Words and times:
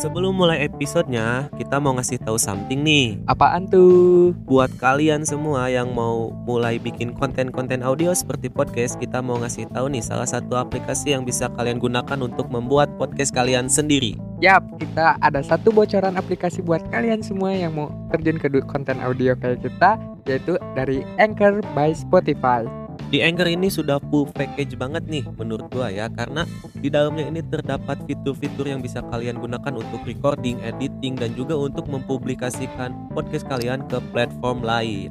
Sebelum 0.00 0.32
mulai 0.32 0.64
episodenya, 0.64 1.52
kita 1.60 1.76
mau 1.76 1.92
ngasih 1.92 2.24
tahu 2.24 2.40
something 2.40 2.80
nih. 2.80 3.20
Apaan 3.28 3.68
tuh? 3.68 4.32
Buat 4.48 4.72
kalian 4.80 5.28
semua 5.28 5.68
yang 5.68 5.92
mau 5.92 6.32
mulai 6.48 6.80
bikin 6.80 7.12
konten-konten 7.12 7.84
audio 7.84 8.16
seperti 8.16 8.48
podcast, 8.48 8.96
kita 8.96 9.20
mau 9.20 9.36
ngasih 9.36 9.68
tahu 9.68 9.92
nih 9.92 10.00
salah 10.00 10.24
satu 10.24 10.56
aplikasi 10.56 11.12
yang 11.12 11.28
bisa 11.28 11.52
kalian 11.52 11.76
gunakan 11.76 12.16
untuk 12.16 12.48
membuat 12.48 12.88
podcast 12.96 13.36
kalian 13.36 13.68
sendiri. 13.68 14.16
Yap, 14.40 14.64
kita 14.80 15.20
ada 15.20 15.44
satu 15.44 15.68
bocoran 15.68 16.16
aplikasi 16.16 16.64
buat 16.64 16.80
kalian 16.88 17.20
semua 17.20 17.52
yang 17.52 17.76
mau 17.76 17.92
terjun 18.08 18.40
ke 18.40 18.48
konten 18.72 19.04
audio 19.04 19.36
kayak 19.36 19.60
kita, 19.60 20.00
yaitu 20.24 20.56
dari 20.72 21.04
Anchor 21.20 21.60
by 21.76 21.92
Spotify. 21.92 22.64
Di 23.10 23.18
Anchor 23.26 23.50
ini 23.50 23.66
sudah 23.66 23.98
full 24.06 24.30
package 24.30 24.78
banget 24.78 25.02
nih 25.10 25.26
menurut 25.34 25.66
gua 25.74 25.90
ya 25.90 26.06
karena 26.06 26.46
di 26.78 26.86
dalamnya 26.86 27.26
ini 27.26 27.42
terdapat 27.42 27.98
fitur-fitur 28.06 28.70
yang 28.70 28.78
bisa 28.78 29.02
kalian 29.10 29.42
gunakan 29.42 29.74
untuk 29.74 30.06
recording, 30.06 30.62
editing 30.62 31.18
dan 31.18 31.34
juga 31.34 31.58
untuk 31.58 31.90
mempublikasikan 31.90 32.94
podcast 33.10 33.50
kalian 33.50 33.82
ke 33.90 33.98
platform 34.14 34.62
lain. 34.62 35.10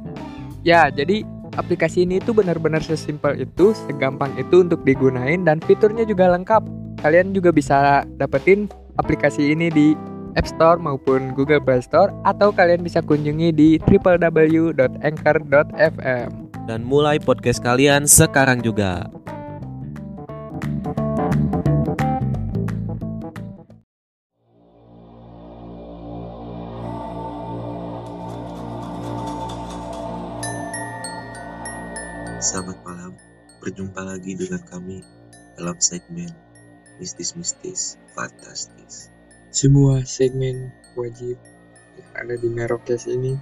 Ya, 0.64 0.88
jadi 0.88 1.28
aplikasi 1.60 2.08
ini 2.08 2.24
tuh 2.24 2.40
benar-benar 2.40 2.80
sesimpel 2.80 3.36
itu, 3.36 3.76
segampang 3.84 4.32
itu 4.40 4.64
untuk 4.64 4.80
digunain 4.88 5.44
dan 5.44 5.60
fiturnya 5.60 6.08
juga 6.08 6.32
lengkap. 6.32 6.64
Kalian 7.04 7.36
juga 7.36 7.52
bisa 7.52 8.08
dapetin 8.16 8.72
aplikasi 8.96 9.52
ini 9.52 9.68
di 9.68 9.92
App 10.40 10.48
Store 10.48 10.80
maupun 10.80 11.36
Google 11.36 11.60
Play 11.60 11.84
Store 11.84 12.08
atau 12.24 12.48
kalian 12.48 12.80
bisa 12.80 13.04
kunjungi 13.04 13.52
di 13.52 13.76
www.anchor.fm. 13.84 16.49
Dan 16.68 16.84
mulai 16.84 17.16
podcast 17.16 17.64
kalian 17.64 18.04
sekarang 18.04 18.60
juga. 18.60 19.08
Selamat 32.40 32.80
malam, 32.82 33.12
berjumpa 33.60 34.00
lagi 34.00 34.32
dengan 34.32 34.64
kami 34.64 35.04
dalam 35.60 35.76
segmen 35.76 36.32
Mistis-Mistis 36.96 38.00
Fantastis. 38.16 39.12
Semua 39.52 40.00
segmen 40.08 40.72
wajib 40.96 41.36
yang 42.00 42.10
ada 42.16 42.34
di 42.40 42.48
Merokes 42.48 43.04
ini 43.08 43.36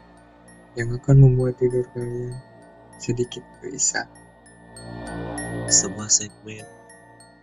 yang 0.74 0.94
akan 0.94 1.16
membuat 1.30 1.62
tidur 1.62 1.86
kalian 1.94 2.47
sedikit 2.98 3.42
gelisah. 3.62 4.06
Sebuah 5.70 6.10
segmen 6.10 6.66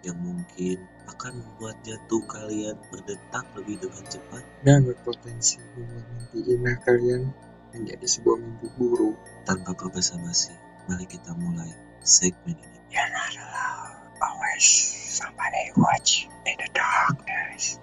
yang 0.06 0.18
mungkin 0.22 0.78
akan 1.10 1.42
membuat 1.42 1.82
jantung 1.82 2.22
kalian 2.30 2.78
berdetak 2.94 3.46
lebih 3.58 3.82
dengan 3.82 4.04
cepat. 4.06 4.44
dan 4.62 4.86
berpotensi 4.86 5.58
membuat 5.74 6.06
mimpi 6.14 6.40
indah 6.46 6.78
kalian 6.86 7.34
menjadi 7.74 8.06
sebuah 8.06 8.38
mimpi 8.38 8.68
buruk. 8.78 9.18
Tanpa 9.46 9.74
berbasa-basi, 9.78 10.54
mari 10.90 11.06
kita 11.06 11.34
mulai 11.38 11.70
segmen 12.02 12.58
ini. 12.58 12.80
Not 12.94 13.34
alone. 13.38 13.98
Always 14.22 14.66
somebody 15.12 15.70
watch 15.78 16.26
in 16.50 16.56
the 16.58 16.70
darkness. 16.74 17.78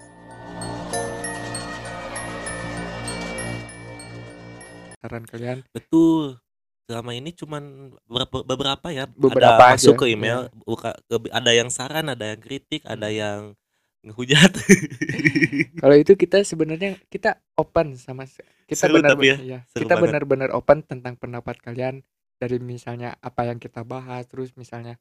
Saran 5.03 5.27
kalian 5.27 5.67
Betul. 5.75 6.39
Selama 6.93 7.17
ini 7.17 7.33
cuman 7.33 7.97
beberapa, 8.05 8.45
beberapa 8.45 8.87
ya. 8.93 9.09
Beberapa 9.09 9.57
ada 9.57 9.73
masuk 9.73 9.97
aja, 9.97 10.01
ke 10.05 10.07
email, 10.13 10.53
buka 10.69 10.93
ke- 11.09 11.33
ada 11.33 11.51
yang 11.57 11.73
saran, 11.73 12.13
ada 12.13 12.37
yang 12.37 12.41
kritik, 12.45 12.85
ada 12.85 13.09
yang 13.09 13.57
ngehujat. 14.05 14.53
Kalau 15.81 15.97
itu 15.97 16.13
kita 16.21 16.45
sebenarnya 16.45 17.01
kita 17.09 17.41
open 17.57 17.97
sama 17.97 18.29
kita 18.69 18.77
Seru 18.89 19.01
benar 19.01 19.17
tapi 19.17 19.33
ya, 19.33 19.65
seru 19.73 19.89
kita 19.89 19.95
benar-benar 19.97 20.51
open 20.53 20.85
tentang 20.85 21.17
pendapat 21.17 21.57
kalian 21.65 22.05
dari 22.37 22.61
misalnya 22.61 23.17
apa 23.25 23.49
yang 23.49 23.57
kita 23.57 23.89
bahas 23.89 24.29
terus 24.29 24.53
misalnya 24.59 25.01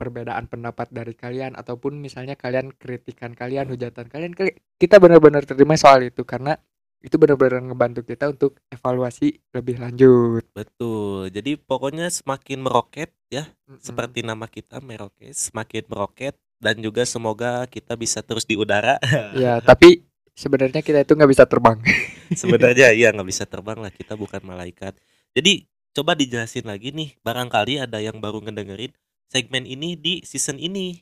perbedaan 0.00 0.50
pendapat 0.50 0.90
dari 0.90 1.14
kalian 1.14 1.54
ataupun 1.54 2.00
misalnya 2.02 2.34
kalian 2.34 2.74
kritikan 2.74 3.36
kalian 3.38 3.70
hujatan 3.70 4.10
kalian 4.10 4.34
kali- 4.34 4.58
kita 4.80 4.98
benar-benar 4.98 5.46
terima 5.46 5.78
soal 5.78 6.02
itu 6.02 6.26
karena 6.26 6.58
itu 7.02 7.18
benar-benar 7.18 7.60
ngebantu 7.66 8.06
kita 8.06 8.30
untuk 8.30 8.62
evaluasi 8.70 9.42
lebih 9.50 9.82
lanjut 9.82 10.46
Betul. 10.54 11.32
Jadi 11.32 11.56
pokoknya 11.56 12.12
semakin 12.12 12.60
meroket 12.60 13.10
ya, 13.32 13.48
Mm-mm. 13.66 13.80
seperti 13.80 14.20
nama 14.20 14.44
kita 14.46 14.78
meroket, 14.84 15.32
semakin 15.32 15.88
meroket 15.88 16.36
dan 16.62 16.78
juga 16.78 17.02
semoga 17.02 17.66
kita 17.66 17.98
bisa 17.98 18.22
terus 18.22 18.46
di 18.46 18.54
udara. 18.54 19.00
ya 19.42 19.58
tapi 19.58 20.04
sebenarnya 20.36 20.84
kita 20.84 21.02
itu 21.02 21.12
nggak 21.12 21.32
bisa 21.32 21.44
terbang 21.44 21.76
Sebenarnya 22.40 22.96
iya 22.96 23.12
nggak 23.12 23.28
bisa 23.28 23.44
terbang 23.44 23.80
lah, 23.80 23.92
kita 23.92 24.16
bukan 24.16 24.40
malaikat. 24.44 24.96
Jadi 25.32 25.68
coba 25.92 26.16
dijelasin 26.16 26.64
lagi 26.64 26.92
nih, 26.92 27.16
barangkali 27.20 27.82
ada 27.82 28.00
yang 28.00 28.20
baru 28.20 28.40
ngedengerin 28.44 28.92
segmen 29.28 29.64
ini 29.64 29.96
di 29.96 30.20
season 30.24 30.60
ini. 30.60 31.00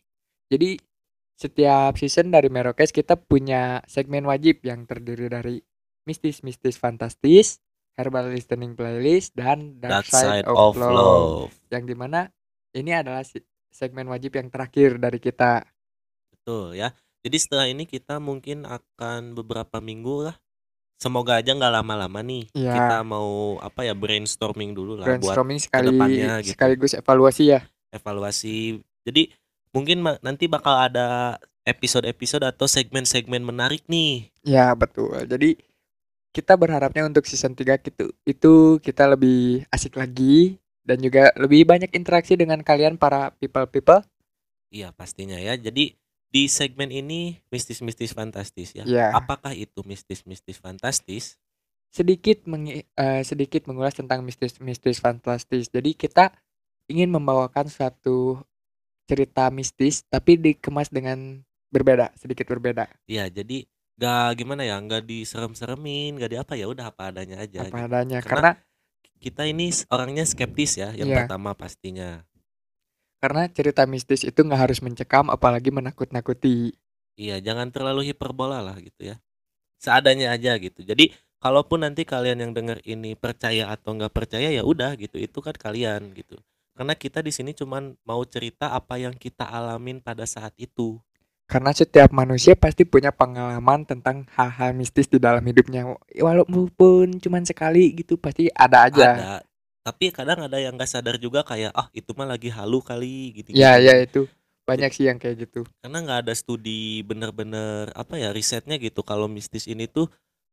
Jadi 0.50 0.78
setiap 1.38 1.96
season 1.96 2.34
dari 2.34 2.50
Merokes 2.50 2.90
kita 2.90 3.16
punya 3.18 3.82
segmen 3.86 4.26
wajib 4.26 4.62
yang 4.66 4.84
terdiri 4.86 5.30
dari 5.30 5.62
mistis-mistis 6.10 6.74
fantastis, 6.74 7.62
herbal 7.94 8.34
listening 8.34 8.74
playlist, 8.74 9.30
dan 9.38 9.78
Dark 9.78 10.10
Side 10.10 10.50
of 10.50 10.74
Love. 10.74 11.54
Yang 11.70 11.84
di 11.86 11.94
mana 11.94 12.26
ini 12.74 12.90
adalah 12.90 13.22
segmen 13.70 14.10
wajib 14.10 14.34
yang 14.34 14.50
terakhir 14.50 14.98
dari 14.98 15.22
kita. 15.22 15.62
Betul 16.34 16.74
ya. 16.74 16.90
Jadi 17.22 17.36
setelah 17.38 17.70
ini 17.70 17.86
kita 17.86 18.18
mungkin 18.18 18.66
akan 18.66 19.38
beberapa 19.38 19.78
minggu 19.78 20.32
lah. 20.32 20.36
Semoga 21.00 21.40
aja 21.40 21.56
nggak 21.56 21.74
lama-lama 21.80 22.20
nih. 22.20 22.44
Iya. 22.52 22.72
Kita 22.76 22.96
mau 23.06 23.56
apa 23.62 23.88
ya 23.88 23.96
brainstorming 23.96 24.76
dulu 24.76 25.00
lah 25.00 25.16
buat 25.16 25.32
Brainstorming 25.32 25.60
sekali 25.62 25.88
ke 25.88 25.90
depannya 25.96 26.32
gitu. 26.44 26.52
sekaligus 26.56 26.92
evaluasi 26.92 27.44
ya. 27.56 27.60
evaluasi. 27.90 28.78
Jadi 29.02 29.32
mungkin 29.74 30.04
nanti 30.22 30.46
bakal 30.46 30.76
ada 30.76 31.40
episode-episode 31.66 32.46
atau 32.46 32.66
segmen-segmen 32.68 33.40
menarik 33.42 33.84
nih. 33.86 34.28
Ya 34.44 34.72
betul. 34.76 35.14
Jadi 35.24 35.60
kita 36.30 36.54
berharapnya 36.54 37.06
untuk 37.06 37.26
season 37.26 37.54
3 37.54 37.78
itu 37.82 38.14
itu 38.26 38.52
kita 38.82 39.10
lebih 39.10 39.66
asik 39.70 39.98
lagi 39.98 40.58
dan 40.86 41.02
juga 41.02 41.34
lebih 41.38 41.66
banyak 41.66 41.90
interaksi 41.92 42.38
dengan 42.38 42.62
kalian 42.62 42.96
para 42.98 43.34
people-people. 43.38 44.02
Iya 44.70 44.94
pastinya 44.94 45.36
ya. 45.36 45.58
Jadi 45.58 45.98
di 46.30 46.46
segmen 46.46 46.94
ini 46.94 47.42
mistis-mistis 47.50 48.14
fantastis 48.14 48.70
ya. 48.74 48.86
Ya. 48.86 49.10
Apakah 49.10 49.50
itu 49.54 49.82
mistis-mistis 49.82 50.62
fantastis? 50.62 51.38
sedikit 51.90 52.46
mengi- 52.46 52.86
eh, 52.86 53.22
sedikit 53.26 53.66
mengulas 53.66 53.98
tentang 53.98 54.22
mistis-mistis 54.22 55.02
fantastis. 55.02 55.66
Jadi 55.68 55.98
kita 55.98 56.30
ingin 56.86 57.10
membawakan 57.10 57.66
suatu 57.66 58.38
cerita 59.10 59.50
mistis 59.50 60.06
tapi 60.06 60.38
dikemas 60.38 60.86
dengan 60.86 61.42
berbeda, 61.74 62.14
sedikit 62.14 62.46
berbeda. 62.46 62.86
Iya, 63.10 63.26
jadi 63.26 63.66
gak 64.00 64.40
gimana 64.40 64.64
ya, 64.64 64.80
nggak 64.80 65.04
diserem-seremin, 65.04 66.16
nggak 66.16 66.30
di 66.32 66.38
apa 66.40 66.52
ya, 66.56 66.66
udah 66.66 66.88
apa 66.88 67.12
adanya 67.12 67.44
aja. 67.44 67.60
apa 67.60 67.68
gitu. 67.68 67.84
adanya 67.86 68.18
Karena- 68.24 68.56
karena 68.56 68.68
Kita 69.20 69.44
ini 69.44 69.68
orangnya 69.92 70.24
skeptis 70.24 70.80
ya, 70.80 70.96
yang 70.96 71.12
Iya. 71.12 71.28
pertama 71.28 71.52
pastinya. 71.52 72.24
karena 73.20 73.52
cerita 73.52 73.84
mistis 73.84 74.24
itu 74.24 74.40
nggak 74.40 74.56
harus 74.64 74.80
mencekam 74.80 75.28
apalagi 75.28 75.68
menakut-nakuti. 75.68 76.72
Iya, 77.20 77.36
jangan 77.44 77.68
terlalu 77.68 78.08
hiperbola 78.08 78.64
lah 78.64 78.80
gitu 78.80 79.12
ya. 79.12 79.20
Seadanya 79.76 80.32
aja 80.32 80.56
gitu. 80.56 80.80
Jadi 80.80 81.12
kalaupun 81.36 81.84
nanti 81.84 82.08
kalian 82.08 82.40
yang 82.40 82.52
denger 82.56 82.80
ini 82.88 83.12
percaya 83.12 83.68
atau 83.68 83.92
nggak 83.92 84.16
percaya 84.16 84.48
ya 84.48 84.64
udah 84.64 84.96
gitu. 84.96 85.20
Itu 85.20 85.44
kan 85.44 85.52
kalian 85.52 86.16
gitu. 86.16 86.40
Karena 86.72 86.96
kita 86.96 87.20
di 87.20 87.28
sini 87.28 87.52
cuman 87.52 87.92
mau 88.08 88.24
cerita 88.24 88.72
apa 88.72 88.96
yang 88.96 89.12
kita 89.12 89.44
alamin 89.44 90.00
pada 90.00 90.24
saat 90.24 90.56
itu. 90.56 90.96
Karena 91.50 91.74
setiap 91.74 92.14
manusia 92.14 92.54
pasti 92.54 92.86
punya 92.86 93.10
pengalaman 93.10 93.82
tentang 93.82 94.22
hal-hal 94.38 94.70
mistis 94.70 95.10
di 95.10 95.18
dalam 95.18 95.42
hidupnya. 95.42 95.82
Walaupun 96.14 97.18
cuman 97.18 97.42
sekali 97.42 97.90
gitu 97.98 98.14
pasti 98.14 98.46
ada 98.54 98.86
aja. 98.86 99.08
Ada. 99.18 99.34
Tapi 99.82 100.14
kadang 100.14 100.46
ada 100.46 100.62
yang 100.62 100.78
nggak 100.78 100.86
sadar 100.86 101.18
juga 101.18 101.42
kayak 101.42 101.74
ah 101.74 101.90
itu 101.90 102.14
mah 102.14 102.30
lagi 102.30 102.54
halu 102.54 102.78
kali 102.78 103.34
gitu. 103.34 103.50
Ya, 103.50 103.82
ya 103.82 103.98
itu. 103.98 104.30
Banyak 104.62 104.94
sih 104.94 105.10
yang 105.10 105.18
kayak 105.18 105.50
gitu. 105.50 105.66
Karena 105.82 105.98
nggak 106.06 106.30
ada 106.30 106.32
studi 106.38 107.02
bener-bener 107.02 107.90
apa 107.98 108.14
ya 108.14 108.30
risetnya 108.30 108.78
gitu. 108.78 109.02
Kalau 109.02 109.26
mistis 109.26 109.66
ini 109.66 109.90
tuh 109.90 110.06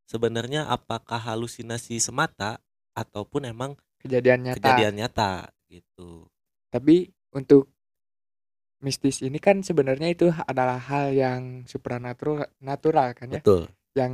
sebenarnya 0.10 0.66
apakah 0.66 1.22
halusinasi 1.22 2.02
semata 2.02 2.58
ataupun 2.98 3.46
emang 3.46 3.78
Kejadian 4.02 4.50
nyata. 4.50 4.58
kejadian 4.58 4.94
nyata 4.98 5.32
gitu. 5.70 6.26
Tapi 6.74 7.14
untuk 7.38 7.70
mistis 8.78 9.26
ini 9.26 9.42
kan 9.42 9.66
sebenarnya 9.66 10.10
itu 10.14 10.30
adalah 10.46 10.78
hal 10.78 11.10
yang 11.12 11.66
supranatural 11.66 12.46
natural 12.62 13.14
kan 13.18 13.34
ya, 13.34 13.42
Betul. 13.42 13.70
yang 13.98 14.14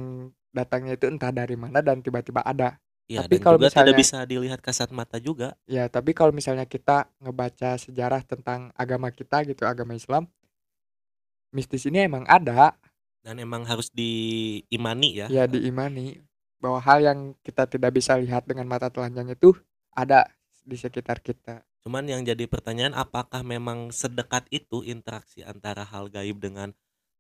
datangnya 0.56 0.96
itu 0.96 1.10
entah 1.12 1.34
dari 1.34 1.60
mana 1.60 1.84
dan 1.84 2.00
tiba-tiba 2.00 2.40
ada. 2.42 2.80
Ya, 3.12 3.28
Tapi 3.28 3.36
dan 3.36 3.44
kalau 3.44 3.58
juga 3.60 3.68
tidak 3.68 3.92
misalnya- 3.92 4.00
bisa 4.00 4.18
dilihat 4.24 4.60
kasat 4.64 4.90
mata 4.96 5.20
juga. 5.20 5.60
Ya, 5.68 5.92
tapi 5.92 6.16
kalau 6.16 6.32
misalnya 6.32 6.64
kita 6.64 7.12
ngebaca 7.20 7.76
sejarah 7.76 8.24
tentang 8.24 8.72
agama 8.80 9.12
kita 9.12 9.44
gitu, 9.44 9.68
agama 9.68 9.92
Islam, 9.92 10.24
mistis 11.52 11.84
ini 11.86 12.04
emang 12.04 12.24
ada. 12.26 12.74
dan 13.24 13.40
emang 13.40 13.64
harus 13.64 13.88
diimani 13.88 15.24
ya 15.24 15.32
ya 15.32 15.48
diimani 15.48 16.20
bahwa 16.60 16.76
hal 16.84 17.00
yang 17.00 17.20
kita 17.40 17.64
tidak 17.72 17.96
bisa 17.96 18.20
lihat 18.20 18.44
dengan 18.44 18.68
mata 18.68 18.92
telanjang 18.92 19.32
itu 19.32 19.56
ada 19.96 20.28
di 20.68 20.76
sekitar 20.76 21.24
kita 21.24 21.64
Cuman 21.84 22.08
yang 22.08 22.24
jadi 22.24 22.48
pertanyaan 22.48 22.96
apakah 22.96 23.44
memang 23.44 23.92
sedekat 23.92 24.48
itu 24.56 24.88
interaksi 24.88 25.44
antara 25.44 25.84
hal 25.84 26.08
gaib 26.08 26.40
dengan 26.40 26.72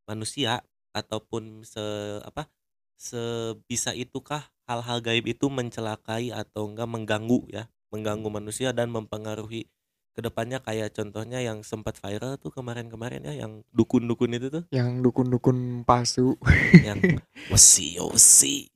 manusia? 0.08 0.64
Ataupun 0.96 1.68
se 1.68 1.84
apa 2.24 2.48
sebisa 2.96 3.92
itukah 3.92 4.48
hal-hal 4.64 5.04
gaib 5.04 5.28
itu 5.28 5.52
mencelakai 5.52 6.32
atau 6.32 6.72
enggak 6.72 6.88
mengganggu 6.88 7.44
ya? 7.52 7.68
Mengganggu 7.92 8.32
manusia 8.32 8.72
dan 8.72 8.88
mempengaruhi 8.88 9.68
ke 10.14 10.22
depannya 10.24 10.64
kayak 10.64 10.96
contohnya 10.96 11.44
yang 11.44 11.66
sempat 11.66 12.00
viral 12.00 12.40
tuh 12.40 12.54
kemarin-kemarin 12.54 13.26
ya 13.26 13.44
yang 13.44 13.68
dukun-dukun 13.76 14.38
itu 14.40 14.48
tuh. 14.48 14.64
Yang 14.72 15.12
dukun-dukun 15.12 15.84
palsu. 15.84 16.40
Yang 16.80 17.20
besi 17.52 18.00
besi 18.00 18.72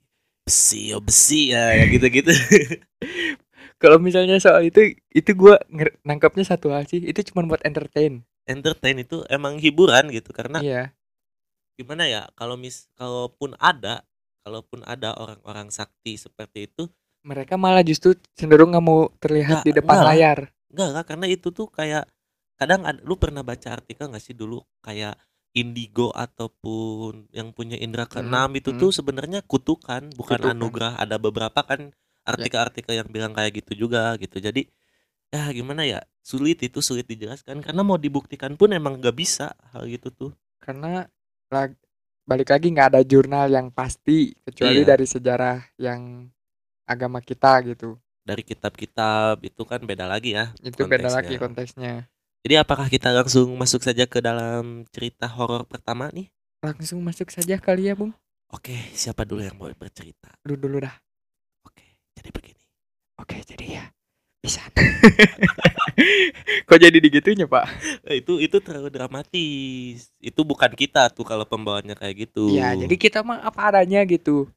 besi 0.48 0.96
besi 1.04 1.52
ya 1.52 1.76
yang 1.76 1.92
gitu-gitu 1.92 2.32
kalau 3.78 3.98
misalnya 4.02 4.38
soal 4.42 4.66
itu 4.66 4.98
itu 5.14 5.32
gua 5.38 5.62
nger- 5.70 5.98
nangkapnya 6.02 6.46
satu 6.46 6.74
hal 6.74 6.86
sih 6.90 7.02
itu 7.02 7.22
cuma 7.34 7.46
buat 7.46 7.62
entertain 7.66 8.26
entertain 8.48 8.98
itu 9.02 9.22
emang 9.30 9.60
hiburan 9.62 10.10
gitu 10.10 10.34
karena 10.34 10.60
iya 10.64 10.84
gimana 11.78 12.10
ya 12.10 12.26
kalau 12.34 12.58
mis 12.58 12.90
kalaupun 12.98 13.54
ada 13.62 14.02
kalaupun 14.42 14.82
ada 14.88 15.14
orang-orang 15.14 15.70
sakti 15.70 16.18
seperti 16.18 16.66
itu 16.72 16.90
mereka 17.22 17.60
malah 17.60 17.84
justru 17.84 18.16
cenderung 18.34 18.74
nggak 18.74 18.86
mau 18.86 19.12
terlihat 19.22 19.62
Nggak, 19.62 19.68
di 19.68 19.72
depan 19.76 19.94
nggak 19.94 20.08
lah. 20.08 20.14
layar 20.16 20.40
enggak 20.74 20.88
enggak 20.90 21.06
karena 21.06 21.26
itu 21.30 21.48
tuh 21.54 21.68
kayak 21.70 22.04
kadang 22.58 22.82
ada, 22.88 22.98
lu 23.06 23.14
pernah 23.22 23.46
baca 23.46 23.78
artikel 23.78 24.10
nggak 24.10 24.24
sih 24.24 24.34
dulu 24.34 24.64
kayak 24.82 25.14
indigo 25.54 26.10
ataupun 26.14 27.30
yang 27.34 27.54
punya 27.54 27.78
indera 27.78 28.06
keenam 28.10 28.50
itu 28.58 28.74
hmm. 28.74 28.80
tuh 28.82 28.90
sebenarnya 28.94 29.42
kutukan 29.46 30.10
bukan 30.14 30.40
Kutukan. 30.42 30.54
anugerah 30.54 30.94
ada 30.98 31.18
beberapa 31.22 31.62
kan 31.66 31.94
artikel-artikel 32.28 32.94
yang 33.00 33.08
bilang 33.08 33.32
kayak 33.32 33.64
gitu 33.64 33.88
juga 33.88 34.14
gitu. 34.20 34.38
Jadi 34.44 34.68
ya 35.32 35.52
gimana 35.56 35.84
ya 35.88 36.00
sulit 36.24 36.60
itu 36.64 36.80
sulit 36.84 37.08
dijelaskan. 37.08 37.64
Karena 37.64 37.82
mau 37.88 37.96
dibuktikan 37.96 38.54
pun 38.60 38.72
emang 38.76 39.00
nggak 39.00 39.16
bisa 39.16 39.56
hal 39.72 39.88
gitu 39.88 40.12
tuh. 40.12 40.32
Karena 40.60 41.08
lag- 41.48 41.80
balik 42.28 42.52
lagi 42.52 42.68
nggak 42.76 42.90
ada 42.92 43.02
jurnal 43.08 43.48
yang 43.48 43.72
pasti 43.72 44.36
kecuali 44.44 44.84
Iya. 44.84 44.90
dari 44.92 45.06
sejarah 45.08 45.58
yang 45.80 46.28
agama 46.84 47.24
kita 47.24 47.64
gitu. 47.72 47.96
Dari 48.28 48.44
kitab-kitab 48.44 49.40
itu 49.40 49.64
kan 49.64 49.80
beda 49.88 50.04
lagi 50.04 50.36
ya 50.36 50.52
itu 50.60 50.84
beda 50.84 51.08
lagi 51.08 51.40
konteksnya. 51.40 52.12
Jadi 52.44 52.56
apakah 52.60 52.88
kita 52.92 53.12
langsung 53.16 53.56
masuk 53.56 53.84
saja 53.84 54.04
ke 54.08 54.20
dalam 54.20 54.84
cerita 54.92 55.28
horor 55.28 55.64
pertama 55.64 56.12
nih? 56.12 56.28
langsung 56.58 57.00
masuk 57.06 57.30
saja 57.30 57.56
kali 57.62 57.88
ya 57.88 57.94
bung. 57.96 58.12
Oke, 58.50 58.76
siapa 58.92 59.24
dulu 59.24 59.46
yang 59.46 59.56
mau 59.56 59.70
bercerita? 59.78 60.34
lu 60.44 60.58
dulu 60.58 60.84
dah 60.84 60.96
jadi 62.18 62.30
begini. 62.34 62.64
oke 63.22 63.38
jadi 63.46 63.66
ya 63.82 63.84
bisa 64.44 64.62
kok 66.68 66.78
jadi 66.80 66.98
digitunya 67.02 67.46
pak 67.50 67.66
Eh, 68.08 68.22
itu 68.24 68.40
itu 68.40 68.58
terlalu 68.64 68.90
dramatis. 68.94 70.10
Itu 70.24 70.42
bukan 70.48 70.72
kita 70.74 71.12
tuh 71.12 71.26
kalau 71.28 71.44
pembawaannya 71.44 71.96
kayak 71.98 72.16
gitu. 72.30 72.56
ya 72.58 72.74
jadi 72.76 72.96
kita 72.98 73.20
mah 73.28 73.40
apa 73.44 73.60
adanya 73.74 74.02
gitu 74.08 74.48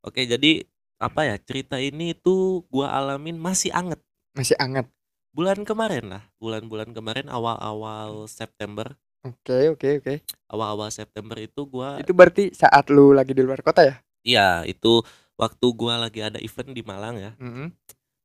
Oke, 0.00 0.24
jadi 0.24 0.64
apa 1.00 1.20
ya 1.28 1.36
cerita 1.40 1.76
ini 1.80 2.12
tuh 2.16 2.64
gua 2.72 2.92
alamin 2.92 3.36
masih 3.36 3.72
anget. 3.72 4.00
masih 4.36 4.56
anget 4.60 4.86
Bulan 5.30 5.62
kemarin 5.62 6.04
lah, 6.10 6.22
bulan-bulan 6.42 6.90
kemarin 6.90 7.26
awal-awal 7.30 8.26
September, 8.26 8.98
oke 9.26 9.58
oke 9.76 9.88
oke 10.00 10.14
awal-awal 10.52 10.88
September 10.92 11.36
itu 11.40 11.60
gua 11.68 12.00
itu 12.02 12.12
berarti 12.16 12.44
saat 12.56 12.88
lu 12.92 13.12
lagi 13.16 13.32
di 13.36 13.42
luar 13.44 13.60
kota 13.64 13.82
ya 13.84 13.94
iya 14.24 14.64
itu 14.68 15.02
waktu 15.40 15.66
gua 15.72 16.04
lagi 16.04 16.20
ada 16.20 16.36
event 16.44 16.76
di 16.76 16.84
Malang 16.84 17.16
ya. 17.16 17.32
mm 17.40 17.72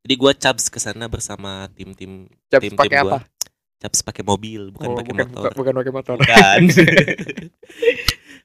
Jadi 0.05 0.13
gua 0.21 0.35
cabs 0.35 0.67
ke 0.69 0.77
sana 0.83 1.07
bersama 1.09 1.65
tim-tim 1.73 2.27
tim-tim 2.59 2.75
pakai 2.77 2.99
gua. 3.01 3.17
apa 3.17 3.19
Caps 3.81 4.01
pakai 4.01 4.23
mobil, 4.25 4.71
bukan 4.71 4.87
Oh, 4.89 4.95
pakai 4.97 5.13
motor. 5.13 5.51
bukan, 5.51 5.55
bukan 5.55 5.73
pakai 5.79 5.91
motor 5.93 6.15
Bukan. 6.17 6.59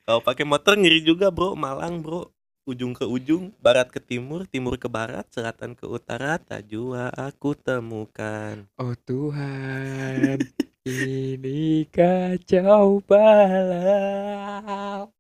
Kalau 0.06 0.20
pakai 0.20 0.44
motor 0.44 0.75
ngeri 0.76 1.00
juga, 1.06 1.31
Bro. 1.31 1.55
Malang, 1.55 2.02
Bro. 2.02 2.31
Ujung 2.69 2.93
ke 2.94 3.02
ujung, 3.08 3.50
barat 3.58 3.88
ke 3.90 3.99
timur, 3.99 4.46
timur 4.46 4.76
ke 4.78 4.87
barat, 4.87 5.25
selatan 5.32 5.75
ke 5.75 5.88
utara, 5.88 6.38
tak 6.38 6.69
jua 6.70 7.08
aku 7.11 7.56
temukan. 7.56 8.69
Oh 8.78 8.94
Tuhan, 9.06 10.38
ini 10.87 11.88
kacau 11.90 13.00
balau. 13.08 15.11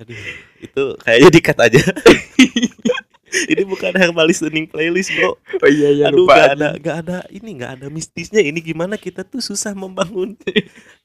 Aduh, 0.00 0.16
itu 0.58 0.84
kayaknya 1.04 1.28
dikat 1.30 1.58
aja. 1.60 1.80
ini 3.52 3.62
bukan 3.62 3.92
herbal 3.94 4.26
listening 4.26 4.66
playlist, 4.66 5.12
Bro. 5.14 5.38
Oh 5.60 5.70
iya 5.70 5.88
iya 5.92 6.04
Aduh, 6.10 6.24
lupa. 6.26 6.34
gak 6.34 6.50
ada, 6.56 6.68
gak 6.80 6.96
ada, 7.06 7.18
ini 7.30 7.50
gak 7.54 7.72
ada 7.78 7.86
mistisnya. 7.86 8.40
Ini 8.42 8.58
gimana 8.58 8.96
kita 8.98 9.22
tuh 9.22 9.38
susah 9.38 9.70
membangun, 9.76 10.34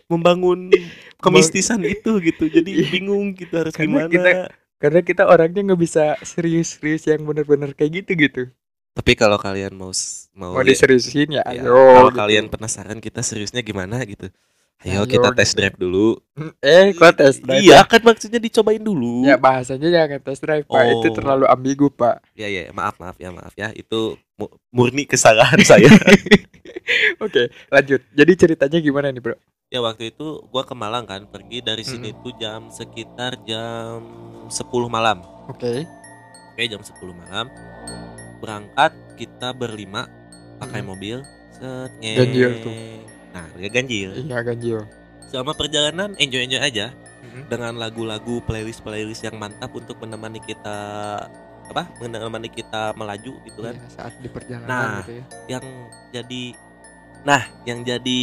membangun 0.08 0.72
kemistisan 1.24 1.84
itu 1.86 2.18
gitu. 2.24 2.50
Jadi 2.50 2.72
bingung 2.90 3.36
kita 3.36 3.68
harus 3.68 3.74
Karena 3.76 4.08
gimana. 4.08 4.12
kita- 4.12 4.50
Karena 4.76 5.02
kita 5.02 5.24
orangnya 5.26 5.72
nggak 5.72 5.82
bisa 5.82 6.04
serius-serius 6.20 7.08
yang 7.08 7.24
bener-bener 7.24 7.72
kayak 7.72 8.04
gitu 8.04 8.12
gitu. 8.20 8.42
Tapi 8.92 9.16
kalau 9.16 9.40
kalian 9.40 9.72
mau 9.72 9.90
mau 10.36 10.52
Mau 10.52 10.64
diseriusin 10.68 11.32
ya, 11.32 11.42
ya, 11.48 11.64
ayo. 11.64 11.72
kalau 11.96 12.12
gitu. 12.12 12.20
kalian 12.20 12.46
penasaran 12.52 13.00
kita 13.00 13.24
seriusnya 13.24 13.64
gimana 13.64 14.04
gitu. 14.04 14.28
Ayo 14.82 15.02
kita 15.04 15.32
test 15.32 15.54
gitu. 15.54 15.60
drive 15.60 15.78
dulu. 15.78 16.08
Eh, 16.60 16.92
kok 16.92 17.16
test 17.16 17.42
drive? 17.42 17.64
Iya, 17.64 17.82
kan 17.84 18.02
maksudnya 18.02 18.38
dicobain 18.38 18.78
dulu. 18.78 19.24
Ya 19.24 19.34
bahasanya 19.36 19.88
jangan 19.88 20.20
test 20.22 20.42
drive 20.42 20.66
pak. 20.66 20.84
Itu 20.92 21.08
Oh. 21.10 21.16
terlalu 21.16 21.46
ambigu 21.46 21.88
pak. 21.88 22.22
Ya 22.34 22.46
ya, 22.46 22.70
maaf 22.70 23.00
maaf 23.00 23.16
ya 23.16 23.32
maaf 23.32 23.56
ya. 23.56 23.72
Itu 23.72 24.20
mu- 24.36 24.52
murni 24.70 25.04
kesalahan 25.04 25.58
saya. 25.66 25.90
Oke, 27.24 27.50
lanjut. 27.68 28.02
Jadi 28.12 28.32
ceritanya 28.36 28.78
gimana 28.78 29.10
nih 29.10 29.22
bro? 29.22 29.38
ya 29.66 29.82
waktu 29.82 30.14
itu 30.14 30.46
gua 30.48 30.62
ke 30.62 30.72
Malang 30.72 31.04
kan, 31.04 31.26
pergi 31.26 31.58
dari 31.60 31.82
sini 31.82 32.14
tuh 32.16 32.32
jam 32.38 32.70
sekitar 32.70 33.42
jam 33.44 34.06
10 34.46 34.54
malam. 34.86 35.26
Oke. 35.50 35.84
Oke, 36.54 36.64
jam 36.64 36.80
10 36.80 36.94
malam. 37.12 37.50
Berangkat 38.38 38.94
kita 39.18 39.52
berlima 39.52 40.06
pakai 40.62 40.80
Hmm. 40.80 40.90
mobil. 40.94 41.18
Set, 41.52 41.92
Ganjil 41.98 42.62
tuh. 42.62 42.76
Nah, 43.36 43.52
dia 43.54 43.68
ganjil. 43.68 44.16
Iya 44.16 44.40
ganjil. 44.42 44.88
Selama 45.28 45.52
perjalanan 45.52 46.16
enjoy-enjoy 46.16 46.64
aja. 46.64 46.96
Mhm. 47.26 47.50
dengan 47.50 47.74
lagu-lagu 47.76 48.38
playlist-playlist 48.40 49.26
yang 49.26 49.36
mantap 49.36 49.74
untuk 49.74 49.98
menemani 49.98 50.38
kita 50.40 50.78
apa 51.66 51.90
menemani 51.98 52.48
kita 52.48 52.94
melaju 52.94 53.42
gitu 53.42 53.60
kan 53.60 53.74
Iya, 53.74 53.90
saat 53.90 54.14
di 54.22 54.30
perjalanan 54.30 54.70
Nah. 54.70 54.98
gitu 55.02 55.14
ya. 55.18 55.26
yang 55.50 55.66
jadi 56.14 56.44
nah 57.26 57.42
yang 57.66 57.82
jadi 57.82 58.22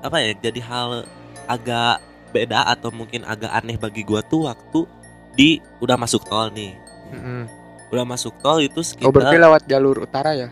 apa 0.00 0.16
ya 0.18 0.32
jadi 0.40 0.60
hal 0.64 1.04
agak 1.44 2.00
beda 2.32 2.64
atau 2.64 2.88
mungkin 2.88 3.22
agak 3.22 3.52
aneh 3.52 3.76
bagi 3.76 4.00
gua 4.00 4.24
tuh 4.24 4.48
waktu 4.48 4.88
di 5.36 5.50
udah 5.78 6.00
masuk 6.00 6.24
tol 6.24 6.48
nih 6.48 6.72
Mm-mm. 7.12 7.44
udah 7.92 8.04
masuk 8.08 8.32
tol 8.40 8.58
itu 8.58 8.80
Oh 9.04 9.12
berarti 9.12 9.36
sekitar 9.36 9.44
lewat 9.46 9.62
jalur 9.68 10.00
utara 10.00 10.32
ya? 10.32 10.48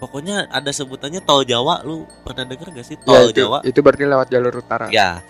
Pokoknya 0.00 0.48
ada 0.48 0.72
sebutannya 0.72 1.20
tol 1.20 1.44
Jawa 1.44 1.84
lu 1.84 2.08
pernah 2.24 2.48
denger 2.48 2.72
gak 2.72 2.86
sih 2.88 2.96
Ya, 2.96 3.04
tol 3.04 3.28
itu, 3.28 3.44
Jawa 3.44 3.58
itu 3.62 3.78
berarti 3.78 4.04
lewat 4.08 4.26
jalur 4.26 4.54
utara. 4.56 4.88
ya 4.88 5.20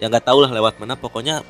ya 0.00 0.06
nggak 0.08 0.24
tahu 0.24 0.42
lah 0.42 0.50
lewat 0.50 0.80
mana 0.80 0.96
pokoknya 0.96 1.44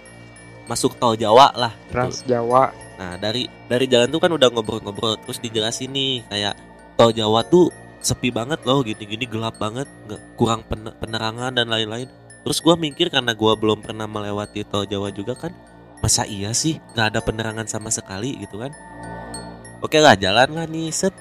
masuk 0.67 0.99
tol 0.99 1.15
Jawa 1.15 1.55
lah 1.55 1.73
gitu. 1.73 1.93
Trans 1.95 2.19
Jawa. 2.27 2.75
Nah 2.95 3.15
dari 3.17 3.47
dari 3.67 3.87
jalan 3.87 4.09
tuh 4.09 4.19
kan 4.19 4.31
udah 4.31 4.49
ngobrol-ngobrol 4.51 5.17
terus 5.21 5.39
dijelasin 5.39 5.91
nih 5.91 6.27
kayak 6.27 6.55
tol 6.95 7.11
Jawa 7.11 7.45
tuh 7.45 7.71
sepi 8.05 8.29
banget 8.29 8.61
loh 8.69 8.83
gini-gini 8.83 9.25
gelap 9.25 9.57
banget 9.57 9.89
nggak 10.05 10.21
kurang 10.37 10.61
pen- 10.65 10.93
penerangan 10.99 11.55
dan 11.55 11.69
lain-lain. 11.69 12.09
Terus 12.45 12.61
gua 12.61 12.77
mikir 12.77 13.09
karena 13.09 13.33
gua 13.33 13.57
belum 13.57 13.81
pernah 13.81 14.05
melewati 14.05 14.65
tol 14.65 14.85
Jawa 14.85 15.09
juga 15.09 15.33
kan 15.33 15.53
masa 16.01 16.29
iya 16.29 16.53
sih 16.53 16.77
nggak 16.93 17.07
ada 17.17 17.21
penerangan 17.25 17.65
sama 17.65 17.89
sekali 17.89 18.37
gitu 18.39 18.61
kan? 18.61 18.73
Oke 19.81 20.01
lah 20.01 20.17
jalan 20.17 20.49
lah 20.53 20.65
nih 20.65 20.89
set 20.89 21.13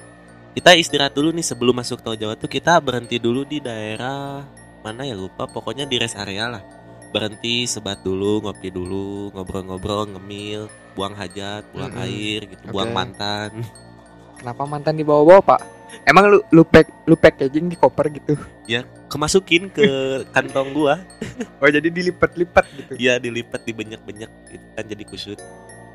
kita 0.54 0.70
istirahat 0.78 1.10
dulu 1.12 1.34
nih 1.34 1.42
sebelum 1.42 1.74
masuk 1.74 1.98
tol 1.98 2.14
Jawa 2.14 2.38
tuh 2.38 2.46
kita 2.46 2.78
berhenti 2.78 3.18
dulu 3.18 3.42
di 3.42 3.58
daerah 3.58 4.46
mana 4.86 5.02
ya 5.02 5.18
lupa 5.18 5.50
pokoknya 5.50 5.82
di 5.82 5.98
rest 5.98 6.14
area 6.14 6.46
lah 6.46 6.62
berhenti 7.10 7.66
sebat 7.66 8.02
dulu 8.06 8.42
ngopi 8.46 8.70
dulu 8.70 9.34
ngobrol-ngobrol 9.34 10.14
ngemil 10.14 10.70
buang 10.94 11.14
hajat 11.18 11.66
buang 11.74 11.90
Mm-mm. 11.90 12.06
air 12.06 12.40
gitu 12.46 12.64
buang 12.70 12.90
Oke. 12.90 12.96
mantan 12.96 13.50
Kenapa 14.34 14.66
mantan 14.66 14.98
dibawa-bawa 14.98 15.40
pak? 15.40 15.60
Emang 16.04 16.26
lu 16.26 16.42
lu 16.50 16.66
pack 16.66 16.90
lu 17.06 17.14
packaging 17.14 17.70
di 17.70 17.78
koper 17.78 18.12
gitu? 18.12 18.34
kemasukin 19.08 19.70
ke 19.70 19.86
kantong 20.34 20.74
gua 20.74 20.98
Oh 21.62 21.70
jadi 21.70 21.86
dilipat-lipat 21.86 22.66
gitu? 22.74 22.92
ya 22.98 23.22
dilipat 23.22 23.62
dibenyak-benyak 23.62 24.30
gitu 24.50 24.66
kan 24.74 24.84
jadi 24.90 25.04
kusut 25.06 25.38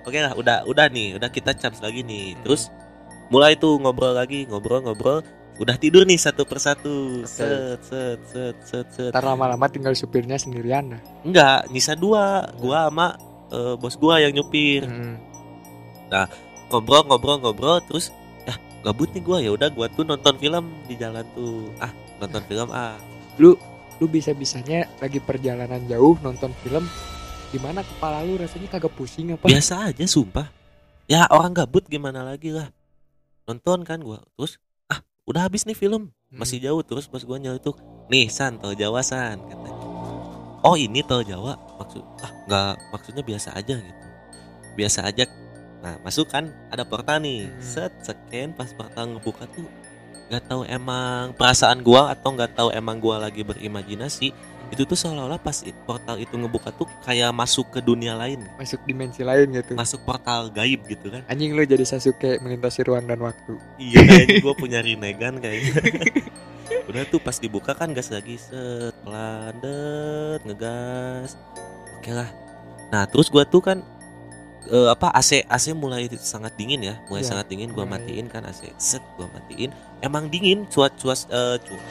oke 0.08 0.16
lah 0.16 0.32
udah 0.40 0.64
udah 0.68 0.88
nih 0.88 1.20
udah 1.20 1.28
kita 1.28 1.52
chance 1.52 1.84
lagi 1.84 2.00
nih 2.04 2.40
terus 2.44 2.72
mulai 3.30 3.54
tuh 3.56 3.78
ngobrol 3.78 4.18
lagi 4.18 4.50
ngobrol-ngobrol 4.50 5.22
udah 5.60 5.76
tidur 5.76 6.08
nih 6.08 6.16
satu 6.16 6.48
persatu. 6.48 7.28
Set 7.28 7.84
set 7.84 8.20
set 8.32 8.56
set 8.64 8.88
set. 8.96 9.12
Ntar 9.12 9.28
lama-lama 9.28 9.68
tinggal 9.68 9.92
supirnya 9.94 10.40
sendirian 10.40 10.96
dah. 10.96 11.02
enggak 11.28 11.68
nyisa 11.70 11.94
dua 12.00 12.48
gua 12.58 12.88
sama 12.88 13.20
eh, 13.52 13.76
bos 13.76 13.96
gua 14.00 14.24
yang 14.24 14.32
nyupir. 14.32 14.88
Mm. 14.88 15.20
ngobrol 16.72 17.06
ngobrol 17.06 17.38
ngobrol 17.44 17.78
terus 17.86 18.10
ya 18.48 18.56
gabut 18.88 19.12
nih 19.12 19.22
gua. 19.22 19.38
Ya 19.44 19.52
udah 19.52 19.68
gua 19.70 19.92
tuh 19.92 20.08
nonton 20.08 20.40
film 20.40 20.72
di 20.88 20.96
jalan 20.96 21.28
tuh. 21.36 21.68
Ah 21.84 21.92
nonton 22.24 22.42
film 22.48 22.72
ah. 22.72 22.96
Lu 23.36 23.60
lu 24.00 24.08
bisa-bisanya 24.08 24.88
lagi 25.04 25.20
perjalanan 25.20 25.84
jauh 25.92 26.16
nonton 26.24 26.56
film 26.64 26.88
gimana 27.52 27.84
kepala 27.84 28.24
lu 28.24 28.40
rasanya 28.40 28.72
kagak 28.72 28.96
pusing 28.96 29.36
apa? 29.36 29.44
biasa 29.44 29.92
aja 29.92 30.08
sumpah. 30.08 30.48
Ya 31.10 31.28
orang 31.28 31.52
gabut 31.52 31.84
gimana 31.90 32.24
lagi 32.24 32.54
lah 32.54 32.72
nonton 33.50 33.82
kan 33.82 33.98
gua. 34.06 34.22
Terus 34.38 34.62
ah 34.94 35.02
udah 35.26 35.50
habis 35.50 35.66
nih 35.66 35.74
film. 35.74 36.14
Masih 36.30 36.62
jauh 36.62 36.86
terus 36.86 37.10
pas 37.10 37.26
gua 37.26 37.42
nyeletuk. 37.42 37.82
Nih 38.14 38.30
san 38.30 38.62
tol 38.62 38.78
Jawa 38.78 39.02
san 39.02 39.42
katanya. 39.50 39.82
Oh 40.62 40.78
ini 40.78 41.02
tol 41.02 41.26
Jawa? 41.26 41.58
Maksud 41.82 42.06
ah 42.22 42.32
nggak 42.46 42.74
maksudnya 42.94 43.24
biasa 43.26 43.58
aja 43.58 43.76
gitu. 43.82 44.06
Biasa 44.78 45.10
aja. 45.10 45.26
Nah 45.82 45.98
masuk 46.06 46.30
kan 46.30 46.54
ada 46.70 46.86
portal 46.86 47.26
nih. 47.26 47.50
Hmm. 47.50 47.58
set 47.58 47.92
scan 48.06 48.54
pas 48.54 48.70
portal 48.78 49.18
ngebuka 49.18 49.50
tuh 49.50 49.66
nggak 50.30 50.46
tahu 50.46 50.62
emang 50.70 51.34
perasaan 51.34 51.82
gua 51.82 52.14
atau 52.14 52.30
nggak 52.38 52.54
tahu 52.54 52.70
emang 52.70 53.02
gua 53.02 53.18
lagi 53.28 53.42
berimajinasi 53.42 54.30
itu 54.70 54.86
tuh 54.86 54.94
seolah-olah 54.94 55.42
pas 55.42 55.66
portal 55.84 56.22
itu 56.22 56.38
ngebuka 56.38 56.70
tuh 56.70 56.86
kayak 57.02 57.34
masuk 57.34 57.74
ke 57.74 57.80
dunia 57.82 58.14
lain. 58.14 58.46
Masuk 58.62 58.86
dimensi 58.86 59.26
lain 59.26 59.50
gitu. 59.50 59.74
masuk 59.74 60.06
portal 60.06 60.54
gaib 60.54 60.86
gitu 60.86 61.10
kan. 61.10 61.26
Anjing 61.26 61.58
lu 61.58 61.66
jadi 61.66 61.82
Sasuke 61.82 62.38
melintasi 62.38 62.86
ruang 62.86 63.10
dan 63.10 63.18
waktu. 63.18 63.58
Iya 63.82 64.00
kayaknya 64.08 64.38
gue 64.46 64.54
punya 64.54 64.80
Rinnegan 64.86 65.42
kayaknya. 65.42 65.74
Udah 66.90 67.02
tuh 67.10 67.18
pas 67.18 67.38
dibuka 67.42 67.74
kan 67.74 67.94
gas 67.98 68.14
lagi 68.14 68.38
set 68.38 68.94
pelan 69.02 69.58
det 69.58 70.42
ngegas. 70.46 71.34
Oke 71.98 72.14
lah. 72.14 72.30
Nah 72.94 73.10
terus 73.10 73.30
gua 73.34 73.46
tuh 73.46 73.62
kan 73.66 73.82
eh, 74.68 74.90
apa 74.92 75.08
AC 75.16 75.48
AC 75.48 75.72
mulai 75.72 76.12
sangat 76.20 76.52
dingin 76.60 76.84
ya. 76.84 76.96
Mulai 77.08 77.24
Iya, 77.24 77.30
sangat 77.32 77.46
dingin 77.48 77.72
gua 77.72 77.88
matiin 77.88 78.28
kan 78.28 78.44
AC. 78.44 78.68
Set 78.76 79.04
gua 79.16 79.32
matiin. 79.32 79.72
Emang 80.04 80.28
dingin 80.28 80.68
cuaca 80.68 80.92
cuaca 81.00 81.26
eh, 81.32 81.58
cu- 81.64 81.84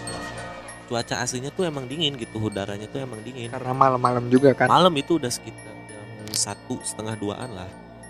cuaca 0.89 1.21
aslinya 1.21 1.53
tuh 1.53 1.69
emang 1.69 1.85
dingin 1.85 2.17
gitu 2.17 2.41
udaranya 2.41 2.89
tuh 2.89 3.01
emang 3.01 3.21
dingin. 3.25 3.49
Karena 3.53 3.73
malam-malam 3.73 4.29
juga 4.33 4.57
kan. 4.57 4.69
malam 4.69 4.93
itu 4.97 5.21
udah 5.21 5.29
sekitar 5.29 5.73
jam 5.89 6.07
satu 6.33 6.81
setengah 6.85 7.17
duaan 7.17 7.53
lah. 7.53 7.69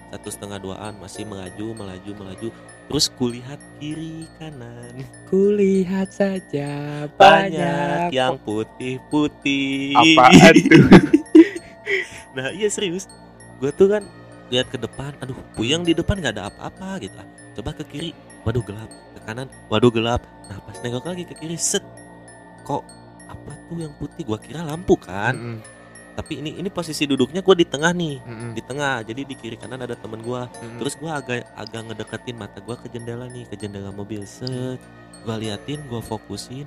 Satu 0.08 0.28
setengah 0.32 0.56
duaan 0.56 0.96
masih 0.96 1.28
melaju 1.28 1.76
melaju 1.76 2.10
melaju. 2.16 2.48
Terus 2.88 3.12
kulihat 3.12 3.60
kiri 3.76 4.24
kanan. 4.40 5.04
Kulihat 5.28 6.08
saja 6.08 7.04
banyak 7.12 7.60
banyak, 7.60 8.16
yang 8.16 8.40
putih 8.40 8.96
putih 9.12 9.92
apaan 9.92 10.54
tuh? 10.56 10.84
nah 12.38 12.48
iya 12.56 12.72
serius. 12.72 13.04
Gue 13.60 13.68
tuh 13.74 13.92
kan 13.92 14.06
lihat 14.48 14.72
ke 14.72 14.80
depan 14.80 15.12
aduh 15.20 15.36
puyeng 15.56 15.84
di 15.84 15.92
depan 15.92 16.20
nggak 16.20 16.34
ada 16.40 16.48
apa-apa 16.48 17.04
gitu 17.04 17.16
ah 17.20 17.28
coba 17.58 17.70
ke 17.74 17.84
kiri 17.84 18.10
waduh 18.48 18.64
gelap. 18.64 18.90
Ke 19.12 19.20
kanan 19.28 19.48
waduh 19.68 19.92
gelap. 19.92 20.24
Nah 20.48 20.58
pas 20.62 20.76
nengok 20.80 21.04
lagi 21.04 21.24
ke 21.28 21.34
kiri 21.36 21.60
set. 21.60 21.84
Kok 22.64 22.82
apa 23.28 23.52
tuh 23.68 23.84
yang 23.84 23.92
putih? 24.00 24.24
Gua 24.24 24.40
kira 24.40 24.64
lampu 24.64 24.96
kan. 24.96 25.36
Mm-mm, 25.36 25.58
tapi 26.16 26.40
ini 26.40 26.56
ini 26.58 26.72
posisi 26.72 27.04
duduknya 27.04 27.44
gua 27.44 27.52
di 27.52 27.68
tengah 27.68 27.92
nih. 27.92 28.16
Mm-mm, 28.24 28.50
di 28.56 28.62
tengah 28.64 29.04
jadi 29.04 29.22
di 29.28 29.34
kiri 29.36 29.60
kanan 29.60 29.84
ada 29.84 29.92
temen 29.92 30.24
gua. 30.24 30.48
Mm-mm. 30.48 30.80
terus 30.80 30.96
gua 30.96 31.20
agak 31.20 31.44
agak 31.52 31.92
ngedeketin 31.92 32.36
mata 32.40 32.58
gua 32.64 32.80
ke 32.80 32.88
jendela 32.88 33.28
nih 33.28 33.44
ke 33.44 33.54
jendela 33.60 33.92
mobil 33.92 34.24
set. 34.24 34.80
Gua 35.28 35.36
liatin 35.36 35.84
gua 35.92 36.00
fokusin. 36.00 36.64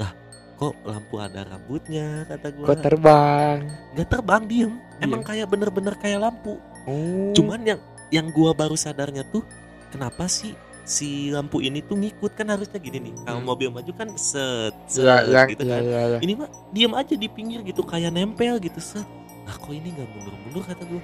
Lah 0.00 0.10
kok 0.58 0.74
lampu 0.82 1.22
ada 1.22 1.46
rambutnya 1.46 2.26
kata 2.26 2.50
gua. 2.50 2.66
Kok 2.74 2.78
terbang? 2.82 3.58
nggak 3.94 4.08
terbang 4.10 4.42
diem. 4.50 4.72
Diem. 4.74 5.02
emang 5.06 5.22
kayak 5.22 5.46
bener-bener 5.46 5.94
kayak 5.98 6.18
lampu 6.18 6.58
Oh. 6.82 7.30
cuman 7.32 7.60
yang 7.62 7.80
yang 8.10 8.26
gua 8.34 8.52
baru 8.52 8.74
sadarnya 8.74 9.22
tuh 9.30 9.46
kenapa 9.88 10.26
sih 10.26 10.52
si 10.82 11.30
lampu 11.30 11.62
ini 11.62 11.78
tuh 11.78 11.94
ngikut? 11.94 12.34
Kan 12.34 12.50
harusnya 12.50 12.82
gini 12.82 12.98
nih 12.98 13.14
kalau 13.22 13.38
Hmm. 13.38 13.46
mobil 13.46 13.70
maju 13.70 13.92
kan 13.94 14.10
set 14.18 14.74
set 14.90 15.06
ya, 15.06 15.22
yang, 15.22 15.46
gitu 15.54 15.62
ya, 15.62 15.78
kan. 15.78 15.82
ya, 15.86 16.00
ya. 16.10 16.18
ini 16.18 16.32
mah 16.34 16.50
diem 16.74 16.90
aja 16.92 17.14
di 17.14 17.28
pinggir 17.30 17.62
gitu 17.62 17.86
kayak 17.86 18.10
nempel 18.10 18.58
gitu 18.58 18.82
set. 18.82 19.06
Nah 19.46 19.54
kok 19.54 19.70
ini 19.70 19.94
nggak 19.94 20.08
mundur-mundur 20.10 20.62
kata 20.66 20.82
gua. 20.90 21.02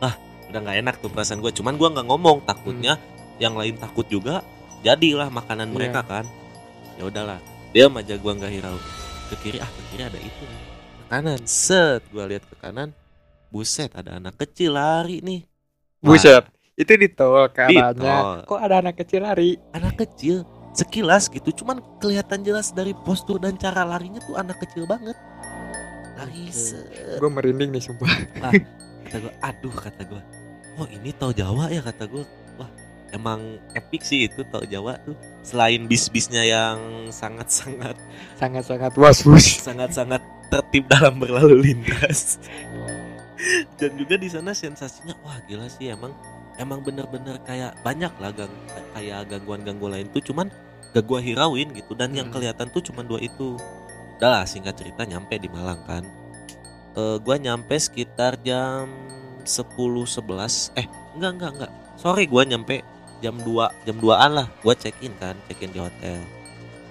Ah 0.00 0.14
udah 0.48 0.60
nggak 0.64 0.76
enak 0.82 0.94
tuh 1.04 1.12
perasaan 1.12 1.44
gua 1.44 1.52
cuman 1.52 1.76
gua 1.76 1.88
nggak 1.92 2.06
ngomong 2.08 2.38
takutnya 2.48 2.96
yang 3.36 3.52
lain 3.60 3.76
takut 3.76 4.08
juga 4.08 4.40
jadilah 4.80 5.28
makanan 5.28 5.68
Iya. 5.68 5.74
mereka 5.76 6.00
kan. 6.00 6.24
Ya 6.96 7.04
udahlah 7.04 7.38
dia 7.76 7.86
aja 7.92 8.14
gua 8.16 8.32
nggak 8.40 8.52
hirau. 8.56 8.76
Ke 9.28 9.36
kiri 9.44 9.58
ah 9.60 9.68
ke 9.68 9.82
kiri 9.92 10.02
ada 10.08 10.16
itu. 10.16 10.44
Ke 10.96 11.04
kanan 11.12 11.40
set. 11.44 12.00
Gua 12.08 12.24
lihat 12.24 12.42
ke 12.48 12.56
kanan 12.56 12.96
buset 13.50 13.90
ada 13.98 14.16
anak 14.16 14.38
kecil 14.38 14.78
lari 14.78 15.20
nih. 15.20 15.44
Wah, 16.00 16.16
Buset, 16.16 16.48
itu 16.80 16.92
di 16.96 17.12
tol 17.12 17.50
tol. 17.52 18.46
Kok 18.48 18.60
ada 18.62 18.80
anak 18.80 18.96
kecil 19.04 19.26
lari? 19.26 19.58
anak 19.76 20.00
kecil 20.00 20.48
sekilas 20.72 21.28
gitu. 21.28 21.50
Cuman 21.52 21.82
kelihatan 22.00 22.40
jelas 22.46 22.72
dari 22.72 22.94
postur 23.04 23.36
dan 23.42 23.58
cara 23.60 23.84
larinya 23.84 24.22
tuh 24.24 24.38
anak 24.38 24.56
kecil 24.64 24.86
banget. 24.88 25.18
Lari 26.16 26.48
Gue 27.20 27.30
merinding 27.30 27.74
nih 27.74 27.82
sumpah. 27.82 28.08
kata 29.10 29.26
gue 29.26 29.34
aduh 29.42 29.74
kata 29.74 30.06
gue 30.06 30.22
oh 30.78 30.86
ini 30.86 31.10
tol 31.18 31.34
Jawa 31.34 31.66
ya 31.66 31.82
kata 31.82 32.06
gue 32.06 32.22
wah 32.54 32.70
emang 33.10 33.58
epic 33.74 34.06
sih 34.06 34.30
itu 34.30 34.46
tol 34.48 34.62
Jawa 34.64 34.96
tuh. 35.04 35.18
Selain 35.42 35.84
bis-bisnya 35.84 36.46
yang 36.46 37.10
sangat-sangat 37.10 37.98
Sangat-sangat 38.38 38.92
was-was. 38.96 39.60
sangat-sangat 39.60 40.22
tertib 40.50 40.86
dalam 40.88 41.18
berlalu 41.18 41.60
lintas 41.72 42.38
dan 43.80 43.90
juga 43.96 44.14
di 44.20 44.28
sana 44.28 44.52
sensasinya 44.52 45.16
wah 45.24 45.38
gila 45.48 45.66
sih 45.66 45.88
emang 45.88 46.12
emang 46.60 46.84
bener-bener 46.84 47.40
kayak 47.48 47.72
banyak 47.80 48.12
lah 48.20 48.32
gang, 48.36 48.52
kayak 48.92 49.32
gangguan-gangguan 49.32 49.96
lain 49.96 50.08
tuh 50.12 50.20
cuman 50.20 50.52
gak 50.92 51.04
gua 51.08 51.22
hirauin 51.22 51.72
gitu. 51.72 51.96
Dan 51.96 52.12
yang 52.12 52.28
Hmm. 52.28 52.36
kelihatan 52.36 52.68
tuh 52.68 52.84
cuman 52.84 53.08
dua 53.08 53.20
itu. 53.22 53.56
Udah 54.20 54.28
lah 54.28 54.44
singkat 54.44 54.76
cerita 54.76 55.08
nyampe 55.08 55.40
di 55.40 55.48
Malang 55.48 55.80
kan. 55.88 56.04
Eh 56.98 57.16
gua 57.24 57.40
nyampe 57.40 57.72
sekitar 57.80 58.36
jam 58.44 58.90
10 59.48 60.04
11 60.04 60.74
eh 60.76 60.84
enggak 61.16 61.32
enggak 61.38 61.50
enggak. 61.56 61.72
Sorry 61.96 62.28
gua 62.28 62.44
nyampe 62.44 62.84
jam 63.24 63.40
2 63.40 63.72
jam 63.88 63.96
2an 63.96 64.30
lah. 64.36 64.46
Gua 64.60 64.76
check 64.76 64.96
in 65.00 65.16
kan 65.16 65.38
check 65.48 65.64
in 65.64 65.72
di 65.72 65.80
hotel. 65.80 66.20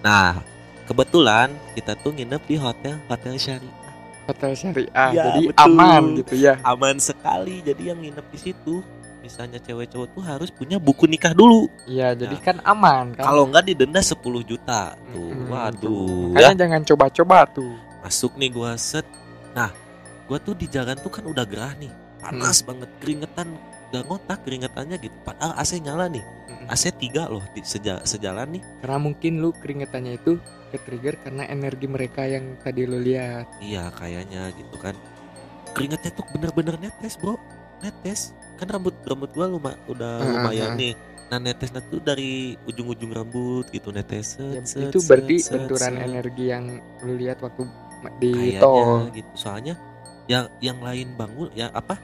Nah 0.02 0.42
kebetulan 0.90 1.54
kita 1.78 1.94
tuh 2.02 2.10
nginep 2.16 2.42
di 2.50 2.56
hotel 2.58 2.98
hotel 3.06 3.38
syariah 3.38 3.89
Hotel 4.30 4.52
syariah. 4.54 5.10
Ya, 5.10 5.24
Jadi 5.26 5.42
betul. 5.48 5.66
aman 5.66 6.04
gitu 6.16 6.34
ya. 6.36 6.54
aman 6.62 6.96
sekali 6.98 7.60
jadi 7.60 7.82
yang 7.90 8.00
nginep 8.00 8.26
di 8.28 8.40
situ 8.40 8.76
misalnya 9.20 9.58
cewek 9.58 9.90
cowok 9.90 10.08
tuh 10.12 10.24
harus 10.24 10.50
punya 10.50 10.78
buku 10.78 11.04
nikah 11.04 11.32
dulu 11.32 11.68
Iya, 11.86 12.16
jadi 12.16 12.34
Ya. 12.34 12.42
kan 12.42 12.58
aman 12.64 13.12
kan. 13.12 13.26
kalau 13.26 13.46
nggak 13.46 13.68
didenda 13.68 14.00
10 14.00 14.16
juta 14.42 14.96
tuh 15.10 15.28
Mm-mm, 15.28 15.50
waduh 15.50 16.32
Makanya 16.32 16.48
ya 16.48 16.58
jangan 16.58 16.82
coba-coba 16.84 17.38
tuh. 17.48 17.74
masuk 18.00 18.32
nih 18.36 18.50
gua 18.50 18.74
set 18.74 19.04
nah 19.52 19.70
gua 20.24 20.38
tuh 20.38 20.54
di 20.54 20.66
jalan 20.66 20.96
tuh 20.96 21.12
kan 21.12 21.22
udah 21.24 21.44
gerah 21.44 21.76
nih 21.76 21.92
panas 22.18 22.62
banget 22.62 22.88
keringetan 22.98 23.50
gak 23.90 24.06
ngotak 24.06 24.40
keringetannya 24.42 24.98
gitu. 24.98 25.16
Padahal 25.22 25.54
AC 25.56 25.78
nyala 25.78 26.06
nih. 26.08 26.22
AC 26.66 26.90
3 26.92 27.26
loh 27.26 27.42
di 27.50 27.62
seja- 27.62 28.04
sejalan 28.04 28.46
nih. 28.52 28.64
Karena 28.80 28.98
mungkin 28.98 29.34
lu 29.38 29.50
keringetannya 29.52 30.16
itu 30.16 30.38
ke-trigger 30.70 31.18
karena 31.20 31.44
energi 31.46 31.86
mereka 31.86 32.24
yang 32.24 32.54
tadi 32.60 32.86
lu 32.86 32.98
lihat. 32.98 33.50
iya 33.60 33.90
kayaknya 33.90 34.54
gitu 34.54 34.78
kan. 34.78 34.94
Keringetnya 35.70 36.12
tuh 36.12 36.26
bener-bener 36.30 36.78
netes 36.78 37.14
bro. 37.16 37.38
Netes. 37.80 38.34
Kan 38.56 38.68
rambut 38.68 38.94
rambut 39.02 39.32
gua 39.32 39.48
luma, 39.48 39.74
udah 39.86 40.20
Ah, 40.20 40.26
lumayan 40.28 40.70
ah, 40.70 40.78
nih. 40.78 40.94
Nah 41.30 41.38
netesnya 41.40 41.82
tuh 41.84 41.98
dari 42.00 42.54
ujung-ujung 42.64 43.10
rambut 43.10 43.66
gitu. 43.70 43.90
Netes 43.90 44.36
Ya, 44.36 44.62
set, 44.62 44.66
set, 44.68 44.90
itu 44.90 45.00
berarti 45.02 45.36
set, 45.38 45.46
set, 45.48 45.54
benturan 45.56 45.94
set. 45.96 46.06
energi 46.06 46.46
yang 46.46 46.64
lu 47.02 47.14
lihat 47.16 47.38
waktu 47.40 47.66
di 48.20 48.32
kayaknya 48.32 48.62
tol. 48.62 49.10
gitu. 49.10 49.32
Soalnya 49.34 49.74
yang 50.26 50.46
yang 50.60 50.78
lain 50.80 51.08
bangun 51.16 51.50
yang 51.52 51.72
apa 51.72 51.98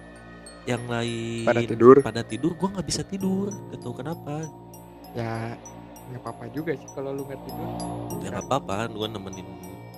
yang 0.65 0.83
lain 0.85 1.45
pada 1.45 1.61
tidur. 1.61 1.95
pada 2.01 2.21
tidur 2.25 2.51
gua 2.57 2.69
nggak 2.73 2.87
bisa 2.87 3.01
tidur 3.05 3.49
gak 3.71 3.79
tahu 3.81 3.93
kenapa 3.95 4.45
Ya 5.15 5.55
nggak 6.11 6.21
apa-apa 6.21 6.45
juga 6.53 6.75
sih 6.75 6.89
kalau 6.91 7.15
lu 7.15 7.23
nggak 7.25 7.41
tidur. 7.43 7.69
ya 8.19 8.29
nggak 8.33 8.45
apa-apa 8.45 8.89
gua 8.91 9.07
nemenin 9.07 9.47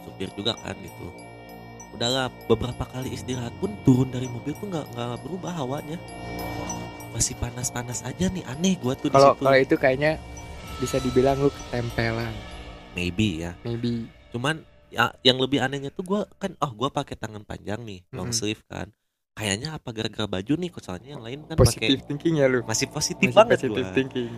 supir 0.04 0.30
juga 0.36 0.56
kan 0.60 0.76
gitu 0.80 1.08
udahlah 1.96 2.28
beberapa 2.46 2.84
kali 2.86 3.10
istirahat 3.12 3.56
pun 3.58 3.74
turun 3.82 4.12
dari 4.12 4.28
mobil 4.28 4.54
tuh 4.54 4.68
nggak 4.68 4.86
nggak 4.94 5.20
berubah 5.24 5.52
hawanya 5.56 5.98
masih 7.10 7.34
panas-panas 7.40 8.04
aja 8.04 8.28
nih 8.30 8.44
aneh 8.46 8.76
gua 8.78 8.94
tuh 8.94 9.10
di 9.10 9.16
Kalau 9.16 9.34
kalau 9.40 9.58
itu 9.58 9.76
kayaknya 9.76 10.20
bisa 10.78 11.02
dibilang 11.02 11.40
lu 11.42 11.50
ketempelan. 11.50 12.36
maybe 12.96 13.44
ya 13.44 13.54
Maybe. 13.64 14.10
cuman 14.32 14.64
ya 14.90 15.12
yang 15.24 15.38
lebih 15.40 15.60
anehnya 15.64 15.92
tuh 15.92 16.04
gua 16.04 16.22
kan 16.40 16.56
oh 16.60 16.72
gua 16.76 16.90
pakai 16.92 17.16
tangan 17.16 17.44
panjang 17.44 17.84
nih 17.84 18.04
long 18.12 18.32
Mm-mm. 18.32 18.36
sleeve 18.36 18.64
kan 18.68 18.92
kayaknya 19.38 19.77
apa 19.77 19.89
gara-gara 19.94 20.25
baju 20.27 20.53
nih 20.58 20.70
soalnya 20.82 21.10
yang 21.13 21.24
lain 21.24 21.39
kan 21.46 21.56
pakai 21.56 21.94
Positive 21.94 22.01
thinking 22.10 22.36
ya 22.41 22.50
lu. 22.50 22.65
masih 22.65 22.89
positif 22.89 23.29
Masih 23.29 23.38
banget 23.38 23.58
positive 23.62 23.86
gua. 23.86 23.94
thinking. 23.94 24.32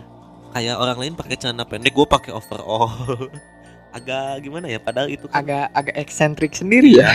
kayak 0.50 0.76
orang 0.76 0.98
lain 0.98 1.12
pakai 1.16 1.36
celana 1.40 1.64
pendek 1.64 1.94
gue 1.96 2.06
pakai 2.06 2.32
overall. 2.34 2.90
Agak 3.96 4.44
gimana 4.44 4.70
ya 4.70 4.78
padahal 4.78 5.10
itu 5.10 5.26
kan 5.26 5.42
agak 5.42 5.66
agak 5.74 5.96
eksentrik 5.98 6.52
sendiri 6.54 7.00
ya. 7.00 7.10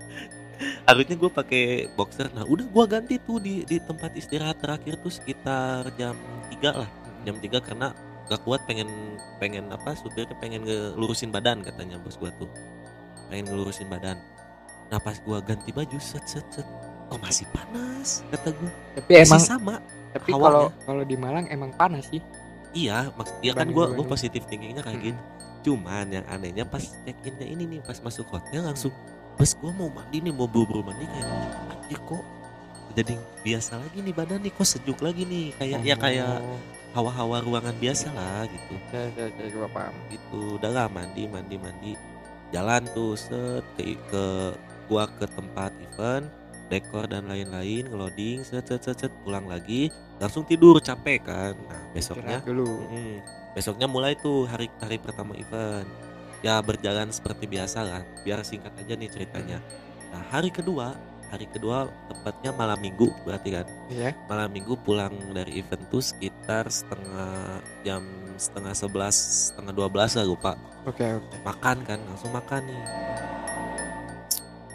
Harusnya 0.88 1.16
gue 1.16 1.30
pakai 1.30 1.64
boxer. 1.94 2.28
Nah 2.32 2.44
udah 2.44 2.64
gue 2.64 2.84
ganti 2.88 3.14
tuh 3.20 3.40
di 3.40 3.64
di 3.64 3.76
tempat 3.80 4.12
istirahat 4.12 4.60
terakhir 4.60 5.00
tuh 5.00 5.12
sekitar 5.12 5.88
jam 5.96 6.16
3 6.52 6.80
lah. 6.84 6.90
Jam 7.24 7.36
3 7.40 7.48
karena 7.64 7.92
gak 8.26 8.42
kuat 8.42 8.60
pengen 8.66 8.88
pengen 9.38 9.70
apa 9.70 9.94
supirnya 9.94 10.34
pengen 10.36 10.66
ngelurusin 10.66 11.30
badan 11.30 11.62
katanya 11.62 11.96
bos 12.00 12.16
gua 12.16 12.28
tuh. 12.36 12.48
Pengen 13.28 13.52
ngelurusin 13.52 13.88
badan. 13.88 14.18
Nah 14.90 15.00
pas 15.00 15.16
gua 15.22 15.40
ganti 15.40 15.72
baju 15.72 15.96
set 15.96 16.24
set 16.26 16.46
set 16.52 16.66
oh 17.10 17.18
masih 17.20 17.46
panas? 17.54 18.26
Kata 18.32 18.50
gua. 18.54 18.72
Tapi 18.98 19.10
masih 19.10 19.26
emang 19.28 19.42
sama. 19.42 19.74
tapi 20.16 20.32
kalau 20.32 20.72
kalau 20.88 21.04
di 21.04 21.12
Malang 21.12 21.44
emang 21.52 21.70
panas 21.76 22.08
sih. 22.08 22.24
Iya 22.72 23.12
maksud 23.16 23.36
iya 23.44 23.52
kan 23.52 23.68
gua 23.68 23.92
ini. 23.92 24.04
positif 24.04 24.42
thinkingnya 24.48 24.80
kayak 24.84 25.12
gitu 25.12 25.20
cuman 25.66 26.06
yang 26.14 26.26
anehnya 26.30 26.62
pas 26.62 26.78
check 27.02 27.18
innya 27.26 27.42
ini 27.42 27.66
nih 27.66 27.80
pas 27.82 27.98
masuk 27.98 28.30
hotel 28.30 28.62
langsung 28.62 28.94
pas 29.34 29.50
gua 29.58 29.74
mau 29.74 29.90
mandi 29.90 30.22
nih 30.22 30.30
mau 30.30 30.46
buru-buru 30.46 30.86
mandi 30.86 31.04
kayak 31.10 31.26
anjir 31.74 32.00
kok. 32.06 32.24
Jadi 32.96 33.12
biasa 33.44 33.76
lagi 33.76 33.98
nih 34.00 34.14
badan 34.14 34.40
nih 34.40 34.52
kok 34.54 34.64
sejuk 34.64 34.98
lagi 35.04 35.28
nih. 35.28 35.52
Kayak 35.58 35.78
ya 35.84 35.96
kayak 35.98 36.40
Oh, 36.40 36.56
hawa-hawa 36.96 37.44
ruangan 37.44 37.76
biasa 37.76 38.08
lah 38.14 38.48
gitu. 38.48 38.74
Ya 38.94 39.02
ya 39.12 39.26
ya 39.28 39.46
gua 39.52 39.68
paham. 39.68 39.92
Gitu 40.08 40.40
udah 40.56 40.70
lah 40.70 40.86
mandi 40.88 41.28
mandi 41.28 41.56
mandi. 41.60 41.92
Jalan 42.54 42.86
tuh 42.94 43.18
set 43.18 43.66
ke 43.76 43.98
ke 44.08 44.24
gua 44.88 45.10
ke 45.18 45.26
tempat 45.28 45.74
event 45.82 46.30
dekor 46.66 47.06
dan 47.06 47.30
lain-lain 47.30 47.86
ngeloading 47.86 48.42
set 48.42 48.66
set 48.66 48.82
set 48.82 48.98
set 49.06 49.12
pulang 49.22 49.46
lagi 49.46 49.88
langsung 50.18 50.42
tidur 50.48 50.80
capek 50.80 51.20
kan. 51.22 51.54
Nah 51.54 51.82
besoknya 51.92 52.38
dulu. 52.42 52.88
Mm, 52.88 53.16
besoknya 53.52 53.86
mulai 53.86 54.16
tuh 54.16 54.48
hari 54.48 54.72
hari 54.80 54.96
pertama 54.98 55.36
event. 55.36 55.88
Ya 56.44 56.60
berjalan 56.60 57.08
seperti 57.12 57.48
biasa 57.48 57.78
lah. 57.84 58.02
Biar 58.24 58.40
singkat 58.44 58.72
aja 58.76 58.94
nih 58.96 59.10
ceritanya. 59.12 59.58
Nah 60.12 60.22
hari 60.32 60.48
kedua 60.48 60.96
hari 61.26 61.50
kedua 61.50 61.90
tepatnya 62.06 62.54
malam 62.54 62.78
minggu 62.78 63.10
berarti 63.26 63.50
kan? 63.60 63.66
Ya 63.90 64.14
malam 64.30 64.50
minggu 64.50 64.78
pulang 64.82 65.12
dari 65.34 65.58
event 65.58 65.82
tuh 65.90 66.00
sekitar 66.00 66.70
setengah 66.70 67.60
jam 67.82 68.02
setengah 68.36 68.74
sebelas 68.76 69.16
setengah 69.50 69.72
dua 69.74 69.88
belas 69.90 70.16
lah 70.16 70.24
lupa. 70.24 70.54
Oke 70.86 71.04
oke. 71.04 71.34
Makan 71.44 71.76
kan 71.84 71.98
langsung 72.06 72.30
makan 72.32 72.62
nih. 72.64 72.82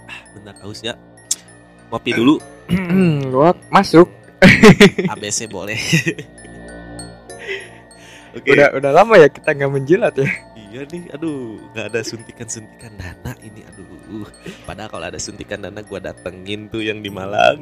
Ah 0.05 0.21
bentar 0.35 0.55
haus 0.61 0.83
ya 0.83 0.93
ngopi 1.91 2.11
dulu. 2.15 2.39
Gua 3.29 3.51
masuk. 3.67 4.07
ABC 5.13 5.45
boleh. 5.51 5.77
Oke. 8.31 8.47
Udah 8.55 8.71
udah 8.79 8.91
lama 8.95 9.19
ya 9.19 9.27
kita 9.27 9.51
nggak 9.51 9.71
menjilat 9.75 10.15
ya? 10.15 10.29
Iya 10.55 10.87
nih 10.87 11.03
aduh 11.11 11.59
nggak 11.75 11.85
ada 11.91 11.99
suntikan 11.99 12.47
suntikan 12.47 12.95
dana 12.95 13.35
ini 13.43 13.59
aduh. 13.67 14.23
Padahal 14.63 14.87
kalau 14.87 15.05
ada 15.11 15.19
suntikan 15.19 15.59
dana 15.59 15.83
gua 15.83 15.99
datengin 15.99 16.71
tuh 16.71 16.79
yang 16.79 17.03
di 17.03 17.11
Malang. 17.11 17.59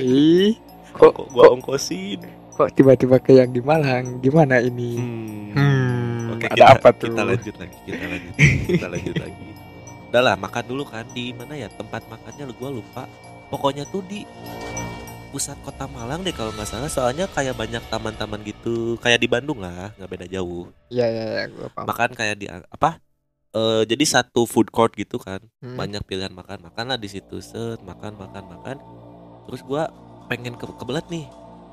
Ih 0.00 0.56
kok 0.96 1.12
kok 1.12 1.28
gua 1.28 1.52
ongkosin? 1.52 2.48
kok 2.58 2.74
tiba-tiba 2.74 3.22
ke 3.22 3.38
yang 3.38 3.54
di 3.54 3.62
Malang? 3.62 4.18
Gimana 4.18 4.58
ini? 4.58 4.98
Hmm. 4.98 5.54
hmm, 5.54 6.34
Oke, 6.34 6.46
ada 6.50 6.58
kita, 6.58 6.74
apa 6.74 6.88
tuh? 6.90 7.06
Kita 7.14 7.22
lanjut 7.22 7.54
lagi, 7.54 7.78
kita 7.86 8.04
lanjut, 8.10 8.34
kita 8.66 8.86
lanjut 8.90 9.16
lagi. 9.22 9.46
Udah 10.10 10.22
lah, 10.26 10.34
makan 10.34 10.64
dulu 10.66 10.82
kan 10.82 11.06
di 11.14 11.30
mana 11.30 11.54
ya? 11.54 11.70
Tempat 11.70 12.02
makannya 12.10 12.50
gua 12.58 12.70
lupa. 12.74 13.06
Pokoknya 13.48 13.84
tuh 13.88 14.04
di 14.04 14.28
pusat 15.28 15.60
kota 15.60 15.84
Malang 15.88 16.24
deh 16.24 16.32
kalau 16.32 16.52
nggak 16.56 16.68
salah. 16.68 16.88
Soalnya 16.88 17.28
kayak 17.28 17.56
banyak 17.56 17.80
taman-taman 17.92 18.40
gitu, 18.44 18.96
kayak 19.00 19.20
di 19.20 19.28
Bandung 19.28 19.60
lah, 19.60 19.92
nggak 19.96 20.10
beda 20.10 20.26
jauh. 20.28 20.68
Iya 20.88 21.06
iya 21.08 21.24
ya, 21.24 21.44
gua 21.52 21.68
paham. 21.72 21.86
Makan 21.88 22.10
kayak 22.16 22.36
di 22.40 22.46
apa? 22.48 23.00
Eh 23.52 23.82
jadi 23.88 24.04
satu 24.04 24.44
food 24.44 24.68
court 24.68 24.92
gitu 24.96 25.16
kan, 25.16 25.40
Hmm. 25.64 25.76
banyak 25.76 26.04
pilihan 26.04 26.32
makan. 26.32 26.68
Makan 26.68 26.84
lah 26.92 26.98
di 27.00 27.08
situ, 27.08 27.40
set, 27.40 27.80
makan, 27.84 28.16
makan, 28.16 28.44
makan. 28.44 28.76
Terus 29.48 29.60
gua 29.64 29.88
pengen 30.28 30.56
ke 30.56 30.64
kebelet 30.76 31.04
nih. 31.08 31.24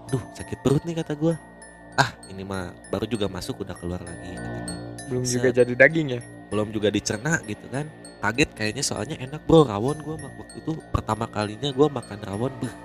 Duh, 0.08 0.22
sakit 0.36 0.64
perut 0.64 0.84
nih 0.88 0.96
kata 1.04 1.16
gua. 1.20 1.36
Ah, 1.96 2.12
ini 2.28 2.44
mah 2.44 2.76
baru 2.92 3.08
juga 3.08 3.32
masuk 3.32 3.64
udah 3.64 3.76
keluar 3.76 4.04
lagi 4.04 4.36
belum 5.08 5.24
set. 5.24 5.38
juga 5.38 5.50
jadi 5.64 5.74
daging 5.78 6.08
ya 6.18 6.22
belum 6.56 6.72
juga 6.72 6.88
dicerna 6.88 7.44
gitu 7.44 7.68
kan. 7.68 7.92
Kaget 8.24 8.50
kayaknya 8.56 8.84
soalnya 8.88 9.20
enak 9.20 9.44
bro. 9.44 9.68
Rawon 9.68 10.00
mak- 10.00 10.40
waktu 10.40 10.64
itu 10.64 10.72
pertama 10.96 11.28
kalinya 11.28 11.68
gua 11.76 11.92
makan 11.92 12.20
rawon 12.24 12.52
beuh, 12.64 12.76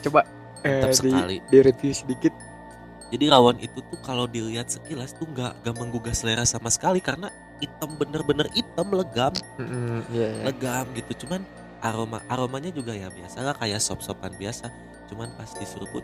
coba 0.00 0.24
mantap 0.64 0.88
eh, 0.88 0.96
di, 0.96 0.96
sekali. 0.96 1.36
di 1.44 1.58
review 1.60 1.92
sedikit. 1.92 2.32
Jadi 3.12 3.30
rawon 3.30 3.60
itu 3.60 3.78
tuh 3.84 4.00
kalau 4.00 4.24
dilihat 4.24 4.72
sekilas 4.72 5.12
tuh 5.14 5.28
nggak 5.28 5.60
nggak 5.60 5.76
menggugah 5.76 6.16
selera 6.16 6.42
sama 6.48 6.72
sekali 6.72 6.98
karena 7.04 7.28
hitam 7.60 8.00
bener-bener 8.00 8.48
hitam 8.56 8.88
legam. 8.90 9.30
Mm-mm, 9.60 10.02
iya 10.10 10.28
iya. 10.40 10.42
Legam 10.48 10.88
gitu. 10.96 11.28
Cuman 11.28 11.44
aroma 11.84 12.24
aromanya 12.32 12.72
juga 12.72 12.96
ya 12.96 13.12
biasa 13.12 13.44
lah 13.44 13.54
kayak 13.54 13.78
sop-sopan 13.78 14.32
biasa. 14.40 14.72
Cuman 15.12 15.30
pas 15.36 15.52
diseruput 15.60 16.02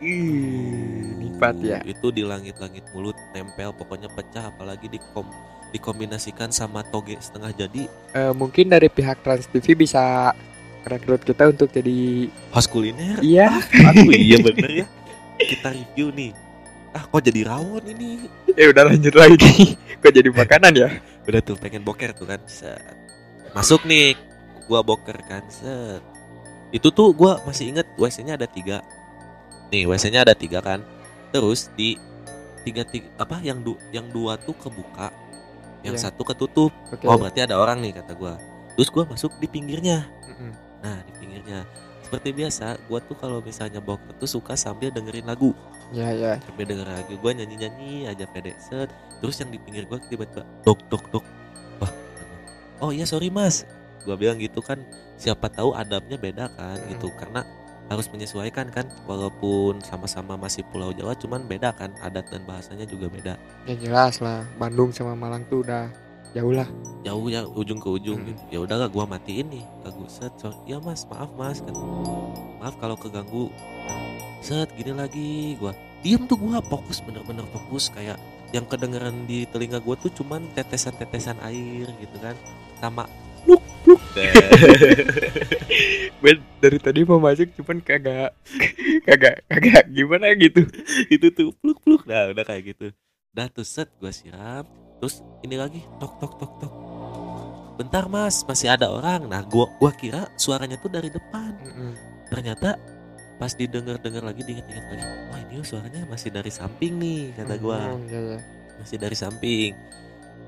Nikmat 0.00 1.56
ya. 1.62 1.78
Itu 1.84 2.12
di 2.12 2.22
langit-langit 2.22 2.84
mulut 2.92 3.16
nempel 3.32 3.72
pokoknya 3.72 4.12
pecah 4.12 4.52
apalagi 4.52 4.88
dikom 4.92 5.28
dikombinasikan 5.74 6.54
sama 6.54 6.86
toge 6.88 7.18
setengah 7.18 7.52
jadi. 7.52 7.82
Eh, 8.16 8.32
mungkin 8.32 8.70
dari 8.70 8.88
pihak 8.88 9.20
Trans 9.20 9.50
TV 9.50 9.76
bisa 9.76 10.32
rekrut 10.86 11.26
kita 11.26 11.50
untuk 11.50 11.68
jadi 11.68 12.30
host 12.54 12.70
kuliner? 12.70 13.18
Iya. 13.20 13.50
Aduh 13.92 14.14
iya 14.14 14.38
bener 14.40 14.70
ya. 14.84 14.86
Kita 15.36 15.74
review 15.74 16.14
nih. 16.14 16.32
Ah 16.96 17.04
kok 17.04 17.20
jadi 17.20 17.44
rawon 17.44 17.84
ini? 17.92 18.24
Ya 18.56 18.72
udah 18.72 18.88
lanjut 18.88 19.12
lagi. 19.12 19.76
Kok 20.00 20.12
jadi 20.12 20.32
makanan 20.32 20.72
ya? 20.72 20.88
Udah 21.28 21.40
tuh 21.44 21.60
pengen 21.60 21.84
boker 21.84 22.16
tuh 22.16 22.24
kan 22.24 22.40
Set. 22.48 22.80
Masuk 23.52 23.84
nih 23.84 24.16
Gua 24.64 24.80
boker 24.80 25.20
kan 25.28 25.44
Set. 25.52 26.00
Itu 26.72 26.88
tuh 26.88 27.12
gua 27.12 27.44
masih 27.44 27.68
inget 27.68 27.84
WC 28.00 28.24
nya 28.24 28.40
ada 28.40 28.48
tiga 28.48 28.80
Nih 29.68 29.84
WC 29.84 30.10
nya 30.10 30.22
ada 30.22 30.32
tiga 30.32 30.60
kan. 30.60 30.80
Terus 31.30 31.68
di 31.74 31.98
tiga, 32.62 32.82
tiga 32.82 33.06
apa 33.16 33.38
yang 33.40 33.60
du, 33.60 33.74
yang 33.90 34.06
dua 34.10 34.34
tuh 34.36 34.54
kebuka 34.54 35.10
yang 35.82 35.94
Iya. 35.94 36.10
satu 36.10 36.22
ketutup. 36.22 36.72
Oke. 36.90 37.06
Oh 37.06 37.14
berarti 37.14 37.42
ada 37.42 37.58
orang 37.58 37.78
nih 37.78 37.94
kata 37.94 38.14
gua. 38.14 38.38
Terus 38.74 38.90
gua 38.90 39.06
masuk 39.06 39.34
di 39.38 39.46
pinggirnya. 39.46 40.06
Mm-mm. 40.26 40.52
nah 40.82 40.98
di 41.02 41.12
pinggirnya. 41.16 41.62
Seperti 42.02 42.30
biasa 42.30 42.78
gua 42.86 43.02
tuh 43.02 43.14
kalau 43.14 43.38
misalnya 43.38 43.78
boker 43.78 44.14
tuh 44.16 44.26
suka 44.28 44.54
sambil 44.54 44.90
dengerin 44.90 45.26
lagu. 45.26 45.50
Ya 45.90 46.10
ya 46.10 46.34
sampai 46.42 46.66
denger 46.66 46.82
lagi 46.82 47.14
gue 47.14 47.30
nyanyi 47.32 47.56
nyanyi 47.56 47.92
aja 48.06 48.26
pede 48.26 48.58
set. 48.58 48.90
Terus 49.18 49.38
yang 49.38 49.50
di 49.50 49.58
pinggir 49.58 49.86
gue 49.86 49.98
tiba-tiba 50.04 50.42
dok 50.62 50.82
dok 50.86 51.04
dok. 51.10 51.24
Wah 51.78 51.92
oh 52.80 52.90
iya 52.90 53.06
sorry 53.06 53.30
mas. 53.30 53.62
Gue 54.02 54.14
bilang 54.14 54.38
gitu 54.38 54.58
kan 54.58 54.82
siapa 55.14 55.46
tahu 55.46 55.70
adabnya 55.72 56.18
beda 56.18 56.50
kan 56.52 56.74
Hmm. 56.76 56.90
gitu. 56.90 57.10
Karena 57.14 57.46
harus 57.86 58.10
menyesuaikan 58.10 58.66
kan 58.74 58.86
walaupun 59.06 59.78
sama-sama 59.82 60.34
masih 60.34 60.66
Pulau 60.74 60.90
Jawa 60.90 61.14
cuman 61.14 61.46
beda 61.46 61.70
kan 61.70 61.94
adat 62.02 62.26
dan 62.30 62.42
bahasanya 62.42 62.86
juga 62.86 63.06
beda. 63.06 63.34
Ya 63.70 63.74
jelas 63.78 64.18
lah. 64.18 64.42
Bandung 64.58 64.90
sama 64.90 65.14
Malang 65.14 65.46
tuh 65.46 65.62
udah 65.62 65.86
jauh 66.34 66.52
lah. 66.52 66.68
Jauh 67.06 67.26
ya 67.30 67.46
ujung 67.46 67.78
ke 67.78 67.88
ujung. 67.88 68.18
Hmm. 68.18 68.28
gitu 68.34 68.42
ya 68.50 68.58
udahlah 68.66 68.90
gue 68.90 69.04
matiin 69.06 69.46
nih. 69.54 69.64
Lagu 69.86 70.02
set 70.10 70.34
sorry 70.36 70.58
ya 70.66 70.82
mas 70.82 71.06
maaf 71.06 71.30
mas 71.38 71.62
kan. 71.62 71.74
Maaf 72.58 72.74
kalau 72.82 72.98
keganggu. 72.98 73.54
Set 74.42 74.68
gini 74.74 74.90
lagi 74.90 75.54
gue 75.56 75.72
diem 76.02 76.26
tuh 76.26 76.38
gue 76.38 76.58
fokus 76.66 76.98
bener-bener 77.06 77.46
fokus. 77.54 77.94
Kayak 77.94 78.18
yang 78.50 78.66
kedengeran 78.66 79.30
di 79.30 79.46
telinga 79.46 79.78
gue 79.78 79.94
tuh 79.98 80.10
cuman 80.10 80.42
tetesan-tetesan 80.58 81.38
air 81.46 81.86
gitu 82.02 82.16
kan. 82.18 82.34
Sama 82.82 83.06
pluk 83.86 84.02
gue 86.16 86.32
dari 86.58 86.78
tadi 86.82 87.06
mau 87.06 87.22
masuk 87.22 87.54
cuman 87.62 87.78
kagak 87.78 88.34
kagak 89.06 89.46
kagak 89.46 89.84
gimana 89.94 90.34
gitu. 90.34 90.66
Itu 91.06 91.30
tuh 91.30 91.54
pluk 91.62 91.78
pluk. 91.86 92.02
Nah 92.10 92.34
udah 92.34 92.42
kayak 92.42 92.74
gitu. 92.74 92.90
Udah 93.30 93.46
tuh 93.46 93.62
set 93.62 93.86
gue 94.02 94.10
siram 94.10 94.66
terus 94.96 95.20
ini 95.44 95.54
lagi 95.54 95.84
tok 96.02 96.18
tok 96.18 96.34
tok 96.40 96.52
tok. 96.58 96.72
Bentar 97.78 98.10
mas 98.10 98.42
masih 98.42 98.74
ada 98.74 98.90
orang. 98.90 99.28
Nah 99.30 99.46
gua 99.46 99.70
gua 99.78 99.92
kira 99.94 100.26
suaranya 100.34 100.80
tuh 100.82 100.90
dari 100.90 101.12
depan. 101.12 101.54
Mm-mm. 101.62 101.92
ternyata 102.26 102.74
pas 103.38 103.54
didengar 103.54 104.02
dengar 104.02 104.26
lagi 104.26 104.42
diingat-ingat 104.42 104.84
lagi. 104.90 105.04
Wah 105.30 105.40
ini 105.46 105.62
suaranya 105.62 106.02
masih 106.10 106.34
dari 106.34 106.50
samping 106.50 106.98
nih 106.98 107.36
kata 107.38 107.54
gua. 107.62 107.94
Iya, 108.08 108.20
iya. 108.34 108.38
masih 108.82 108.96
dari 108.98 109.16
samping 109.16 109.72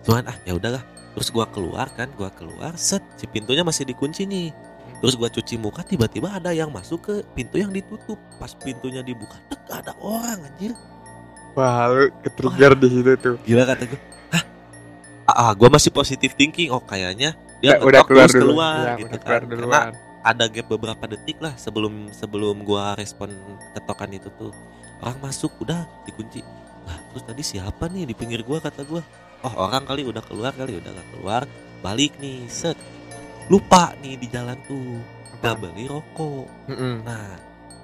cuman 0.06 0.28
ah 0.28 0.36
ya 0.46 0.54
udahlah. 0.54 0.82
Terus 1.16 1.34
gua 1.34 1.50
keluar 1.50 1.90
kan 1.98 2.06
gua 2.14 2.30
keluar 2.30 2.78
set 2.78 3.02
si 3.18 3.26
pintunya 3.26 3.66
masih 3.66 3.82
dikunci 3.88 4.22
nih. 4.28 4.54
Terus 5.02 5.14
gua 5.18 5.30
cuci 5.30 5.58
muka 5.58 5.82
tiba-tiba 5.82 6.30
ada 6.30 6.54
yang 6.54 6.70
masuk 6.70 7.02
ke 7.02 7.14
pintu 7.34 7.58
yang 7.58 7.74
ditutup. 7.74 8.18
Pas 8.38 8.54
pintunya 8.54 9.02
dibuka 9.02 9.34
tek 9.50 9.58
ada 9.70 9.94
orang 9.98 10.46
anjir. 10.46 10.74
Wah 11.58 11.90
lu 11.90 12.06
ketrigger 12.22 12.72
di 12.78 12.88
situ 12.90 13.12
tuh. 13.18 13.34
Gila 13.42 13.66
kata 13.66 13.82
gua. 13.90 14.00
Hah? 14.30 14.42
Ah, 15.26 15.34
ah 15.34 15.50
gua 15.58 15.68
masih 15.74 15.90
positive 15.90 16.34
thinking. 16.38 16.70
Oh 16.70 16.82
kayaknya 16.82 17.34
dia 17.58 17.74
Ya, 17.74 17.82
udah 17.82 18.06
keluar 18.06 18.30
terus 18.30 18.38
dulu 18.38 18.54
keluar 18.54 18.82
ya, 18.86 18.94
gitu 19.02 19.10
udah 19.10 19.18
kan. 19.18 19.26
keluar 19.26 19.40
karena 19.42 19.58
duluan 19.58 19.90
ada 20.18 20.44
gap 20.50 20.66
beberapa 20.68 21.04
detik 21.08 21.38
lah 21.42 21.54
sebelum 21.58 22.10
sebelum 22.14 22.62
gua 22.62 22.94
respon 22.94 23.34
ketokan 23.74 24.10
itu 24.14 24.30
tuh. 24.38 24.54
Orang 25.02 25.18
masuk 25.18 25.50
udah 25.62 25.82
dikunci. 26.06 26.46
Lah 26.86 26.98
terus 27.10 27.26
tadi 27.26 27.42
siapa 27.42 27.90
nih 27.90 28.06
di 28.06 28.14
pinggir 28.14 28.46
gua 28.46 28.62
kata 28.62 28.86
gua 28.86 29.02
oh 29.42 29.54
orang 29.58 29.84
kali 29.84 30.02
udah 30.02 30.22
keluar 30.24 30.50
kali 30.52 30.78
udah 30.78 30.90
gak 30.90 31.08
keluar 31.14 31.42
balik 31.78 32.14
nih 32.18 32.46
set. 32.50 32.74
Lupa 33.48 33.96
nih 34.02 34.18
di 34.18 34.26
jalan 34.28 34.58
tuh 34.68 35.00
Apa? 35.40 35.54
gak 35.54 35.56
beli 35.62 35.88
rokok. 35.88 36.46
Mm-mm. 36.68 37.00
nah 37.06 37.38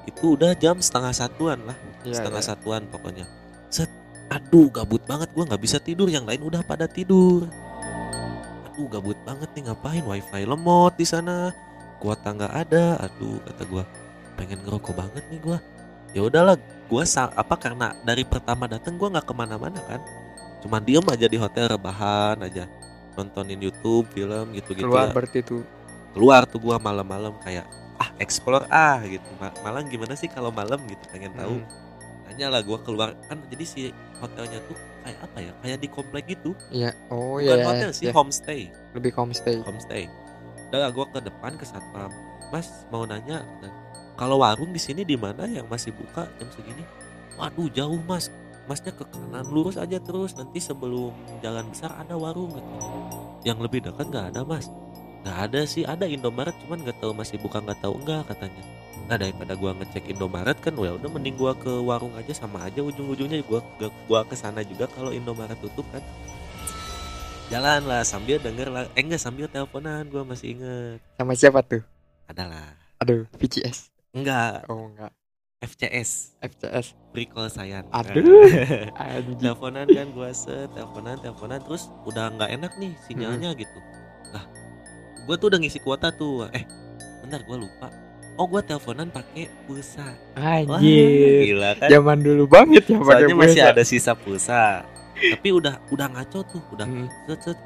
itu 0.04 0.36
udah 0.36 0.52
jam 0.54 0.76
setengah 0.78 1.16
satuan 1.16 1.64
lah 1.64 1.76
Iya, 2.04 2.20
setengah 2.20 2.42
iya. 2.44 2.48
satuan 2.52 2.82
pokoknya. 2.90 3.24
Set 3.72 3.88
aduh 4.28 4.68
gabut 4.68 5.00
banget 5.04 5.32
gua 5.32 5.44
nggak 5.48 5.62
bisa 5.62 5.80
tidur 5.80 6.08
yang 6.08 6.28
lain 6.28 6.44
udah 6.44 6.60
pada 6.60 6.84
tidur. 6.84 7.48
Aduh 8.68 8.86
gabut 8.90 9.16
banget 9.24 9.48
nih 9.54 9.70
ngapain 9.70 10.04
wifi 10.04 10.44
lemot 10.44 10.92
di 10.96 11.06
sana? 11.06 11.54
Kuota 12.02 12.34
nggak 12.34 12.52
ada 12.52 13.00
aduh 13.00 13.40
kata 13.40 13.62
gua. 13.64 13.84
Pengen 14.36 14.60
ngerokok 14.60 14.92
banget 14.92 15.24
nih 15.30 15.40
gua. 15.40 15.58
Ya 16.12 16.20
udahlah 16.20 16.58
gua 16.90 17.06
sa- 17.06 17.32
apa 17.32 17.56
karena 17.56 17.96
dari 18.02 18.26
pertama 18.26 18.68
datang 18.68 18.98
gua 18.98 19.08
nggak 19.08 19.24
ke 19.24 19.34
mana-mana 19.34 19.80
kan 19.88 20.02
cuman 20.64 20.80
diem 20.80 21.04
aja 21.04 21.26
di 21.28 21.36
hotel 21.36 21.68
rebahan 21.68 22.40
aja. 22.40 22.64
Nontonin 23.14 23.60
YouTube 23.60 24.08
film 24.16 24.56
gitu-gitu 24.56 24.88
keluar 24.88 25.12
ya. 25.12 25.14
berarti 25.14 25.38
tuh. 25.44 25.62
Keluar 26.16 26.48
tuh 26.48 26.58
gua 26.58 26.80
malam-malam 26.80 27.36
kayak 27.44 27.68
ah 28.00 28.10
explore 28.16 28.64
ah 28.72 28.98
gitu. 29.04 29.28
Ma- 29.36 29.54
malam 29.60 29.86
gimana 29.86 30.16
sih 30.16 30.26
kalau 30.26 30.48
malam 30.48 30.80
gitu. 30.88 31.04
Pengen 31.12 31.36
tahu. 31.36 31.60
Mm. 31.60 31.68
nanya 32.24 32.46
lah 32.48 32.60
gua 32.64 32.80
keluar. 32.80 33.12
Kan 33.28 33.44
jadi 33.52 33.64
si 33.68 33.80
hotelnya 34.18 34.58
tuh 34.64 34.74
kayak 35.04 35.20
apa 35.20 35.38
ya? 35.44 35.52
Kayak 35.60 35.78
di 35.84 35.88
komplek 35.92 36.24
gitu. 36.32 36.56
Iya. 36.72 36.96
Oh 37.12 37.38
bukan 37.38 37.60
iya 37.60 37.68
hotel 37.68 37.90
sih 37.92 38.08
iya. 38.08 38.12
homestay. 38.16 38.60
Lebih 38.96 39.12
homestay. 39.14 39.60
Homestay. 39.60 40.08
Udah 40.72 40.90
gua 40.90 41.06
ke 41.12 41.20
depan 41.20 41.54
ke 41.60 41.68
satpam. 41.68 42.10
Mas 42.48 42.88
mau 42.88 43.04
nanya? 43.04 43.44
Kalau 44.16 44.40
warung 44.42 44.72
di 44.72 44.80
sini 44.80 45.04
di 45.04 45.14
mana 45.14 45.44
yang 45.46 45.68
masih 45.68 45.94
buka 45.94 46.26
jam 46.40 46.48
segini. 46.50 46.82
Waduh 47.38 47.70
jauh 47.70 47.98
mas 48.06 48.30
masnya 48.64 48.92
ke 48.92 49.04
kanan 49.08 49.46
lurus 49.52 49.76
aja 49.76 50.00
terus 50.00 50.32
nanti 50.36 50.60
sebelum 50.60 51.12
jalan 51.44 51.68
besar 51.68 51.92
ada 52.00 52.16
warung 52.16 52.52
gitu. 52.52 52.72
yang 53.44 53.60
lebih 53.60 53.84
dekat 53.84 54.08
nggak 54.08 54.32
ada 54.34 54.40
mas. 54.44 54.72
Nggak 55.24 55.38
ada 55.48 55.60
sih 55.64 55.84
ada 55.84 56.04
Indomaret 56.08 56.56
cuman 56.64 56.84
nggak 56.84 57.00
tahu 57.00 57.12
masih 57.12 57.36
buka 57.40 57.60
nggak 57.60 57.80
tahu 57.80 58.00
enggak 58.00 58.24
katanya. 58.28 58.62
Nah 59.04 59.16
daripada 59.20 59.52
gua 59.52 59.76
ngecek 59.76 60.04
Indomaret 60.16 60.56
kan 60.64 60.72
well 60.76 60.96
udah 60.96 61.10
mending 61.12 61.36
gua 61.36 61.52
ke 61.56 61.68
warung 61.68 62.12
aja 62.16 62.32
sama 62.32 62.64
aja 62.64 62.80
ujung-ujungnya 62.80 63.44
gua 63.44 63.60
gua, 63.76 63.90
gua 64.08 64.20
ke 64.24 64.36
sana 64.36 64.64
juga 64.64 64.88
kalau 64.92 65.12
Indomaret 65.12 65.56
tutup 65.60 65.84
kan. 65.92 66.00
Jalan 67.52 67.84
lah 67.84 68.00
sambil 68.00 68.40
denger 68.40 68.72
lah 68.72 68.88
eh 68.96 69.02
enggak 69.04 69.20
sambil 69.20 69.44
teleponan 69.48 70.08
gua 70.08 70.24
masih 70.24 70.56
inget. 70.56 70.98
Sama 71.20 71.36
siapa 71.36 71.60
tuh? 71.60 71.84
Adalah. 72.24 72.72
Aduh 73.04 73.28
VCS 73.36 73.94
enggak 74.14 74.62
oh 74.70 74.86
enggak 74.94 75.12
FCS 75.64 76.36
FCS 76.38 76.92
free 77.10 77.24
call 77.24 77.48
sayang 77.48 77.88
Aduh. 77.90 78.44
teleponan 79.40 79.86
kan 79.86 80.12
gua 80.12 80.30
set 80.30 80.68
teleponan 80.70 81.16
teleponan 81.16 81.58
terus 81.58 81.88
udah 82.04 82.28
nggak 82.30 82.50
enak 82.52 82.72
nih 82.76 82.92
sinyalnya 83.02 83.56
gitu. 83.56 83.78
Nah 84.30 84.44
gua 85.24 85.34
tuh 85.34 85.48
udah 85.48 85.58
ngisi 85.58 85.80
kuota 85.80 86.10
tuh. 86.10 86.46
Eh 86.52 86.64
bentar 87.20 87.40
gua 87.42 87.56
lupa. 87.58 87.88
Oh 88.34 88.44
gua 88.44 88.60
teleponan 88.60 89.08
pakai 89.08 89.48
pulsa. 89.64 90.04
Anjir. 90.34 91.48
Gila 91.48 91.70
kan? 91.78 91.88
Zaman 91.88 92.18
dulu 92.20 92.44
banget 92.44 92.84
ya 92.84 92.98
pakai 92.98 93.08
soalnya 93.24 93.34
masih 93.34 93.54
pulsa. 93.56 93.72
ada 93.72 93.82
sisa 93.82 94.12
pulsa. 94.12 94.62
Tapi 95.14 95.48
udah 95.48 95.74
udah 95.88 96.06
ngaco 96.10 96.40
tuh 96.44 96.62
udah 96.70 96.84
Hmm. 96.84 97.08
set 97.24 97.40
set. 97.42 97.58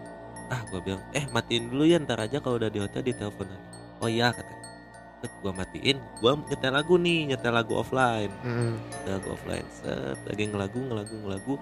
Ah 0.48 0.62
gua 0.68 0.80
bilang 0.80 1.02
eh 1.12 1.28
matiin 1.28 1.68
dulu 1.68 1.84
ya 1.84 1.98
ntar 1.98 2.16
aja 2.18 2.38
kalau 2.38 2.56
udah 2.56 2.68
di 2.68 2.78
hotel 2.78 3.02
di 3.02 3.12
telepon 3.12 3.48
lagi 3.48 3.66
oh 3.98 4.08
iya 4.08 4.32
kata 4.32 4.52
set 5.18 5.33
gua 5.42 5.52
matiin 5.52 5.98
gua 6.22 6.38
nyetel 6.46 6.72
lagu 6.72 6.94
nih 6.94 7.35
nyetel 7.35 7.50
lagu 7.50 7.72
offline. 7.74 8.31
Mm. 8.42 8.78
nyetel 8.78 9.12
lagu 9.18 9.28
offline 9.35 9.66
set 9.70 10.18
lagi 10.26 10.44
ngelagu 10.46 10.78
ngelagu 10.78 11.14
ngelagu. 11.26 11.54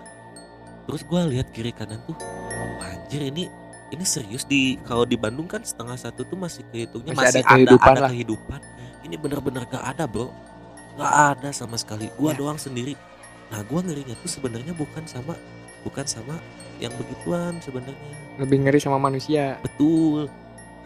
Terus 0.87 1.03
gua 1.03 1.25
lihat 1.27 1.51
kiri 1.51 1.73
kanan 1.73 1.99
tuh 2.05 2.14
anjir 2.85 3.23
ini 3.27 3.49
ini 3.88 4.05
serius 4.05 4.42
di 4.45 4.77
kalau 4.83 5.07
di 5.07 5.14
Bandung 5.14 5.47
kan 5.47 5.62
setengah 5.62 5.95
satu 5.95 6.27
tuh 6.27 6.35
masih 6.35 6.66
kehitungnya 6.75 7.14
Masih 7.14 7.23
masih, 7.23 7.42
ada 7.42 7.51
kehidupan 7.55 7.95
ada, 7.95 8.01
lah. 8.03 8.11
kehidupan. 8.11 8.61
Ini 9.07 9.14
bener-bener 9.14 9.62
gak 9.71 9.85
ada 9.87 10.05
bro. 10.11 10.35
Gak 10.99 11.12
ada 11.38 11.49
sama 11.55 11.79
sekali. 11.79 12.11
Gua 12.19 12.35
Ya. 12.35 12.38
doang 12.38 12.59
sendiri. 12.59 12.99
Nah 13.49 13.62
gua 13.62 13.81
ngerinya 13.87 14.19
tuh 14.19 14.31
sebenarnya 14.31 14.75
bukan 14.75 15.07
sama 15.07 15.38
bukan 15.87 16.03
sama 16.03 16.35
yang 16.83 16.90
begituan 16.99 17.57
sebenarnya. 17.62 18.11
Lebih 18.42 18.66
ngeri 18.66 18.79
sama 18.83 18.99
manusia. 18.99 19.57
Betul 19.62 20.27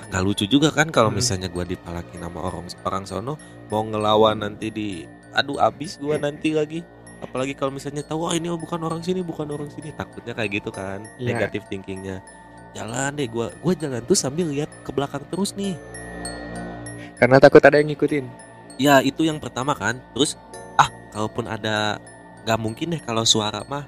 nggak 0.08 0.22
lucu 0.24 0.44
juga 0.48 0.72
kan 0.72 0.88
kalau 0.88 1.12
Hmm. 1.12 1.20
misalnya 1.20 1.52
gua 1.52 1.66
dipalakin 1.66 2.20
sama 2.22 2.38
orang 2.40 2.64
orang 2.86 3.04
sono 3.04 3.34
mau 3.68 3.84
ngelawan 3.84 4.40
nanti 4.40 4.72
di 4.72 4.88
aduh 5.30 5.60
abis 5.60 6.00
gua 6.00 6.16
nanti 6.16 6.56
lagi. 6.56 6.80
Apalagi 7.20 7.52
kalau 7.52 7.76
misalnya 7.76 8.00
tahu 8.00 8.24
wah 8.24 8.32
ini 8.32 8.48
bukan 8.48 8.80
orang 8.80 9.04
sini 9.04 9.20
bukan 9.20 9.44
orang 9.52 9.68
sini. 9.68 9.92
Takutnya 9.92 10.32
kayak 10.32 10.50
gitu 10.56 10.72
kan 10.72 11.04
Iya. 11.20 11.36
negatif 11.36 11.68
thinkingnya. 11.68 12.24
Jalan 12.72 13.12
deh 13.20 13.28
gua 13.28 13.52
gua 13.60 13.76
jalan 13.76 14.00
tuh 14.08 14.16
sambil 14.16 14.48
lihat 14.48 14.72
ke 14.80 14.90
belakang 14.94 15.20
terus 15.28 15.52
nih. 15.52 15.76
Karena 17.20 17.36
takut 17.36 17.60
ada 17.60 17.76
yang 17.76 17.92
ngikutin. 17.92 18.24
Ya 18.80 19.04
itu 19.04 19.28
yang 19.28 19.36
pertama 19.36 19.76
kan. 19.76 20.00
Terus 20.16 20.40
ah 20.80 20.88
kalaupun 21.12 21.44
ada 21.44 22.00
nggak 22.48 22.58
mungkin 22.58 22.96
deh 22.96 23.02
kalau 23.04 23.28
suara 23.28 23.60
mah 23.68 23.84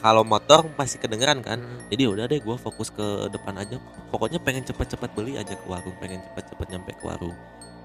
kalau 0.00 0.24
motor 0.24 0.64
pasti 0.78 0.96
kedengeran 0.96 1.44
kan? 1.44 1.60
Mm. 1.60 1.92
jadi 1.92 2.02
udah 2.08 2.24
deh 2.30 2.40
gue 2.40 2.56
fokus 2.56 2.88
ke 2.88 3.28
depan 3.28 3.60
aja. 3.60 3.76
Pokoknya 4.08 4.40
pengen 4.40 4.64
cepet-cepet 4.64 5.10
beli 5.12 5.36
aja 5.36 5.52
ke 5.52 5.66
warung 5.68 5.92
pengen 6.00 6.24
cepet-cepet 6.32 6.66
nyampe 6.72 6.96
ke 6.96 7.04
warung. 7.04 7.36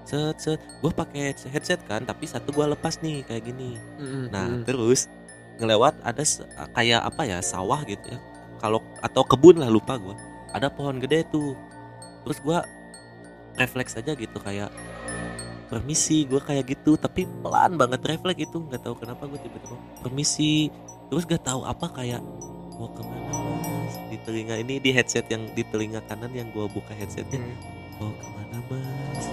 Set 0.08 0.38
set. 0.40 0.60
Gue 0.80 0.90
pakai 0.90 1.36
headset 1.36 1.80
kan 1.84 2.06
tapi 2.08 2.24
satu 2.24 2.50
gue 2.50 2.64
lepas 2.72 2.98
nih 3.04 3.22
kayak 3.28 3.44
gini. 3.44 3.76
Mm-mm. 4.00 4.32
nah 4.32 4.48
Mm. 4.48 4.64
terus 4.64 5.06
ngelewat 5.60 6.00
ada 6.00 6.24
kayak 6.72 7.00
apa 7.04 7.22
ya 7.28 7.38
sawah 7.44 7.84
gitu 7.84 8.06
ya. 8.08 8.18
Kalau 8.60 8.80
atau 9.04 9.22
kebun 9.24 9.60
lah 9.60 9.68
lupa 9.68 10.00
gue 10.00 10.16
ada 10.56 10.72
pohon 10.72 10.98
gede 10.98 11.28
tuh. 11.28 11.52
Terus 12.24 12.38
gue 12.40 12.58
refleks 13.60 13.96
aja 14.00 14.16
gitu 14.16 14.36
kayak 14.40 14.72
permisi 15.68 16.26
gue 16.26 16.40
kayak 16.40 16.66
gitu. 16.66 16.96
Tapi 16.96 17.28
pelan 17.44 17.76
banget 17.76 18.00
refleks 18.02 18.40
itu. 18.40 18.58
Nggak 18.58 18.82
tahu 18.88 18.94
kenapa 18.98 19.28
gue 19.28 19.38
tiba-tiba 19.38 19.76
permisi 20.00 20.72
terus 21.10 21.26
gak 21.26 21.42
tahu 21.42 21.66
apa 21.66 21.90
kayak 21.90 22.22
mau 22.80 22.88
ke 22.96 23.02
mana 23.04 23.34
mas? 23.60 23.94
Di 24.08 24.16
telinga 24.24 24.56
ini 24.56 24.80
di 24.80 24.90
headset 24.94 25.28
yang 25.28 25.44
di 25.52 25.60
telinga 25.68 26.00
kanan 26.08 26.32
yang 26.32 26.48
gue 26.48 26.64
buka 26.72 26.96
headsetnya. 26.96 27.36
Mm. 27.36 27.56
mau 28.00 28.12
ke 28.16 28.28
mana 28.32 28.58
mas? 28.72 29.24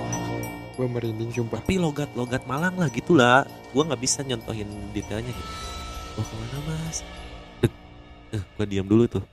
Gue 0.76 0.88
merinding 0.92 1.32
sumpah. 1.32 1.64
Tapi 1.64 1.80
logat 1.80 2.12
logat 2.12 2.44
Malang 2.44 2.76
lah 2.76 2.92
gitulah. 2.92 3.48
Gue 3.72 3.88
nggak 3.88 4.02
bisa 4.04 4.20
nyontohin 4.28 4.68
detailnya 4.92 5.32
gitu. 5.32 5.54
Mau 6.20 6.24
ke 6.28 6.36
mana 6.36 6.58
mas? 6.68 6.98
Dek. 7.64 7.74
eh 8.36 8.44
gue 8.44 8.66
diam 8.68 8.84
dulu 8.90 9.08
tuh. 9.08 9.24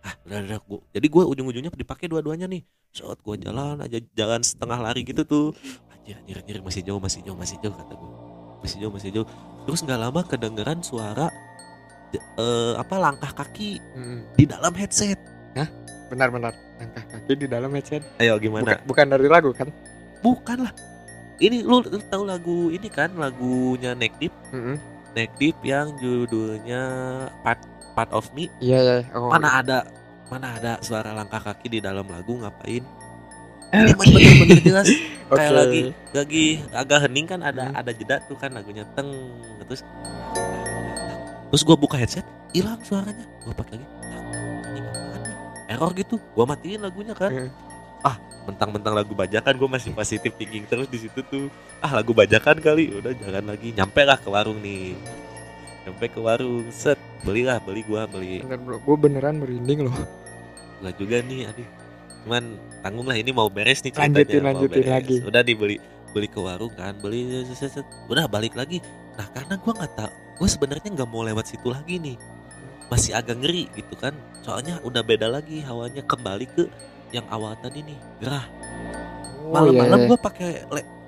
Ah 0.00 0.16
udah 0.24 0.40
udah 0.40 0.58
gua, 0.64 0.80
jadi 0.96 1.06
gue 1.12 1.24
ujung-ujungnya 1.28 1.70
dipakai 1.76 2.08
dua-duanya 2.08 2.48
nih. 2.48 2.64
Shot 2.96 3.20
gue 3.20 3.36
jalan 3.44 3.84
aja 3.84 4.00
jalan 4.16 4.40
setengah 4.40 4.80
lari 4.80 5.04
gitu 5.04 5.28
tuh. 5.28 5.52
Anjir 5.92 6.16
anjir 6.24 6.36
anjir 6.40 6.56
masih 6.64 6.80
jauh 6.80 6.96
masih 6.96 7.20
jauh 7.20 7.36
masih 7.36 7.60
jauh 7.60 7.76
kata 7.76 7.92
gue 7.92 8.10
masih 8.64 8.76
jauh 8.80 8.92
masih 8.96 9.10
jauh. 9.12 9.28
Terus 9.68 9.84
nggak 9.84 10.00
lama 10.00 10.20
kedengeran 10.24 10.80
suara 10.80 11.28
eh, 12.16 12.74
apa 12.74 12.94
langkah 12.96 13.30
kaki 13.30 13.78
Mm. 13.94 14.20
di 14.34 14.44
dalam 14.44 14.72
headset. 14.74 15.18
Benar-benar 16.10 16.50
langkah 16.80 17.04
kaki 17.06 17.32
di 17.36 17.46
dalam 17.46 17.70
headset. 17.70 18.02
Ayo 18.18 18.34
bukan, 18.34 18.42
gimana 18.66 18.82
bukan 18.82 19.06
dari 19.06 19.28
lagu 19.30 19.50
kan? 19.54 19.70
Bukan 20.20 20.66
lah 20.66 20.74
ini 21.38 21.64
lu, 21.64 21.80
lu 21.80 22.02
tahu 22.04 22.26
lagu 22.26 22.68
ini 22.68 22.88
kan 22.90 23.14
lagunya 23.16 23.96
Neck 23.96 24.12
Deep? 24.18 24.34
Mm-mm. 24.52 24.76
Neck 25.16 25.30
Deep 25.38 25.56
yang 25.62 25.94
judulnya 25.96 26.82
Part 27.40 27.62
Part 27.94 28.10
of 28.12 28.28
Me. 28.34 28.50
Iya 28.60 28.78
iya 28.82 28.96
oh, 29.16 29.30
mana 29.32 29.62
ada 29.62 29.78
mana 30.28 30.54
ada 30.54 30.72
suara 30.80 31.10
langkah 31.10 31.40
kaki 31.40 31.66
di 31.68 31.80
dalam 31.80 32.04
lagu 32.06 32.36
ngapain? 32.38 32.84
Ini 33.70 33.94
mah 33.94 34.02
bener-bener 34.02 34.60
jelas. 34.60 34.88
Oke. 35.30 35.38
kayak 35.38 35.54
lagi 35.54 35.82
lagi 36.10 36.44
agak 36.74 36.98
hening 37.06 37.26
kan 37.30 37.38
ada 37.38 37.70
Hmm. 37.70 37.78
ada 37.78 37.94
jeda 37.94 38.18
tuh 38.26 38.34
kan 38.34 38.50
lagunya 38.50 38.82
teng 38.98 39.14
terus 39.62 39.86
terus 41.50 41.62
gua 41.66 41.76
buka 41.76 41.98
headset 41.98 42.24
hilang 42.54 42.80
suaranya. 42.86 43.26
Gua 43.42 43.54
pakai 43.54 43.76
lagi. 43.76 43.86
"Ah, 44.06 44.22
ini 44.72 44.80
apaan 44.86 45.20
nih?" 45.22 45.36
error 45.70 45.92
gitu. 45.94 46.16
Gua 46.32 46.44
matiin 46.46 46.80
lagunya 46.82 47.14
kan. 47.14 47.30
Hmm. 47.30 47.50
ah 48.00 48.16
mentang-mentang 48.48 48.96
lagu 48.96 49.12
bajakan 49.12 49.60
gua 49.60 49.76
masih 49.76 49.92
positif 49.92 50.32
thinking 50.40 50.64
terus 50.64 50.88
di 50.88 50.96
situ 51.04 51.20
tuh. 51.20 51.52
Ah 51.84 51.92
lagu 51.92 52.16
bajakan 52.16 52.56
kali. 52.56 52.96
Udah 52.96 53.12
jalan 53.12 53.44
lagi. 53.52 53.76
Nyampe 53.76 54.00
lah 54.08 54.16
ke 54.16 54.28
warung 54.32 54.56
nih. 54.64 54.96
Nyampe 55.84 56.08
ke 56.08 56.16
warung. 56.16 56.64
Set 56.72 56.96
belilah. 57.20 57.60
Beli 57.60 57.84
gua 57.84 58.08
beli. 58.08 58.40
Bener 58.40 58.56
bro, 58.56 58.80
gue 58.80 58.96
beneran 58.96 59.36
merinding 59.36 59.84
loh. 59.84 59.96
Enggak 60.80 60.94
juga 60.96 61.16
nih, 61.20 61.40
aduh. 61.52 61.68
Cuman 62.24 62.44
tanggung 62.80 63.04
lah. 63.04 63.16
Ini 63.20 63.30
mau 63.36 63.52
beres 63.52 63.84
nih 63.84 63.92
ceritanya. 63.92 64.16
Lanjutin, 64.16 64.42
lanjutin 64.48 64.86
lagi. 64.88 65.16
Udah 65.20 65.44
dibeli 65.44 65.76
beli 66.10 66.28
ke 66.28 66.38
warung 66.38 66.72
kan, 66.74 66.94
beli 66.98 67.46
udah 68.06 68.26
balik 68.26 68.54
lagi. 68.54 68.82
Nah 69.16 69.26
karena 69.30 69.54
gua 69.58 69.72
nggak 69.78 69.92
tahu, 69.96 70.12
gue 70.40 70.48
sebenarnya 70.48 70.88
nggak 70.90 71.08
mau 71.10 71.22
lewat 71.22 71.46
situ 71.50 71.70
lagi 71.70 71.98
nih. 71.98 72.16
Masih 72.90 73.14
agak 73.14 73.38
ngeri 73.38 73.70
gitu 73.74 73.94
kan. 73.94 74.12
Soalnya 74.42 74.82
udah 74.82 75.02
beda 75.02 75.30
lagi 75.30 75.62
hawanya 75.62 76.02
kembali 76.02 76.46
ke 76.50 76.64
yang 77.10 77.26
awal 77.30 77.54
tadi 77.58 77.82
nih 77.86 77.98
gerah. 78.18 78.46
Oh, 79.46 79.54
Malam-malam 79.54 79.98
iya, 79.98 80.04
iya. 80.04 80.10
gua 80.10 80.18
pakai 80.20 80.50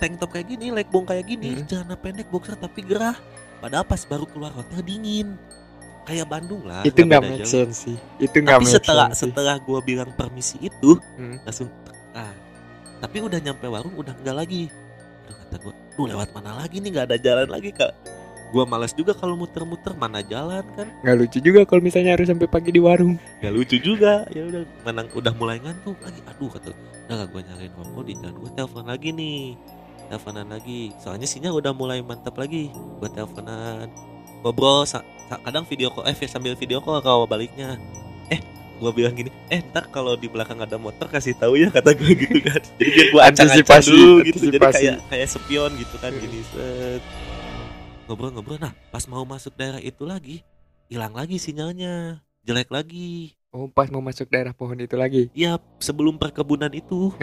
tank 0.02 0.18
top 0.18 0.30
kayak 0.34 0.46
gini, 0.50 0.74
legbong 0.74 1.06
kayak 1.06 1.26
gini, 1.26 1.62
Hmm. 1.62 1.66
celana 1.66 1.94
pendek 1.94 2.26
boxer 2.30 2.58
tapi 2.58 2.82
gerah. 2.82 3.14
padahal 3.62 3.86
pas 3.86 4.02
baru 4.02 4.26
keluar 4.26 4.50
hotel 4.50 4.82
dingin 4.82 5.38
kayak 6.02 6.26
Bandung 6.26 6.66
lah 6.66 6.82
itu 6.82 6.98
nggak 6.98 7.22
make 7.22 7.46
sense 7.46 7.86
sih 7.86 7.94
itu 8.18 8.42
nggak 8.42 8.58
tapi 8.58 8.66
setelah 8.66 9.06
sense 9.14 9.30
setelah 9.30 9.54
gua 9.62 9.78
bilang 9.78 10.10
permisi 10.18 10.58
itu 10.58 10.98
Hmm. 11.14 11.38
langsung 11.46 11.70
ah 12.10 12.34
tapi 12.98 13.22
udah 13.22 13.38
nyampe 13.38 13.62
warung 13.70 13.94
udah 13.94 14.18
enggak 14.18 14.34
lagi 14.34 14.62
Aduh 15.22 15.36
kata 15.38 15.56
gua 15.62 15.74
duh 15.94 16.06
lewat 16.10 16.28
mana 16.34 16.58
lagi 16.58 16.82
nih? 16.82 16.90
Nggak 16.92 17.06
ada 17.10 17.16
jalan 17.18 17.48
lagi 17.48 17.70
kak. 17.70 17.92
Gua 18.52 18.68
malas 18.68 18.92
juga 18.92 19.16
kalau 19.16 19.32
muter-muter 19.32 19.96
mana 19.96 20.20
jalan 20.20 20.60
kan? 20.76 20.84
Nggak 21.00 21.16
lucu 21.16 21.38
juga 21.40 21.64
kalau 21.64 21.80
misalnya 21.80 22.12
harus 22.12 22.28
sampai 22.28 22.44
pagi 22.44 22.68
di 22.68 22.80
warung. 22.84 23.16
Gak 23.40 23.48
lucu 23.48 23.80
juga. 23.80 24.28
Ya 24.28 24.44
udah 24.44 24.62
menang 24.84 25.08
udah 25.16 25.32
mulai 25.32 25.56
ngantuk 25.56 25.96
lagi. 26.04 26.20
Aduh 26.28 26.52
kata 26.52 26.68
udah 27.08 27.14
gak 27.16 27.28
gue 27.32 27.40
nyalain 27.48 27.72
Oppo 27.80 28.00
di 28.04 28.12
jalan 28.20 28.36
gue 28.36 28.50
telepon 28.52 28.84
lagi 28.84 29.08
nih. 29.16 29.56
Teleponan 30.12 30.48
lagi. 30.52 30.92
Soalnya 31.00 31.24
sinyal 31.24 31.56
udah 31.56 31.72
mulai 31.72 32.04
mantap 32.04 32.36
lagi. 32.36 32.68
Gue 33.00 33.08
teleponan 33.08 33.88
ngobrol 34.42 34.84
kadang 35.32 35.64
video 35.64 35.88
call 35.88 36.04
eh 36.04 36.16
sambil 36.28 36.52
video 36.52 36.84
call 36.84 37.00
kalau 37.00 37.24
baliknya. 37.24 37.80
Eh 38.28 38.40
gue 38.82 38.90
bilang 38.90 39.14
gini 39.14 39.30
eh 39.46 39.62
ntar 39.70 39.86
kalau 39.94 40.18
di 40.18 40.26
belakang 40.26 40.58
ada 40.58 40.74
motor 40.74 41.06
kasih 41.06 41.38
tahu 41.38 41.54
ya 41.54 41.70
kata 41.70 41.94
gue 41.94 42.12
gitu 42.18 42.42
kan. 42.42 42.58
Jadi 42.82 42.90
biar 42.90 43.08
gue 43.14 43.22
Antisipasi, 43.22 43.90
dulu 43.94 44.12
gitu 44.26 44.38
jadi 44.50 44.58
kayak 44.58 44.96
kayak 45.06 45.28
spion 45.30 45.70
gitu 45.78 45.96
kan 46.02 46.10
gini 46.10 46.42
set. 46.50 47.02
Ngobrol-ngobrol 48.10 48.58
nah 48.58 48.74
pas 48.90 49.06
mau 49.06 49.22
masuk 49.22 49.54
daerah 49.54 49.78
itu 49.78 50.02
lagi 50.02 50.42
hilang 50.90 51.14
lagi 51.14 51.38
sinyalnya 51.38 52.20
jelek 52.42 52.68
lagi. 52.68 53.38
Oh 53.54 53.70
pas 53.70 53.86
mau 53.88 54.02
masuk 54.02 54.26
daerah 54.28 54.50
pohon 54.50 54.76
itu 54.76 54.98
lagi? 54.98 55.30
Ya 55.32 55.56
sebelum 55.78 56.18
perkebunan 56.18 56.72
itu. 56.74 57.14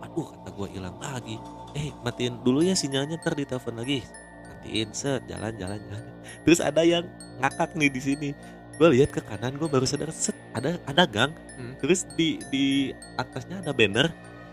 Aduh 0.00 0.26
kata 0.30 0.48
gue 0.54 0.68
hilang 0.78 0.96
lagi. 1.02 1.36
Eh 1.74 1.90
matiin 2.06 2.38
dulu 2.46 2.62
ya 2.62 2.78
sinyalnya 2.78 3.18
ntar 3.18 3.34
ditelepon 3.34 3.82
lagi. 3.82 4.06
Matiin 4.46 4.94
set 4.94 5.26
jalan 5.26 5.52
jalan 5.58 5.80
jalan. 5.90 6.04
Terus 6.46 6.60
ada 6.62 6.86
yang 6.86 7.04
ngakak 7.42 7.74
nih 7.74 7.90
di 7.90 8.00
sini 8.00 8.30
Gue 8.76 8.88
lihat 8.98 9.12
ke 9.12 9.20
kanan 9.20 9.56
gue 9.60 9.68
baru 9.68 9.84
sadar 9.84 10.10
set 10.12 10.36
ada 10.56 10.76
ada 10.88 11.04
gang. 11.08 11.32
Hmm. 11.56 11.76
Terus 11.80 12.08
di 12.16 12.40
di 12.48 12.90
atasnya 13.20 13.60
ada 13.60 13.72
banner 13.76 14.08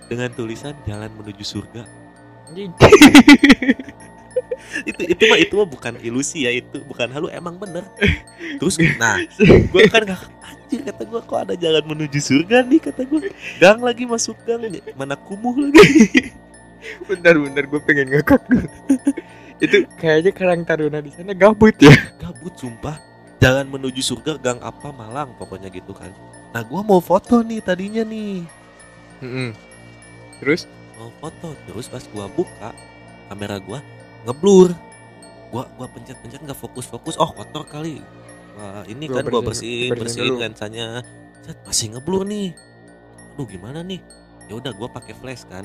dengan 0.10 0.32
tulisan 0.34 0.76
jalan 0.84 1.12
menuju 1.16 1.44
surga. 1.46 1.84
Itu 4.86 5.02
itu 5.02 5.24
mah 5.26 5.40
itu 5.40 5.54
mah 5.58 5.66
bukan 5.66 5.98
ilusi 5.98 6.46
ya 6.46 6.54
itu 6.54 6.84
bukan 6.86 7.10
halu 7.10 7.26
emang 7.34 7.58
bener. 7.58 7.82
Terus 8.62 8.78
nah 9.02 9.18
gue 9.42 9.84
kan 9.90 10.06
gak 10.06 10.30
anjir 10.46 10.86
kata 10.86 11.10
gue 11.10 11.22
kok 11.26 11.40
ada 11.42 11.56
jalan 11.58 11.82
menuju 11.90 12.20
surga 12.22 12.62
nih? 12.70 12.78
kata 12.78 13.02
gue 13.08 13.34
gang 13.58 13.82
lagi 13.82 14.06
masuk 14.06 14.38
gang 14.46 14.62
mana 14.94 15.18
kumuh 15.18 15.58
lagi. 15.58 16.30
Bentar 17.10 17.34
gue 17.66 17.82
pengen 17.82 18.14
ngakak 18.14 18.46
dulu. 18.46 18.70
Itu 19.58 19.90
kayaknya 19.98 20.32
Karang 20.38 20.62
Taruna 20.64 21.02
di 21.02 21.12
sana 21.18 21.34
gabut 21.34 21.74
ya. 21.82 21.92
Gabut 22.22 22.54
sumpah 22.54 23.09
jalan 23.40 23.66
menuju 23.72 24.04
surga 24.04 24.36
gang 24.38 24.60
apa 24.60 24.92
Malang 24.92 25.34
pokoknya 25.40 25.72
gitu 25.72 25.96
kan. 25.96 26.12
Nah 26.52 26.62
gue 26.64 26.82
mau 26.84 27.00
foto 27.00 27.40
nih 27.40 27.64
tadinya 27.64 28.04
nih. 28.04 28.44
Heeh. 29.20 29.52
terus? 30.40 30.68
Mau 30.96 31.12
foto 31.20 31.56
terus 31.68 31.88
pas 31.88 32.04
gua 32.12 32.28
buka 32.32 32.72
kamera 33.28 33.60
gua 33.60 33.80
ngeblur. 34.28 34.72
Gua 35.52 35.68
gua 35.76 35.88
pencet-pencet 35.92 36.44
nggak 36.44 36.60
fokus-fokus. 36.60 37.16
Oh 37.20 37.32
kotor 37.32 37.64
kali. 37.68 38.04
Wah 38.60 38.84
ini 38.88 39.08
Gua 39.08 39.24
kan 39.24 39.32
gua 39.32 39.42
bersihin- 39.44 39.92
bersihin 39.96 40.36
bersihin 40.36 40.36
lensanya 40.40 40.86
set 41.44 41.60
masih 41.64 41.96
ngeblur 41.96 42.24
nih. 42.28 42.52
Aduh 43.36 43.48
gimana 43.48 43.80
nih? 43.84 44.00
Ya 44.52 44.60
udah 44.60 44.72
gua 44.76 44.88
pakai 44.92 45.16
flash 45.16 45.48
kan. 45.48 45.64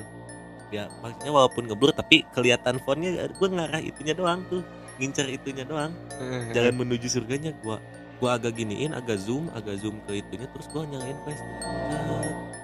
Ya 0.70 0.90
maksudnya 1.02 1.30
walaupun 1.30 1.66
ngeblur 1.70 1.94
tapi 1.94 2.22
kelihatan 2.34 2.78
fontnya 2.82 3.26
gua 3.38 3.48
ngarah 3.50 3.82
itunya 3.82 4.14
doang 4.14 4.42
tuh 4.50 4.62
ngincer 4.98 5.26
itunya 5.30 5.64
doang. 5.66 5.92
Heeh. 6.18 6.54
jalan 6.54 6.74
menuju 6.85 7.07
surganya 7.11 7.50
gua 7.62 7.83
gua 8.22 8.38
agak 8.38 8.54
giniin 8.57 8.94
agak 8.94 9.18
zoom 9.18 9.50
agak 9.52 9.83
zoom 9.83 9.98
ke 10.07 10.22
itunya 10.22 10.46
terus 10.54 10.66
gua 10.70 10.87
nyalain 10.87 11.18
Cet, 11.26 11.38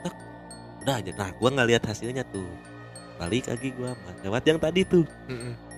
tek. 0.06 0.14
udah 0.86 0.94
aja. 1.02 1.10
Nah 1.18 1.30
gua 1.36 1.48
nggak 1.52 1.68
lihat 1.74 1.82
hasilnya 1.84 2.24
tuh. 2.30 2.46
Balik 3.18 3.50
lagi 3.50 3.68
gua 3.74 3.92
lewat 4.24 4.42
yang 4.46 4.58
tadi 4.62 4.80
tuh. 4.86 5.04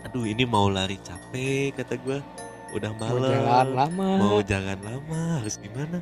Aduh 0.06 0.24
ini 0.28 0.44
mau 0.44 0.68
lari 0.68 1.00
capek 1.00 1.74
kata 1.78 1.96
gua. 2.04 2.18
Udah 2.72 2.92
mau 2.96 3.20
malam. 3.20 3.32
jalan 3.32 3.68
lama. 3.76 4.08
Mau 4.16 4.38
jalan 4.40 4.78
lama 4.80 5.20
harus 5.40 5.56
gimana? 5.60 6.00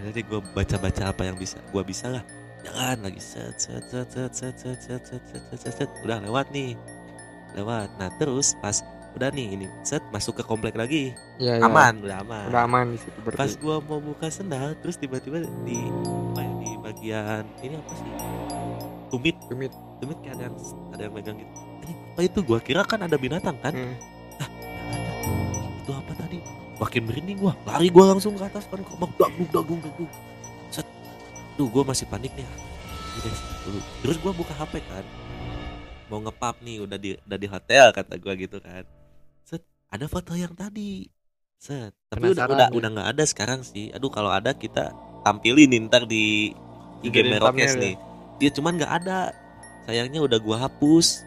Nanti 0.00 0.20
gua 0.24 0.40
baca-baca 0.56 1.12
apa 1.12 1.28
yang 1.28 1.36
bisa 1.36 1.60
gua 1.70 1.84
bisa 1.84 2.08
lah. 2.08 2.24
Jalan 2.64 3.04
lagi. 3.04 3.20
Set 3.20 3.56
set 3.56 3.84
set 3.88 4.08
set 4.08 4.32
set 4.32 4.54
set 4.56 4.78
set 4.80 5.00
set 5.04 5.22
set 5.24 5.58
set, 5.60 5.72
set. 5.76 5.88
udah 6.04 6.20
lewat 6.24 6.48
nih. 6.52 6.72
Lewat. 7.56 7.88
Nah 8.00 8.08
terus 8.20 8.56
pas 8.60 8.80
udah 9.16 9.28
nih 9.34 9.46
ini. 9.58 9.66
Set 9.82 10.02
masuk 10.14 10.40
ke 10.40 10.44
komplek 10.46 10.74
lagi. 10.78 11.14
Ya, 11.42 11.58
ya. 11.58 11.66
aman 11.66 12.02
udah 12.02 12.22
aman. 12.22 12.46
Udah 12.50 12.62
aman 12.66 12.84
di 12.94 12.98
situ 13.00 13.18
pas 13.24 13.34
berarti 13.34 13.58
gua 13.58 13.76
mau 13.82 13.98
buka 13.98 14.30
sendal 14.30 14.76
terus 14.78 14.96
tiba-tiba 15.00 15.42
di 15.66 15.78
apa 16.30 16.40
ya, 16.40 16.52
di 16.62 16.70
bagian 16.78 17.44
ini 17.64 17.74
apa 17.78 17.92
sih? 17.96 18.08
Tumit. 19.10 19.36
Tumit. 19.50 19.72
tumit 20.00 20.16
kayak 20.24 20.34
ada 20.38 20.44
yang 20.48 20.56
ada 20.94 21.02
yang 21.04 21.14
megang 21.14 21.36
gitu. 21.36 21.52
Anjing, 21.84 21.98
apa 22.14 22.20
itu? 22.24 22.38
Gua 22.46 22.58
kira 22.62 22.82
kan 22.86 23.00
ada 23.02 23.16
binatang 23.18 23.56
kan? 23.58 23.74
Hmm. 23.74 23.96
itu 25.80 25.90
apa 25.90 26.12
tadi? 26.14 26.38
Makin 26.78 27.02
merinding 27.04 27.38
gua. 27.42 27.52
Lari 27.66 27.88
gua 27.90 28.14
langsung 28.14 28.38
ke 28.38 28.44
atas 28.46 28.64
kan 28.70 28.80
kok 28.80 28.96
dagung 29.18 29.48
dagung 29.50 29.80
dagung 29.82 30.10
set. 30.70 30.86
Duh 31.58 31.66
gua 31.66 31.82
masih 31.82 32.06
panik 32.06 32.30
nih. 32.38 32.46
Ini 33.10 33.30
dulu. 33.66 33.78
terus 34.06 34.16
gua 34.22 34.32
buka 34.32 34.54
HP 34.54 34.80
kan. 34.86 35.04
Mau 36.06 36.22
ngepap 36.22 36.62
nih 36.62 36.80
udah 36.86 36.98
di 36.98 37.18
udah 37.26 37.38
di 37.38 37.48
hotel 37.50 37.86
kata 37.90 38.14
gua 38.16 38.34
gitu 38.38 38.58
kan 38.62 38.86
ada 39.90 40.06
foto 40.06 40.32
yang 40.38 40.54
tadi 40.54 41.06
set 41.60 41.92
tapi 42.08 42.32
udah 42.32 42.46
Penasaran 42.46 42.56
udah 42.56 42.68
ya? 42.70 42.76
udah 42.78 42.88
nggak 42.96 43.08
ada 43.16 43.24
sekarang 43.26 43.60
sih 43.66 43.92
aduh 43.92 44.08
kalau 44.08 44.30
ada 44.32 44.54
kita 44.56 44.94
tampilin 45.26 45.70
ntar 45.90 46.08
di 46.08 46.54
IG 47.04 47.16
Merokes 47.26 47.76
ya? 47.76 47.80
nih 47.80 47.94
dia 48.40 48.50
cuman 48.54 48.80
nggak 48.80 48.92
ada 49.04 49.34
sayangnya 49.84 50.24
udah 50.24 50.38
gua 50.40 50.56
hapus 50.64 51.26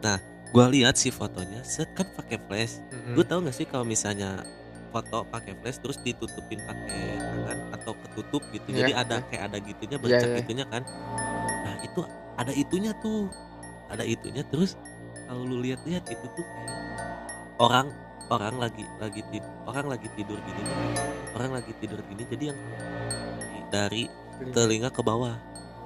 nah 0.00 0.16
gua 0.54 0.72
lihat 0.72 0.96
sih 0.96 1.12
fotonya 1.12 1.60
set 1.66 1.92
kan 1.92 2.08
pakai 2.16 2.40
flash 2.48 2.80
Mm-mm. 2.88 3.14
Lu 3.18 3.22
tau 3.24 3.44
gak 3.44 3.52
sih 3.52 3.68
kalau 3.68 3.84
misalnya 3.84 4.40
foto 4.88 5.24
pakai 5.28 5.52
flash 5.60 5.78
terus 5.84 6.00
ditutupin 6.00 6.60
pakai 6.64 7.20
tangan 7.20 7.58
atau 7.76 7.92
ketutup 8.04 8.42
gitu. 8.52 8.68
Iya, 8.72 8.76
Jadi 8.80 8.92
ada 8.96 9.16
iya. 9.20 9.26
kayak 9.28 9.42
ada 9.52 9.58
gitunya 9.60 9.96
Iya, 9.96 10.04
bercak 10.04 10.28
iya. 10.28 10.38
gitunya 10.40 10.64
kan. 10.68 10.82
Nah, 11.64 11.76
itu 11.84 12.00
ada 12.40 12.52
itunya 12.56 12.92
tuh. 13.04 13.28
Ada 13.88 14.04
itunya 14.04 14.44
terus 14.48 14.76
kalau 15.28 15.44
lu 15.48 15.64
lihat-lihat 15.64 16.04
itu 16.08 16.26
tuh 16.36 16.44
kayak 16.44 16.76
orang 17.58 17.86
orang 18.28 18.54
lagi 18.60 18.84
lagi 19.00 19.22
tidur, 19.32 19.50
orang 19.66 19.86
lagi 19.88 20.08
tidur 20.14 20.38
gini. 20.42 20.62
Orang 21.34 21.50
lagi 21.54 21.72
tidur 21.78 22.00
gini 22.06 22.22
jadi 22.28 22.44
yang 22.52 22.58
dari 23.68 24.08
telinga 24.52 24.88
ke 24.92 25.02
bawah. 25.02 25.36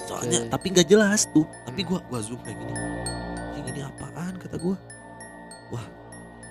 Soalnya 0.03 0.47
Oke. 0.47 0.51
tapi 0.51 0.67
nggak 0.75 0.89
jelas 0.91 1.27
tuh. 1.31 1.47
Tapi 1.67 1.81
Hmm. 1.87 1.89
gua 1.95 2.01
gua 2.11 2.21
zoom 2.21 2.41
kayak 2.43 2.59
gini. 2.59 2.75
Anjing 2.75 3.67
ini 3.71 3.81
apaan 3.87 4.35
kata 4.39 4.57
gua. 4.59 4.77
Wah, 5.71 5.87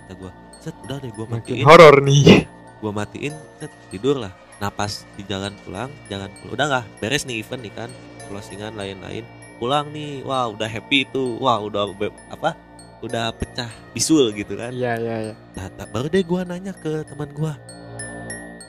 kata 0.08 0.14
gua. 0.16 0.32
Set 0.62 0.76
udah 0.86 0.98
deh 1.02 1.12
gua 1.12 1.26
matiin. 1.28 1.66
horor 1.66 1.96
nih 2.06 2.46
Gua 2.82 2.90
matiin, 2.90 3.34
set 3.62 3.70
tidur 3.94 4.18
lah. 4.18 4.34
Nah 4.58 4.74
pas 4.74 5.06
di 5.14 5.22
jalan 5.26 5.54
pulang, 5.66 5.90
jalan 6.10 6.30
pulang 6.42 6.54
udah 6.54 6.66
nggak 6.66 6.86
beres 6.98 7.26
nih 7.30 7.42
event 7.42 7.62
nih 7.62 7.74
kan, 7.74 7.90
closingan 8.26 8.74
lain-lain. 8.74 9.22
Pulang 9.62 9.94
nih, 9.94 10.26
wah 10.26 10.50
udah 10.50 10.66
happy 10.66 11.06
itu, 11.06 11.38
wah 11.38 11.62
udah 11.62 11.94
apa? 12.34 12.58
Udah 13.02 13.34
pecah 13.34 13.70
bisul 13.92 14.30
gitu 14.32 14.54
kan. 14.54 14.70
iya 14.70 14.94
iya 14.96 15.16
iya 15.30 15.34
Nah, 15.58 15.68
tak- 15.74 15.90
baru 15.90 16.08
deh 16.08 16.22
gua 16.22 16.46
nanya 16.46 16.70
ke 16.72 17.02
teman 17.04 17.30
gua. 17.34 17.58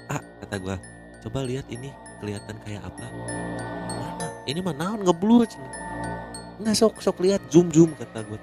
Ah, 0.08 0.20
kata 0.40 0.56
gua, 0.56 0.76
coba 1.20 1.44
lihat 1.44 1.68
ini 1.68 1.92
kelihatan 2.18 2.56
kayak 2.64 2.80
apa? 2.80 3.06
Mana? 3.92 4.26
Ini 4.44 4.58
mah 4.58 4.72
naon 4.72 5.04
ngeblur. 5.04 5.44
Nggak 6.58 6.74
sok 6.74 7.00
sok 7.00 7.20
lihat 7.20 7.44
zoom 7.52 7.68
zoom 7.68 7.92
kata 7.92 8.24
gua. 8.24 8.40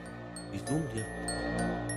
Di 0.53 0.61
zoom 0.61 0.81
dia. 0.93 1.05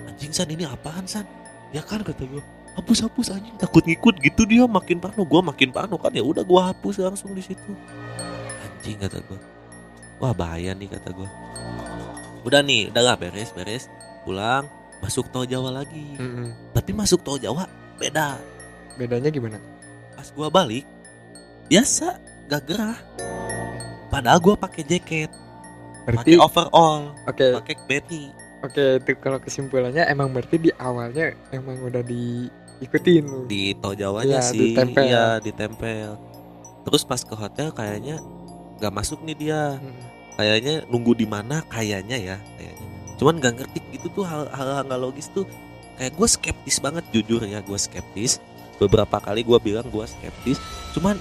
Anjing 0.09 0.33
san 0.33 0.49
ini 0.49 0.65
apaan 0.65 1.05
san? 1.05 1.29
Ya 1.71 1.85
kan 1.85 2.01
kata 2.01 2.25
gua. 2.25 2.41
Hapus 2.73 3.05
hapus 3.05 3.29
anjing 3.29 3.53
takut 3.61 3.85
ngikut 3.85 4.17
gitu 4.25 4.49
dia 4.49 4.65
makin 4.65 4.97
parno 4.97 5.29
gua 5.29 5.45
makin 5.45 5.69
parno 5.69 6.01
kan 6.01 6.09
ya 6.09 6.25
udah 6.25 6.41
gua 6.41 6.73
hapus 6.73 7.05
langsung 7.05 7.37
di 7.37 7.45
situ. 7.45 7.77
Anjing 8.65 8.97
kata 8.97 9.21
gua. 9.29 9.37
Wah 10.17 10.33
bahaya 10.33 10.73
nih 10.73 10.89
kata 10.89 11.13
gua. 11.13 11.29
Udah 12.43 12.61
nih, 12.61 12.91
udah 12.91 13.03
gak 13.09 13.21
beres 13.21 13.51
beres. 13.51 13.87
Pulang 14.23 14.67
masuk 14.99 15.27
tol 15.29 15.43
Jawa 15.43 15.83
lagi. 15.83 16.15
Mm-mm. 16.15 16.55
tapi 16.71 16.91
masuk 16.91 17.23
tol 17.23 17.35
Jawa 17.37 17.67
beda. 17.99 18.39
Bedanya 18.95 19.29
gimana? 19.29 19.59
Pas 20.15 20.31
gua 20.31 20.47
balik 20.47 20.87
biasa 21.67 22.19
gak 22.47 22.63
gerah. 22.67 22.99
Padahal 24.09 24.39
gua 24.39 24.55
pakai 24.55 24.85
jaket. 24.85 25.31
Pakai 26.03 26.35
oke 26.35 26.45
overall 26.45 27.15
oke. 27.25 27.47
pakai 27.63 27.75
beti. 27.87 28.23
Itu 28.63 29.03
kalau 29.19 29.39
kesimpulannya 29.39 30.07
emang 30.07 30.31
berarti 30.31 30.59
di 30.59 30.71
awalnya 30.77 31.35
emang 31.51 31.83
udah 31.83 32.03
diikutin. 32.03 33.47
Di 33.47 33.75
tol 33.79 33.95
Jawanya 33.95 34.39
Iya, 34.39 34.47
sih 34.47 34.71
ditempel. 34.71 35.03
iya 35.03 35.27
ditempel. 35.39 36.15
Terus 36.83 37.03
pas 37.03 37.23
ke 37.23 37.35
hotel 37.35 37.71
kayaknya 37.71 38.23
nggak 38.79 38.95
masuk 38.95 39.19
nih 39.23 39.35
dia. 39.37 39.63
Mm-mm. 39.79 40.11
Kayaknya 40.37 40.75
nunggu 40.89 41.13
di 41.17 41.27
mana 41.29 41.63
kayaknya 41.69 42.17
ya 42.19 42.37
kayaknya. 42.59 42.89
Cuman 43.21 43.39
nggak 43.39 43.55
ngerti 43.61 43.79
itu 43.95 44.07
tuh 44.11 44.25
hal 44.27 44.49
hal 44.51 44.69
hal 44.81 44.85
nggak 44.89 45.01
logis 45.01 45.29
tuh. 45.31 45.45
Kayak 46.01 46.17
gue 46.19 46.29
skeptis 46.29 46.77
banget 46.81 47.05
jujur 47.13 47.45
ya 47.45 47.61
gue 47.61 47.79
skeptis. 47.79 48.41
Beberapa 48.81 49.21
kali 49.23 49.45
gue 49.47 49.59
bilang 49.63 49.87
gue 49.87 50.05
skeptis. 50.09 50.59
Cuman 50.97 51.21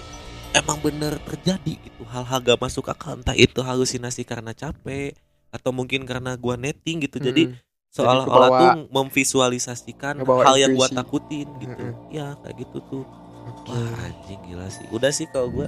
emang 0.51 0.79
bener 0.81 1.19
terjadi 1.27 1.77
gitu 1.79 2.01
hal-hal 2.07 2.39
gak 2.41 2.59
masuk 2.59 2.87
akal. 2.89 3.19
Entah 3.19 3.35
itu 3.35 3.59
halusinasi 3.61 4.23
karena 4.25 4.51
capek 4.55 5.15
atau 5.51 5.71
mungkin 5.75 6.07
karena 6.07 6.35
gue 6.39 6.55
netting 6.57 7.03
gitu. 7.05 7.19
Jadi 7.19 7.51
Mm. 7.51 7.55
seolah-olah 7.91 8.49
tuh 8.55 8.71
memvisualisasikan 8.87 10.23
hal 10.23 10.55
yang 10.55 10.73
gue 10.73 10.87
takutin 10.95 11.47
gitu. 11.59 11.83
Mm-mm. 11.91 12.15
ya 12.15 12.39
kayak 12.39 12.55
gitu 12.63 12.79
tuh. 12.87 13.03
Oke. 13.41 13.73
wah 13.73 14.05
anjing 14.05 14.41
gila 14.47 14.67
sih. 14.71 14.85
Udah 14.93 15.11
sih 15.11 15.27
kalau 15.27 15.51
gue 15.51 15.67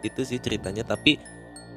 itu 0.00 0.20
sih 0.24 0.38
ceritanya. 0.40 0.86
Tapi 0.86 1.20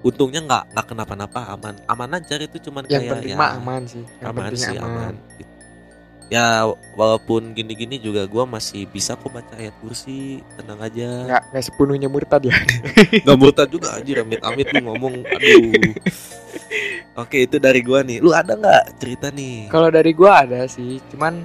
untungnya 0.02 0.42
nggak 0.42 0.64
nggak 0.74 0.86
kenapa-napa 0.90 1.40
aman. 1.54 1.76
Aman 1.86 2.10
aja 2.18 2.36
itu 2.38 2.58
cuman 2.70 2.86
yang 2.90 3.06
kayak 3.06 3.12
penting 3.18 3.34
ya, 3.34 3.38
mah 3.38 3.52
aman 3.58 3.82
sih. 3.86 4.04
Yang 4.22 4.30
aman 4.30 4.52
sih 4.54 4.76
aman, 4.78 4.90
aman. 4.90 5.16
Ya 6.32 6.64
walaupun 6.96 7.52
gini-gini 7.52 8.00
juga 8.00 8.24
gua 8.24 8.48
masih 8.48 8.88
bisa 8.88 9.20
kok 9.20 9.28
baca 9.30 9.52
ayat 9.60 9.76
kursi 9.84 10.40
tenang 10.56 10.80
aja. 10.80 11.10
Nggak 11.28 11.44
nggak 11.52 11.64
sepenuhnya 11.68 12.08
murtad 12.08 12.42
ya. 12.48 12.56
Nggak 13.28 13.38
murtad 13.38 13.68
juga 13.68 14.00
anjir 14.00 14.24
amit-amit 14.24 14.68
lu 14.72 14.80
ngomong 14.88 15.28
aduh. 15.28 15.92
Oke 17.20 17.44
itu 17.44 17.60
dari 17.60 17.84
gua 17.84 18.00
nih. 18.02 18.24
Lu 18.24 18.32
ada 18.32 18.56
nggak 18.56 18.84
cerita 19.04 19.28
nih? 19.28 19.68
Kalau 19.68 19.92
dari 19.92 20.16
gua 20.16 20.48
ada 20.48 20.64
sih 20.72 21.04
cuman 21.12 21.44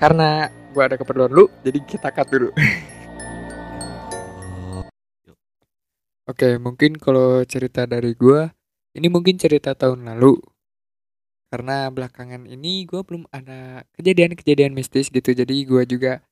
karena 0.00 0.48
gua 0.72 0.88
ada 0.88 0.96
keperluan 0.96 1.30
lu 1.30 1.44
jadi 1.60 1.78
kita 1.84 2.08
cut 2.10 2.26
dulu 2.32 2.50
Oke, 6.30 6.56
mungkin 6.62 6.96
kalau 6.98 7.42
cerita 7.42 7.82
dari 7.86 8.14
gua, 8.14 8.50
ini 8.94 9.10
mungkin 9.10 9.36
cerita 9.38 9.74
tahun 9.74 10.06
lalu. 10.06 10.38
Karena 11.50 11.90
belakangan 11.90 12.48
ini 12.48 12.86
gua 12.86 13.02
belum 13.04 13.26
ada 13.34 13.84
kejadian-kejadian 13.98 14.72
mistis 14.72 15.10
gitu. 15.10 15.34
Jadi 15.34 15.66
gua 15.68 15.82
juga 15.84 16.22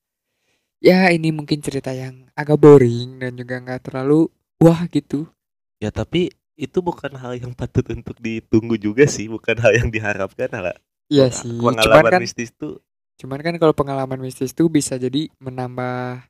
ya 0.81 1.13
ini 1.13 1.29
mungkin 1.29 1.61
cerita 1.61 1.93
yang 1.93 2.25
agak 2.33 2.57
boring 2.57 3.21
dan 3.21 3.37
juga 3.37 3.61
nggak 3.61 3.85
terlalu 3.85 4.27
wah 4.57 4.81
gitu. 4.89 5.29
ya 5.77 5.93
tapi 5.93 6.33
itu 6.57 6.77
bukan 6.81 7.13
hal 7.17 7.37
yang 7.37 7.53
patut 7.53 7.85
untuk 7.93 8.17
ditunggu 8.17 8.77
juga 8.81 9.05
sih 9.05 9.29
bukan 9.29 9.57
hal 9.61 9.77
yang 9.77 9.89
diharapkan 9.93 10.49
lah 10.57 10.77
Iya 11.11 11.27
sih. 11.27 11.51
Cuman 11.59 11.75
pengalaman 11.75 12.11
kan 12.17 12.21
mistis 12.23 12.49
tuh 12.57 12.81
cuman 13.21 13.39
kan 13.45 13.55
kalau 13.61 13.73
pengalaman 13.77 14.17
mistis 14.17 14.57
tuh 14.57 14.65
bisa 14.65 14.97
jadi 14.97 15.29
menambah 15.37 16.25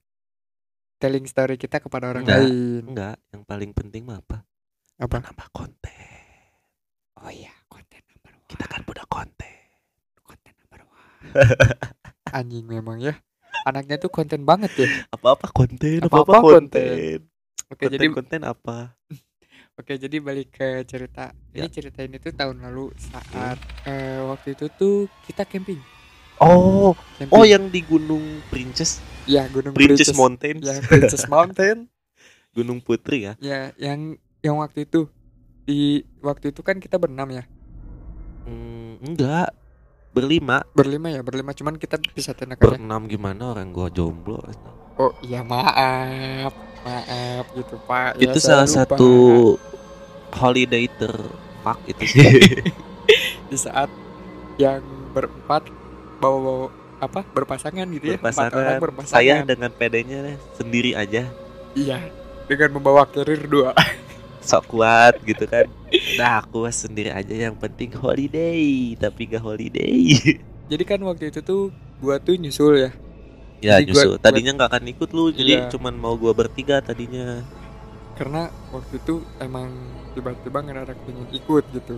telling 1.01 1.25
story 1.27 1.55
kita 1.63 1.77
kepada 1.83 2.05
orang 2.13 2.25
Enggak. 2.25 2.39
lain. 2.47 2.81
enggak 2.91 3.15
yang 3.33 3.41
paling 3.49 3.71
penting 3.77 4.03
mah 4.07 4.19
apa 4.23 4.37
Apa? 5.01 5.17
nambah 5.25 5.47
konten 5.51 5.97
Oh 7.21 7.29
iya, 7.29 7.53
konten 7.69 8.01
number 8.09 8.33
one. 8.33 8.47
kita 8.49 8.65
kan 8.65 8.81
udah 8.89 9.05
konten 9.05 9.55
konten 10.25 10.53
number 10.57 10.81
one. 10.89 11.33
Anjing 12.37 12.65
memang 12.65 12.97
ya. 13.01 13.13
Anaknya 13.67 13.95
tuh 14.01 14.09
konten 14.09 14.41
banget 14.49 14.71
ya. 14.73 14.89
apa-apa 15.13 15.47
konten 15.53 16.01
Apa-apa 16.01 16.33
apa-apa 16.33 16.41
konten 16.41 17.29
Oke, 17.71 17.85
konten 17.85 17.93
jadi 17.93 18.07
konten 18.11 18.41
apa 18.43 18.97
Oke, 19.79 19.93
jadi 19.97 20.17
balik 20.21 20.47
ke 20.57 20.83
cerita. 20.85 21.31
Ini 21.55 21.67
Ya. 21.67 21.71
cerita 21.71 21.99
ini 22.05 22.17
tuh 22.21 22.33
tahun 22.35 22.61
lalu 22.65 22.91
saat 22.99 23.57
eh, 23.87 24.19
waktu 24.23 24.53
itu 24.55 24.65
tuh 24.79 24.95
kita 25.25 25.43
camping. 25.47 25.79
Oh 26.39 26.95
camping. 27.17 27.29
oh 27.33 27.43
yang 27.43 27.67
di 27.69 27.81
Gunung 27.83 28.45
Princess 28.47 29.03
ya 29.25 29.47
Gunung 29.47 29.75
Princess 29.75 30.11
Princess, 30.11 30.13
Mountain 30.13 30.57
Ya, 30.61 30.81
Princess 30.81 31.25
Mountain. 31.27 31.89
Gunung 32.55 32.79
Putri 32.81 33.27
ya 33.27 33.33
ya, 33.39 33.73
yang 33.77 34.15
yang 34.41 34.57
waktu 34.59 34.85
itu 34.87 35.07
di 35.67 36.01
waktu 36.21 36.51
itu 36.53 36.61
kan 36.65 36.77
kita 36.81 36.97
berenam 36.97 37.29
ya. 37.31 37.43
hmm, 38.45 39.01
enggak 39.01 39.49
berlima 40.11 40.63
Berlima 40.77 41.07
ya, 41.15 41.21
berlima 41.23 41.51
cuman 41.55 41.75
kita 41.79 41.95
bisa 42.15 42.31
tenang 42.35 42.59
aja. 42.61 42.75
berenam 42.75 43.07
gimana 43.07 43.51
orang 43.53 43.69
gua 43.75 43.87
jomblo 43.91 44.39
Oh, 44.97 45.13
iya 45.21 45.41
maaf. 45.41 46.53
Maaf 46.85 47.45
gitu, 47.57 47.75
Pak. 47.79 48.19
Ya, 48.19 48.31
itu 48.31 48.37
saya 48.37 48.65
salah 48.65 48.67
lupa. 48.67 48.97
satu 48.97 49.09
holiday 50.31 50.87
terfuck 50.87 51.79
itu 51.87 52.05
sih 52.07 52.25
di 53.49 53.57
saat 53.57 53.91
yang 54.57 54.83
berempat 55.11 55.67
bawa-bawa 56.21 56.69
apa 57.01 57.25
berpasangan 57.25 57.89
gitu 57.89 58.13
ya? 58.13 58.17
Empat 58.21 58.53
orang 58.53 58.77
berpasangan. 58.77 58.79
Berpasangan 58.79 59.17
saya 59.17 59.35
dengan 59.41 59.71
pedenya 59.73 60.21
sendiri 60.53 60.93
aja. 60.93 61.25
Iya 61.73 61.97
dengan 62.45 62.77
membawa 62.77 63.07
carrier 63.07 63.41
dua. 63.43 63.73
Sok 64.41 64.69
kuat 64.69 65.17
gitu 65.21 65.45
kan. 65.45 65.65
Nah 66.17 66.41
aku 66.41 66.65
sendiri 66.67 67.09
aja 67.09 67.29
yang 67.31 67.53
penting 67.53 67.93
holiday 67.93 68.93
tapi 68.95 69.25
gak 69.25 69.41
holiday. 69.41 70.13
Jadi 70.71 70.83
kan 70.83 71.01
waktu 71.01 71.29
itu 71.29 71.41
tuh 71.41 71.69
gua 71.97 72.17
tuh 72.17 72.33
nyusul 72.35 72.77
ya. 72.79 72.91
Ya 73.61 73.77
Jadi 73.77 73.93
gua- 73.93 74.05
nyusul. 74.05 74.13
tadinya 74.17 74.51
nggak 74.55 74.69
akan 74.71 74.85
ikut 74.89 75.09
lu 75.11 75.29
jadi 75.29 75.51
Iya. 75.57 75.69
cuman 75.69 75.93
mau 75.93 76.13
gua 76.15 76.33
bertiga 76.33 76.81
tadinya. 76.81 77.45
Karena 78.13 78.49
waktu 78.69 78.97
itu 78.97 79.21
emang 79.37 79.69
tiba-tiba 80.11 80.59
ngedadak 80.59 80.97
pengen 81.01 81.25
ikut 81.31 81.63
gitu. 81.71 81.95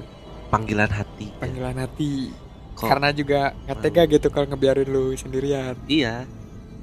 Panggilan 0.48 0.88
hati. 0.88 1.28
Ya. 1.28 1.40
panggilan 1.40 1.78
hati 1.78 2.30
Kok- 2.74 2.88
karena 2.88 3.10
juga 3.10 3.40
nggak 3.64 3.78
tega 3.80 4.04
gitu 4.06 4.28
kalau 4.28 4.46
ngebiarin 4.48 4.88
lu 4.88 5.14
sendirian. 5.14 5.78
Iya. 5.86 6.26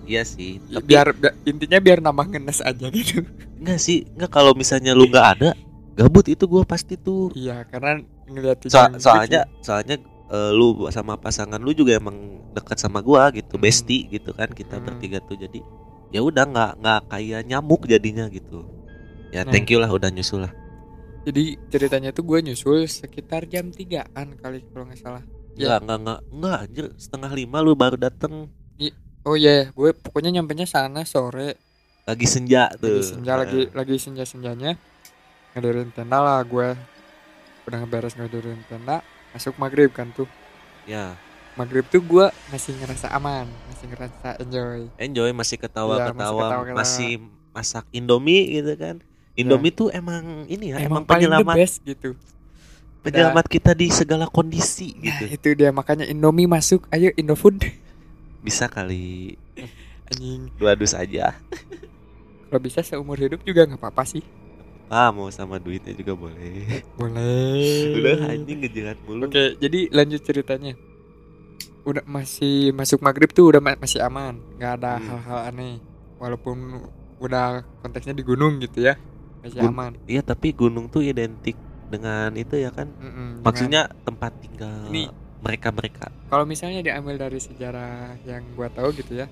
Iya 0.03 0.23
sih 0.25 0.59
Ya, 0.67 0.81
tapi 0.81 0.87
biar 0.89 1.07
bi- 1.13 1.37
intinya 1.45 1.79
biar 1.79 1.99
nambah 2.01 2.27
ngenes 2.29 2.59
aja 2.61 2.87
gitu. 2.91 3.23
Enggak 3.57 3.79
sih 3.79 4.09
enggak 4.11 4.31
kalau 4.31 4.53
misalnya 4.53 4.91
lu 4.91 5.07
nggak 5.07 5.29
ada 5.37 5.51
gabut 5.93 6.27
itu 6.27 6.45
gua 6.45 6.65
pasti 6.65 6.95
tuh. 6.95 7.31
Iya 7.33 7.63
karena 7.65 7.99
ngeliatin 8.25 8.69
So- 8.69 8.99
soalnya 8.99 9.47
soalnya 9.61 9.97
eh, 10.27 10.51
lu 10.51 10.67
sama 10.89 11.15
pasangan 11.15 11.59
lu 11.59 11.71
juga 11.71 11.95
emang 11.95 12.17
dekat 12.51 12.79
sama 12.79 12.99
gua 13.01 13.31
gitu 13.31 13.55
Hmm. 13.55 13.63
bestie 13.63 14.07
gitu 14.09 14.31
kan 14.31 14.47
kita 14.49 14.77
Hmm. 14.77 14.85
bertiga 14.85 15.19
tuh. 15.21 15.35
Jadi 15.37 15.59
ya 16.09 16.21
udah 16.21 16.43
nggak 16.45 16.73
nggak 16.79 17.01
kayak 17.09 17.41
nyamuk 17.45 17.83
jadinya 17.85 18.27
gitu. 18.27 18.67
Ya 19.31 19.43
Nah. 19.43 19.51
thank 19.51 19.67
you 19.67 19.79
lah 19.79 19.87
udah 19.89 20.09
nyusul 20.09 20.43
lah. 20.43 20.51
Jadi 21.21 21.55
ceritanya 21.69 22.11
tuh 22.11 22.25
gue 22.25 22.41
nyusul 22.41 22.83
sekitar 22.85 23.45
jam 23.45 23.69
3an 23.69 24.35
kali 24.35 24.65
kalau 24.67 24.87
nggak 24.87 24.99
salah 24.99 25.23
Ya. 25.59 25.79
nggak 25.81 25.99
nggak 26.03 26.21
nggak 26.31 26.57
anjir. 26.67 26.87
Setengah 26.97 27.31
lima 27.35 27.59
lu 27.61 27.75
baru 27.75 27.97
dateng. 27.99 28.49
Oh 29.21 29.37
iya 29.37 29.69
gue 29.77 29.93
pokoknya 29.93 30.33
nyampe 30.33 30.57
nya 30.57 30.65
sana 30.65 31.05
sore. 31.05 31.61
Lagi 32.09 32.25
senja 32.25 32.73
tuh. 32.81 32.89
Lagi 32.89 33.05
senja 33.05 33.33
lagi 33.37 33.61
lagi 33.77 33.95
senja 34.01 34.25
senjanya 34.25 34.81
ngadirin 35.53 35.93
tenda 35.93 36.25
lah 36.25 36.41
gue. 36.41 36.73
Udah 37.69 37.79
ngeberes 37.85 38.17
ngadirin 38.17 38.65
tenda. 38.65 39.05
Masuk 39.37 39.61
maghrib 39.61 39.93
kan 39.93 40.09
tuh. 40.17 40.25
Ya. 40.89 41.21
Maghrib 41.59 41.85
tuh 41.93 42.01
gue 42.01 42.27
masih 42.49 42.73
ngerasa 42.81 43.13
aman 43.13 43.45
masih 43.69 43.87
ngerasa 43.93 44.29
enjoy. 44.41 44.89
Enjoy 44.97 45.31
masih 45.37 45.57
ketawa 45.61 46.01
Iya, 46.01 46.01
masih 46.01 46.15
ketawa 46.17 46.41
ketawa-ketawa. 46.41 46.79
masih 46.81 47.11
masak 47.53 47.85
indomie 47.93 48.57
gitu 48.57 48.73
kan. 48.81 49.05
Indomie 49.37 49.73
tuh 49.73 49.93
emang 49.93 50.49
ini 50.49 50.73
ya 50.73 50.81
emang, 50.81 51.05
the 51.05 51.13
penyelamat. 51.13 51.57
best 51.61 51.85
gitu 51.85 52.17
penyelamat 53.01 53.47
kita 53.47 53.73
di 53.73 53.89
segala 53.89 54.27
kondisi 54.27 54.97
nah, 54.97 55.21
gitu. 55.21 55.25
itu 55.31 55.49
dia. 55.55 55.71
Makanya 55.71 56.05
Indomie 56.05 56.45
masuk. 56.45 56.85
Ayo 56.89 57.11
Indofood. 57.15 57.61
Bisa 58.41 58.67
kali. 58.67 59.37
Anjing. 60.07 60.51
Dua 60.57 60.73
dus 60.75 60.93
aja. 60.93 61.37
Kalau 62.47 62.61
bisa 62.61 62.83
seumur 62.83 63.15
hidup 63.15 63.41
juga 63.43 63.63
nggak 63.63 63.79
apa-apa 63.79 64.03
sih. 64.05 64.25
Ah 64.91 65.09
mau 65.09 65.31
sama 65.31 65.57
duitnya 65.57 65.95
juga 65.95 66.19
boleh. 66.19 66.83
Boleh. 66.99 67.95
Udah 67.95 68.27
anjing 68.29 68.59
ngejerat 68.59 68.99
mulu. 69.07 69.31
Oke, 69.31 69.55
jadi 69.55 69.87
lanjut 69.89 70.19
ceritanya. 70.21 70.75
Udah 71.87 72.03
masih 72.05 72.75
masuk 72.75 72.99
maghrib 72.99 73.31
tuh 73.31 73.49
udah 73.49 73.63
ma- 73.63 73.79
masih 73.79 74.03
aman, 74.03 74.37
nggak 74.59 74.73
ada 74.83 74.99
Hmm. 74.99 75.07
hal-hal 75.07 75.41
aneh. 75.47 75.75
Walaupun 76.19 76.83
udah 77.23 77.63
konteksnya 77.81 78.13
di 78.13 78.21
gunung 78.21 78.59
gitu 78.59 78.83
ya, 78.83 78.99
masih 79.41 79.63
Gun- 79.63 79.71
aman. 79.71 79.93
iya 80.05 80.21
tapi 80.21 80.51
gunung 80.51 80.91
tuh 80.91 81.01
identik 81.01 81.55
dengan 81.91 82.31
itu 82.33 82.55
ya 82.55 82.71
kan 82.71 82.87
Mm-mm, 82.89 83.11
dengan- 83.11 83.43
maksudnya 83.43 83.83
tempat 84.01 84.33
tinggal 84.39 84.87
Ini- 84.87 85.11
mereka 85.41 85.69
mereka 85.71 86.07
kalau 86.27 86.45
misalnya 86.45 86.81
diambil 86.81 87.19
dari 87.19 87.37
sejarah 87.37 88.15
yang 88.23 88.45
gua 88.55 88.69
tahu 88.69 88.95
gitu 88.95 89.17
ya, 89.17 89.27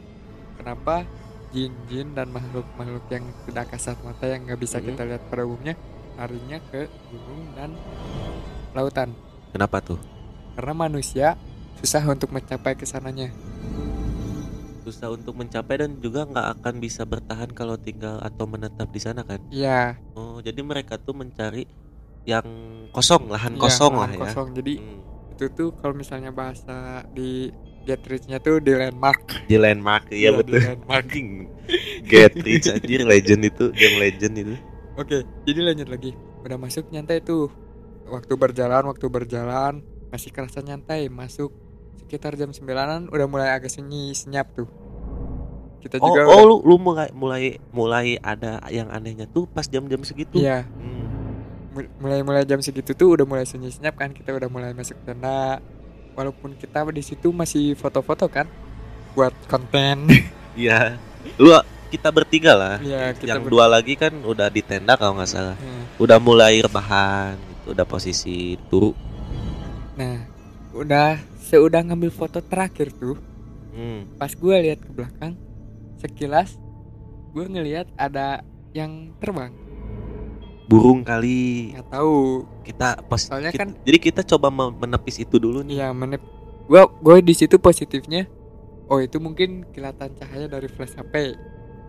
kenapa 0.55 1.07
jin-jin 1.49 2.11
dan 2.11 2.29
makhluk-makhluk 2.29 3.07
yang 3.09 3.25
tidak 3.47 3.71
kasat 3.71 3.97
mata 4.03 4.27
yang 4.27 4.43
nggak 4.43 4.59
bisa 4.59 4.77
Mhm. 4.77 4.85
kita 4.85 5.03
lihat 5.05 5.23
pada 5.25 5.43
umumnya 5.43 5.79
larinya 6.15 6.59
ke 6.67 6.85
gunung 7.07 7.43
dan 7.55 7.71
lautan? 8.73 9.15
kenapa 9.49 9.79
tuh 9.81 10.01
Karena 10.53 10.75
manusia 10.75 11.39
susah 11.79 12.03
untuk 12.05 12.29
mencapai 12.29 12.75
ke 12.75 12.83
sananya. 12.83 13.31
susah 14.81 15.09
untuk 15.09 15.37
mencapai 15.37 15.79
dan 15.79 16.01
juga 16.01 16.25
nggak 16.25 16.49
akan 16.59 16.75
bisa 16.79 17.05
bertahan 17.05 17.53
kalau 17.53 17.77
tinggal 17.77 18.19
atau 18.19 18.45
menetap 18.45 18.89
di 18.89 18.99
sana 18.99 19.21
kan 19.21 19.37
Iya, 19.49 20.01
oh 20.15 20.41
jadi 20.41 20.59
mereka 20.61 20.97
tuh 20.97 21.13
mencari 21.13 21.69
yang 22.29 22.45
kosong 22.91 23.25
lahan 23.27 23.57
iya, 23.57 23.61
kosong 23.61 23.93
lahan 23.95 24.11
lah 24.11 24.13
ya 24.13 24.21
kosong. 24.23 24.49
Jadi 24.53 24.75
Hmm. 24.77 25.01
itu 25.33 25.45
tuh 25.51 25.69
kalau 25.73 25.95
misalnya 25.95 26.29
bahasa 26.31 26.77
di 27.09 27.49
Get 27.81 28.05
Rich-nya 28.05 28.37
tuh 28.37 28.61
di 28.61 28.71
landmark. 28.71 29.49
di 29.49 29.57
landmark 29.57 30.13
iya 30.13 30.29
di 30.29 30.37
betul 30.37 30.61
landmark. 30.61 31.09
Anjing. 31.09 31.29
get 32.03 32.33
rich 32.39 32.65
anjir 32.67 33.01
legend 33.03 33.45
itu 33.47 33.69
game 33.71 33.97
legend 33.99 34.35
itu 34.37 34.57
Oke, 34.95 35.21
jadi 35.45 35.63
lanjut 35.63 35.87
lagi. 35.87 36.11
Udah 36.43 36.57
masuk 36.57 36.89
nyantai 36.89 37.21
tuh. 37.21 37.49
Waktu 38.05 38.35
berjalan, 38.35 38.83
waktu 38.85 39.07
berjalan 39.07 39.81
masih 40.09 40.29
kerasa 40.29 40.59
nyantai. 40.59 41.07
Masuk 41.07 41.53
sekitar 41.99 42.35
jam 42.35 42.51
9an 42.51 43.07
udah 43.07 43.27
mulai 43.27 43.53
agak 43.53 43.69
sunyi 43.69 44.11
senyap 44.13 44.49
tuh 44.51 44.67
kita 45.79 45.97
Oh, 45.97 46.11
juga 46.11 46.21
oh 46.25 46.35
udah- 46.35 46.43
lu 46.43 46.57
lu 46.65 46.77
mulai 46.77 47.09
mulai 47.13 47.43
mulai 47.71 48.07
ada 48.19 48.59
yang 48.69 48.89
anehnya 48.89 49.25
tuh 49.27 49.47
pas 49.47 49.63
jam-jam 49.65 50.03
segitu. 50.03 50.35
iya 50.37 50.67
Hmm. 50.67 50.98
Mul- 51.79 51.93
mulai 51.97 52.21
mulai 52.21 52.43
jam 52.43 52.59
segitu 52.59 52.91
tuh 52.93 53.15
udah 53.15 53.23
mulai 53.23 53.47
sunyi 53.47 53.71
senyap 53.71 53.95
kan 53.95 54.11
kita 54.11 54.35
udah 54.35 54.47
mulai 54.47 54.73
masuk 54.73 54.99
tenda 55.01 55.63
walaupun 56.13 56.53
kita 56.53 56.83
di 56.91 56.99
situ 57.01 57.31
masih 57.31 57.73
foto-foto 57.73 58.27
kan 58.27 58.51
buat 59.15 59.31
konten 59.47 60.11
Iya. 60.59 60.99
Lu 61.37 61.55
kita 61.89 62.11
bertiga 62.11 62.53
lah. 62.53 62.77
Iya, 62.79 63.15
kita 63.15 63.31
yang 63.31 63.41
ber- 63.41 63.53
dua 63.53 63.71
lagi 63.71 63.95
kan 63.95 64.11
udah 64.13 64.51
di 64.51 64.59
tenda 64.59 64.99
kalau 64.99 65.15
nggak 65.15 65.31
salah. 65.31 65.55
Hmm. 65.55 65.87
Udah 65.97 66.19
mulai 66.19 66.59
rebahan 66.59 67.39
gitu, 67.39 67.73
udah 67.73 67.87
posisi 67.87 68.37
turu. 68.67 68.91
nah 69.95 70.19
udah 70.73 71.19
seudah 71.41 71.79
ngambil 71.81 72.11
foto 72.11 72.39
terakhir 72.41 72.91
tuh 72.93 73.19
Hmm. 73.71 74.07
pas 74.15 74.31
gue 74.31 74.55
lihat 74.61 74.79
ke 74.79 74.91
belakang 74.91 75.35
sekilas 75.97 76.55
gue 77.31 77.45
ngelihat 77.45 77.87
ada 77.95 78.43
yang 78.73 79.11
terbang 79.17 79.51
Burung 80.69 81.01
kali 81.01 81.73
nggak 81.73 81.89
tahu 81.91 82.17
kita 82.63 83.01
pos 83.03 83.25
Soalnya 83.25 83.49
kita- 83.51 83.65
kan- 83.65 83.77
jadi 83.83 83.99
kita 83.99 84.21
coba 84.23 84.49
me- 84.49 84.77
menepis 84.77 85.17
itu 85.17 85.37
dulu 85.37 85.61
nih. 85.63 85.81
ya 85.81 85.89
menip 85.91 86.21
gue 86.65 86.83
gue 87.01 87.17
di 87.25 87.33
situ 87.33 87.57
positifnya 87.57 88.29
oh 88.85 88.99
itu 88.99 89.17
mungkin 89.17 89.65
kilatan 89.69 90.13
cahaya 90.15 90.45
dari 90.47 90.69
flash 90.69 90.93
HP 90.93 91.33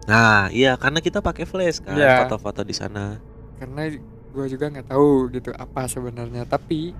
Nah, 0.07 0.47
iya 0.49 0.73
karena 0.73 0.97
kita 0.97 1.19
pakai 1.19 1.43
flash 1.43 1.77
kan 1.79 1.93
Iya. 1.93 2.23
foto-foto 2.23 2.63
di 2.63 2.71
sana. 2.71 3.19
karena 3.55 3.91
gue 4.29 4.45
juga 4.47 4.65
nggak 4.69 4.87
tahu 4.87 5.27
gitu 5.29 5.51
apa 5.51 5.83
sebenarnya 5.85 6.47
tapi 6.47 6.95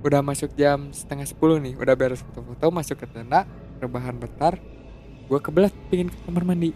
udah 0.00 0.22
masuk 0.22 0.54
jam 0.54 0.88
setengah 0.90 1.26
sepuluh 1.26 1.58
nih 1.58 1.74
udah 1.74 1.92
beres 1.92 2.22
foto-foto 2.22 2.70
masuk 2.70 2.96
ke 2.96 3.06
tenda 3.06 3.42
rebahan 3.76 4.14
bentar 4.14 4.54
gue 5.26 5.38
kebelet 5.40 5.74
pingin 5.90 6.06
ke 6.06 6.18
kamar 6.22 6.44
mandi 6.44 6.70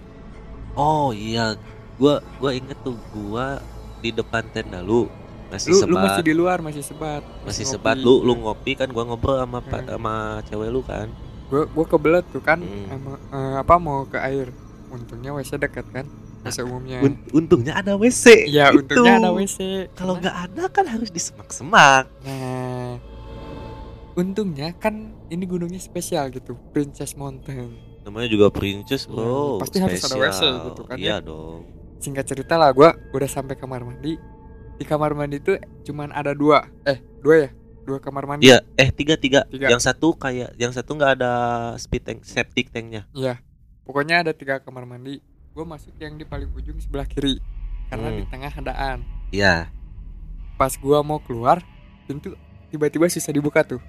Oh 0.73 1.09
iya, 1.09 1.55
gua 1.95 2.19
gua 2.37 2.51
inget 2.51 2.75
tuh 2.81 2.99
gua 3.09 3.63
di 4.05 4.13
depan 4.13 4.45
tenda 4.47 4.79
lu 4.79 5.09
masih 5.49 5.71
lu, 5.71 5.77
sebat. 5.79 5.89
lu 5.89 5.97
masih 5.99 6.23
di 6.23 6.35
luar 6.35 6.59
masih 6.61 6.83
sebat 6.83 7.23
masih 7.43 7.65
ngopi. 7.65 7.73
sebat 7.73 7.97
lu 7.97 8.21
lu 8.21 8.33
ngopi 8.39 8.73
kan 8.75 8.89
gua 8.89 9.05
ngobrol 9.05 9.39
sama 9.39 9.59
Hmm. 9.59 9.89
sama 9.89 10.15
cewek 10.45 10.69
lu 10.69 10.81
kan 10.83 11.09
gue 11.45 11.63
gue 11.65 11.87
kebelet 11.87 12.25
tuh 12.29 12.41
kan 12.41 12.59
Hmm. 12.59 12.85
sama, 12.87 13.13
eh, 13.31 13.55
apa 13.59 13.75
mau 13.79 14.05
ke 14.05 14.19
air 14.19 14.53
untungnya 14.89 15.31
wc 15.31 15.53
dekat 15.55 15.87
kan 15.89 16.05
wc 16.43 16.59
umumnya 16.61 17.01
Un- 17.01 17.21
untungnya 17.33 17.73
ada 17.75 17.95
WC 17.95 18.45
Iya 18.47 18.69
gitu. 18.71 18.81
untungnya 18.83 19.15
ada 19.19 19.31
wc 19.31 19.59
kalau 19.93 20.15
Karena- 20.15 20.21
nggak 20.21 20.37
ada 20.43 20.65
kan 20.69 20.85
harus 20.87 21.09
di 21.09 21.19
semak-semak 21.19 22.05
nah 22.21 23.01
untungnya 24.15 24.73
kan 24.75 24.95
ini 25.27 25.45
gunungnya 25.45 25.79
spesial 25.79 26.29
gitu 26.29 26.55
Princess 26.71 27.15
Mountain 27.15 27.73
namanya 28.03 28.29
juga 28.29 28.47
princess 28.49 29.05
Iya, 29.05 29.11
bro 29.11 29.59
pasti 29.59 29.77
harus 29.79 29.97
ada 29.99 30.15
WC 30.15 30.21
spesial. 30.37 30.55
gitu 30.67 30.83
kan 30.83 30.97
iya 30.97 31.09
ya. 31.11 31.17
dong 31.21 31.61
singkat 31.99 32.25
cerita 32.29 32.55
lah 32.57 32.71
gue 32.73 32.89
udah 33.15 33.29
sampai 33.29 33.55
kamar 33.59 33.83
mandi. 33.83 34.17
Di 34.75 34.85
kamar 34.87 35.15
mandi 35.15 35.39
tuh 35.39 35.59
cuman 35.87 36.11
ada 36.11 36.35
dua. 36.35 36.67
Eh. 36.85 36.99
Dua 37.23 37.47
ya? 37.47 37.51
Dua 37.85 37.99
kamar 38.01 38.25
mandi. 38.25 38.49
Iya 38.49 38.65
eh 38.75 38.89
tiga, 38.91 39.15
tiga. 39.21 39.45
Tiga. 39.47 39.69
yang 39.71 39.81
satu 39.81 40.17
kayak 40.17 40.57
yang 40.57 40.73
satu 40.73 40.97
nggak 40.97 41.21
ada 41.21 41.33
speed 41.77 42.03
tank 42.03 42.21
septic 42.25 42.71
tanknya. 42.73 43.07
Iya. 43.15 43.39
pokoknya 43.85 44.25
ada 44.25 44.33
tiga 44.33 44.65
kamar 44.65 44.89
mandi. 44.89 45.21
Gue 45.53 45.65
masuk 45.69 45.93
yang 46.01 46.17
di 46.17 46.25
paling 46.25 46.49
ujung 46.57 46.81
sebelah 46.81 47.05
kiri. 47.05 47.37
Karena 47.93 48.09
Hmm. 48.09 48.17
di 48.17 48.25
tengah 48.27 48.53
adaan 48.53 48.99
iya. 49.29 49.69
Pas 50.57 50.73
gua 50.81 51.05
mau 51.05 51.21
keluar 51.21 51.61
pintu 52.09 52.33
tiba-tiba 52.73 53.05
susah 53.13 53.29
dibuka 53.35 53.61
tuh. 53.61 53.83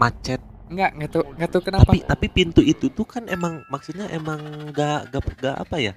Macet. 0.00 0.40
Nggak 0.72 0.90
nggak 0.98 1.10
tahu 1.12 1.24
nggak 1.36 1.50
tahu 1.52 1.62
kenapa. 1.62 1.84
Tapi 1.92 1.98
tapi 2.02 2.26
pintu 2.32 2.64
itu 2.64 2.88
tuh 2.90 3.04
kan 3.04 3.28
emang 3.28 3.60
maksudnya 3.68 4.08
emang 4.08 4.40
nggak 4.72 5.12
nggak 5.12 5.22
nggak 5.38 5.56
apa 5.62 5.76
ya 5.78 5.92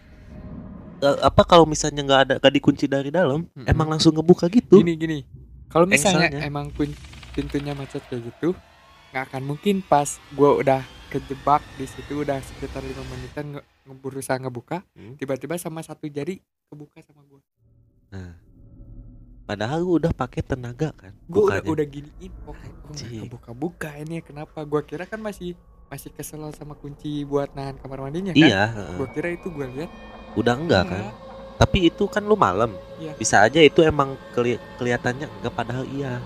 apa 1.15 1.41
kalau 1.43 1.63
misalnya 1.63 2.01
nggak 2.01 2.21
ada 2.21 2.33
nggak 2.37 2.53
dikunci 2.53 2.85
dari 2.85 3.09
dalam 3.09 3.45
Mm-mm. 3.45 3.65
emang 3.65 3.87
langsung 3.87 4.11
ngebuka 4.11 4.45
gitu 4.47 4.79
gini 4.79 4.93
gini 4.93 5.19
kalau 5.67 5.85
misalnya 5.85 6.27
Engselnya. 6.27 6.45
emang 6.45 6.65
kun- 6.71 6.97
pintunya 7.31 7.71
macet 7.71 8.01
kayak 8.05 8.25
gitu 8.25 8.55
nggak 9.09 9.23
akan 9.27 9.41
mungkin 9.45 9.79
pas 9.81 10.07
gua 10.31 10.55
udah 10.55 10.81
kejebak 11.07 11.61
di 11.75 11.85
situ 11.85 12.21
udah 12.21 12.39
sekitar 12.39 12.81
lima 12.81 13.03
menitan 13.05 13.45
nge 13.49 13.61
nge- 13.83 13.99
berusaha 13.99 14.35
ngebuka 14.35 14.81
Hmm. 14.91 15.15
tiba-tiba 15.15 15.55
sama 15.55 15.79
satu 15.79 16.07
jari 16.07 16.39
kebuka 16.65 16.99
sama 16.99 17.21
gua 17.23 17.39
padahal 19.45 19.77
lu 19.79 20.01
udah 20.01 20.09
pakai 20.11 20.41
tenaga 20.41 20.89
kan 20.91 21.13
gua 21.25 21.53
udah 21.53 21.61
udah 21.69 21.85
giniin 21.85 22.33
kok 22.33 22.49
kok 22.49 22.57
nggak 22.57 22.89
Anjing. 22.89 23.21
kebuka-buka 23.23 23.89
ini 23.95 24.17
kenapa 24.19 24.59
gua 24.63 24.81
kira 24.81 25.05
kan 25.05 25.19
masih 25.19 25.53
masih 25.85 26.09
kesel 26.09 26.41
sama 26.51 26.73
kunci 26.73 27.21
buat 27.23 27.53
nahan 27.53 27.77
kamar 27.77 28.01
mandinya 28.01 28.31
kan 28.31 28.41
iya 28.41 28.63
gua 28.95 29.05
kira 29.07 29.29
itu 29.29 29.47
gua 29.47 29.69
lihat 29.69 29.91
udah 30.35 30.53
enggak 30.55 30.83
kan? 30.87 31.03
Tapi 31.55 31.87
itu 31.87 32.03
kan 32.11 32.23
lu 32.23 32.35
malam. 32.35 32.71
Iya. 32.95 33.11
bisa 33.19 33.43
aja 33.43 33.59
itu 33.59 33.83
emang 33.83 34.15
keli- 34.31 34.61
kelihatannya 34.79 35.27
enggak 35.27 35.51
padahal 35.51 35.83
iya. 35.91 36.23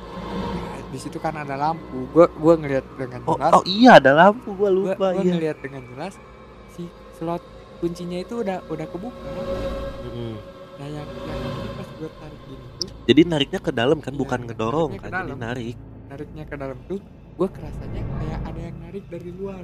Di 0.90 0.98
situ 1.02 1.18
kan 1.18 1.34
ada 1.34 1.58
lampu. 1.58 2.06
Gua 2.14 2.30
gua 2.38 2.54
ngelihat 2.58 2.86
dengan 2.94 3.26
oh, 3.26 3.34
jelas. 3.38 3.52
oh 3.58 3.64
iya 3.66 3.92
ada 3.98 4.12
lampu 4.14 4.54
gua 4.54 4.70
gua, 4.70 4.94
lupa 4.94 5.08
gua 5.14 5.22
iya. 5.22 5.34
ngelihat 5.34 5.58
dengan 5.66 5.82
jelas 5.90 6.14
si 6.74 6.86
slot 7.18 7.42
kuncinya 7.82 8.22
itu 8.22 8.46
udah 8.46 8.62
udah 8.70 8.86
kebuka. 8.86 9.30
Mm-mm. 10.06 10.34
nah 10.78 10.88
yang 10.88 11.08
yang 11.10 11.42
pas 11.74 11.90
gua 11.98 12.10
tarik 12.22 12.42
gini 12.48 12.66
tuh 12.80 12.88
jadi 13.04 13.22
nariknya 13.26 13.60
ke 13.60 13.72
dalam 13.74 13.98
kan 14.00 14.14
Iya, 14.14 14.20
bukan 14.22 14.40
ngedorong 14.46 14.92
kan 15.02 15.10
jadi 15.10 15.22
dalam. 15.26 15.38
narik. 15.42 15.76
Nariknya 16.10 16.44
ke 16.46 16.56
dalam 16.56 16.78
tuh 16.86 17.00
gua 17.34 17.48
kerasanya 17.50 18.02
kayak 18.06 18.40
ada 18.46 18.60
yang 18.62 18.78
narik 18.78 19.04
dari 19.10 19.30
luar. 19.34 19.64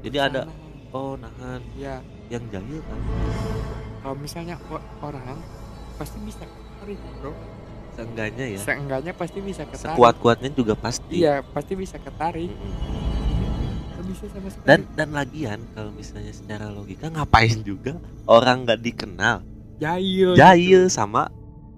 Jadi 0.00 0.16
ada 0.16 0.40
Sana. 0.48 0.96
oh 0.96 1.12
nahan. 1.14 1.60
Ya 1.76 2.00
yang 2.32 2.44
jahil 2.48 2.80
kan? 2.80 3.00
Kalau 4.00 4.16
misalnya 4.16 4.56
orang 5.04 5.36
pasti 6.00 6.16
bisa 6.24 6.42
ketarik 6.48 6.98
bro. 7.20 7.32
Seenggaknya 7.92 8.44
ya. 8.56 8.58
Seenggaknya 8.64 9.12
pasti 9.12 9.38
bisa 9.44 9.62
ketarik. 9.68 9.92
Sekuat-kuatnya 9.92 10.50
juga 10.56 10.72
pasti. 10.72 11.20
Iya 11.20 11.44
pasti 11.44 11.72
bisa 11.76 12.00
ketarik. 12.00 12.48
Nggak 12.48 14.04
bisa 14.08 14.24
sama 14.32 14.48
sekali. 14.48 14.64
Dan 14.64 14.80
dan 14.96 15.08
lagian 15.12 15.60
kalau 15.76 15.92
misalnya 15.92 16.32
secara 16.32 16.72
logika 16.72 17.12
ngapain 17.12 17.60
juga 17.60 18.00
orang 18.24 18.64
nggak 18.64 18.80
dikenal? 18.80 19.44
Jahil 19.76 20.32
jahil 20.38 20.88
sama 20.88 21.28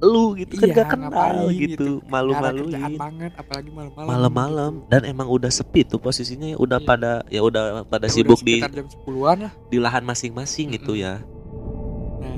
lu 0.05 0.37
gitu 0.37 0.55
kan 0.55 0.67
Iya, 0.67 0.75
gak 0.77 0.87
kenal 0.87 1.09
ngapain 1.09 1.49
gitu, 1.51 1.65
gitu. 1.65 1.89
Malu-maluin 2.05 2.95
banget 2.95 3.33
apalagi 3.35 3.71
malam-malam 3.71 4.07
malam-malam 4.07 4.73
gitu. 4.77 4.89
dan 4.89 5.01
emang 5.05 5.27
udah 5.27 5.49
sepi 5.49 5.81
tuh 5.83 5.97
posisinya 5.97 6.47
ya 6.47 6.57
udah 6.57 6.79
Iya. 6.79 6.87
pada 6.87 7.13
ya 7.27 7.41
udah 7.41 7.65
pada 7.85 8.07
Ya 8.07 8.13
sibuk 8.13 8.37
udah 8.37 8.47
di 8.47 8.55
jam 8.61 8.87
10-an 8.87 9.39
lah 9.43 9.53
di 9.67 9.79
lahan 9.79 10.03
masing-masing 10.03 10.73
gitu 10.73 10.93
Mm-mm. 10.93 11.01
ya 11.01 11.15
nah 12.17 12.37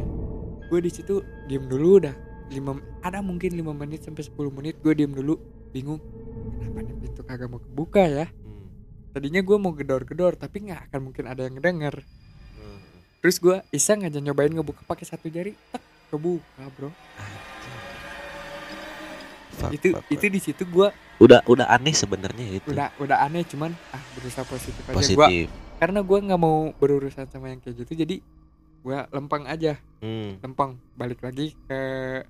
gue 0.64 0.78
di 0.80 0.90
situ 0.90 1.18
diem 1.44 1.64
dulu 1.64 2.00
udah 2.00 2.14
lima 2.46 2.72
ada 3.00 3.18
mungkin 3.20 3.50
5 3.52 3.66
menit 3.74 4.00
sampai 4.00 4.22
10 4.22 4.32
menit 4.52 4.78
gue 4.78 4.92
diem 4.92 5.10
dulu 5.10 5.34
bingung 5.68 5.98
kenapa 6.54 6.78
nih 6.80 6.94
pintu 6.96 7.20
kagak 7.22 7.48
mau 7.48 7.58
kebuka 7.58 8.02
ya 8.02 8.26
Hmm. 8.26 8.66
tadinya 9.12 9.40
gue 9.40 9.56
mau 9.56 9.72
gedor-gedor 9.72 10.34
tapi 10.34 10.64
nggak 10.64 10.88
akan 10.88 11.00
mungkin 11.02 11.24
ada 11.24 11.42
yang 11.42 11.54
ngedenger 11.54 12.06
Hmm. 12.52 12.78
terus 13.18 13.36
gue 13.36 13.58
iseng 13.70 14.02
aja 14.02 14.16
nyobain 14.16 14.48
ngebuka 14.48 14.84
pakai 14.84 15.04
satu 15.04 15.26
jari 15.26 15.58
tak 15.68 15.82
kebuka 16.06 16.62
bro 16.72 16.90
Fuck, 19.56 19.72
itu 19.72 19.88
fuck, 19.90 20.04
itu 20.06 20.26
di 20.26 20.38
situ 20.38 20.62
gue 20.64 20.88
udah 21.16 21.40
udah 21.44 21.66
aneh 21.66 21.92
sebenarnya 21.92 22.44
ya 22.44 22.54
itu. 22.56 22.68
Udah 22.70 22.88
udah 22.96 23.16
aneh 23.22 23.42
cuman 23.42 23.72
ah 23.90 24.02
berusaha 24.12 24.44
positif 24.44 24.82
aja. 24.82 24.92
Gue 24.92 25.00
positif 25.00 25.46
karena 25.76 26.00
gue 26.00 26.18
nggak 26.22 26.38
mau 26.38 26.72
berurusan 26.74 27.24
sama 27.26 27.48
yang 27.48 27.58
kayak 27.58 27.76
gitu 27.78 27.92
jadi 27.94 28.16
gue 28.82 28.98
lempeng 29.10 29.44
aja. 29.44 29.80
Hmm. 29.96 30.36
lempeng 30.38 30.76
balik 30.92 31.18
lagi 31.18 31.56
ke 31.64 31.80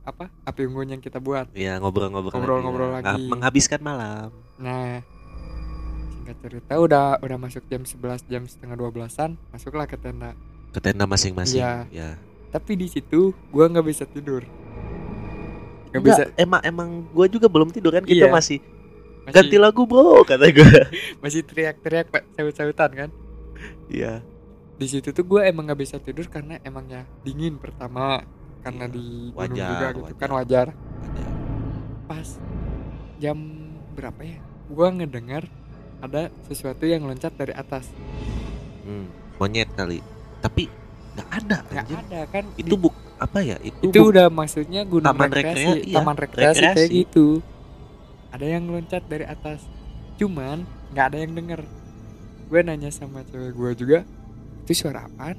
apa 0.00 0.30
api 0.42 0.60
unggun 0.64 0.88
yang 0.88 1.02
kita 1.02 1.18
buat. 1.18 1.50
Ya 1.52 1.76
ngobrol-ngobrol 1.76 2.30
Ngobrol-ngobrol 2.32 2.88
lah. 2.88 3.02
Nga- 3.02 3.14
lagi. 3.16 3.26
menghabiskan 3.26 3.80
malam. 3.80 4.30
Nah 4.56 5.02
singkat 6.12 6.36
cerita 6.40 6.74
udah 6.76 7.18
udah 7.20 7.36
masuk 7.36 7.66
jam 7.66 7.82
11 7.82 7.98
jam 8.24 8.42
setengah 8.44 8.74
12an 8.76 9.34
masuklah 9.50 9.84
ke 9.84 9.96
tenda. 9.96 10.32
Ke 10.70 10.78
tenda 10.78 11.04
masing-masing 11.04 11.58
Iya. 11.58 11.86
ya. 11.90 12.10
Tapi 12.48 12.72
di 12.74 12.86
situ 12.86 13.34
gue 13.34 13.64
nggak 13.64 13.84
bisa 13.84 14.04
tidur 14.04 14.46
Enggak, 15.88 16.02
bisa 16.02 16.22
emang 16.34 16.60
emang 16.62 16.88
gue 17.06 17.26
juga 17.28 17.46
belum 17.46 17.68
tidur 17.68 17.92
kan 17.92 18.02
kita 18.02 18.26
Iya. 18.26 18.32
masih 18.32 18.58
masih, 19.22 19.32
ganti 19.32 19.56
lagu 19.56 19.82
bro 19.82 20.22
kata 20.22 20.46
gue 20.48 20.66
masih 21.22 21.42
teriak-teriak 21.42 22.06
pak 22.08 22.22
saut-sautan 22.32 22.90
kan? 22.92 23.10
Iya. 23.86 24.22
Di 24.76 24.86
situ 24.86 25.08
tuh 25.08 25.24
gue 25.24 25.40
emang 25.42 25.64
nggak 25.64 25.80
bisa 25.80 25.96
tidur 25.96 26.26
karena 26.26 26.60
emangnya 26.60 27.08
dingin 27.20 27.56
pertama 27.56 28.20
karena 28.60 28.84
Iya, 28.84 28.92
di 28.92 29.04
gunung 29.30 29.36
wajar, 29.36 29.68
juga 29.68 29.86
gitu 29.88 30.02
wajar. 30.04 30.20
kan 30.20 30.30
wajar. 30.32 30.66
Ada 31.00 31.24
pas 32.04 32.28
jam 33.16 33.38
berapa 33.92 34.20
ya? 34.20 34.38
Gue 34.66 34.88
ngedengar 34.92 35.42
ada 35.98 36.28
sesuatu 36.44 36.84
yang 36.84 37.02
loncat 37.02 37.32
dari 37.32 37.50
atas. 37.50 37.88
Hmm, 38.82 39.08
monyet 39.36 39.70
kali. 39.72 40.02
Tapi 40.38 40.68
nggak 41.16 41.28
ada 41.32 41.56
nggak 41.64 41.86
ada 42.04 42.20
kan 42.28 42.44
itu 42.54 42.68
Di- 42.68 42.78
buk 42.78 42.92
apa 43.16 43.38
ya 43.40 43.56
itu, 43.58 43.80
itu 43.82 44.00
udah 44.02 44.28
maksudnya 44.28 44.84
gunung 44.84 45.06
Taman 45.06 45.28
rekreasi 45.28 45.56
rekrea- 45.56 45.82
iya, 45.82 45.96
taman 45.96 46.16
rekreasi, 46.16 46.42
kayak 46.54 46.74
rekreasi. 46.74 46.92
gitu 46.98 47.26
ada 48.28 48.46
yang 48.46 48.64
loncat 48.66 49.02
dari 49.02 49.24
atas 49.24 49.64
cuman 50.16 50.62
nggak 50.90 51.06
ada 51.06 51.18
yang 51.18 51.32
denger 51.32 51.60
gue 52.46 52.60
nanya 52.62 52.88
sama 52.88 53.24
cewek 53.24 53.52
gue 53.52 53.70
juga 53.76 53.98
itu 54.62 54.72
suara 54.74 55.04
apaan 55.04 55.36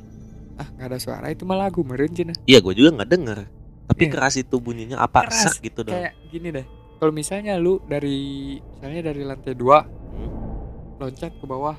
ah 0.55 0.67
nggak 0.67 0.87
ada 0.87 0.97
suara 0.97 1.25
itu 1.27 1.43
mah 1.43 1.57
lagu 1.59 1.81
meren 1.81 2.09
Cina 2.09 2.33
Iya, 2.43 2.59
gue 2.59 2.73
juga 2.73 2.89
nggak 2.95 3.09
denger. 3.09 3.39
Tapi 3.87 4.03
Iya. 4.03 4.11
keras 4.11 4.35
itu 4.35 4.55
bunyinya 4.57 4.97
apa 4.97 5.23
Keras, 5.23 5.53
sek 5.53 5.63
gitu 5.63 5.79
dong. 5.81 5.93
kayak 5.93 6.11
gini 6.27 6.49
deh 6.51 6.65
kalau 6.95 7.11
misalnya 7.11 7.55
lu 7.55 7.77
dari 7.83 8.17
misalnya 8.57 9.01
dari 9.05 9.21
lantai 9.21 9.53
dua 9.53 9.85
Hmm. 9.85 10.33
loncat 10.97 11.29
ke 11.31 11.45
bawah 11.45 11.77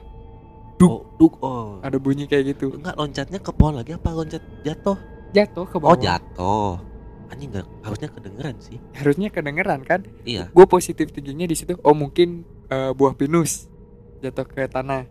Oh, 0.78 1.02
duk, 1.18 1.42
oh. 1.42 1.82
ada 1.82 1.98
bunyi 1.98 2.24
kayak 2.24 2.54
gitu 2.54 2.70
Enggak 2.72 2.94
loncatnya 2.94 3.38
ke 3.38 3.50
pohon 3.50 3.74
lagi 3.74 3.92
apa 3.92 4.08
loncat 4.08 4.38
jatuh? 4.62 4.94
Jatuh 5.30 5.64
ke 5.64 5.76
Oh, 5.76 5.80
bawah 5.82 5.96
jatuh. 5.96 6.72
Anjing 7.28 7.50
nggak 7.50 7.66
harusnya 7.82 8.08
kedengeran 8.08 8.56
sih. 8.58 8.78
harusnya 8.94 9.28
kedengeran 9.28 9.80
kan 9.82 10.00
Iya. 10.22 10.48
gue 10.48 10.66
positif 10.66 11.10
tingginya 11.10 11.44
di 11.44 11.52
situ 11.52 11.76
oh 11.78 11.92
mungkin 11.92 12.40
eh, 12.66 12.90
buah 12.90 13.12
pinus 13.12 13.68
jatuh 14.18 14.44
ke 14.44 14.64
tanah 14.64 15.04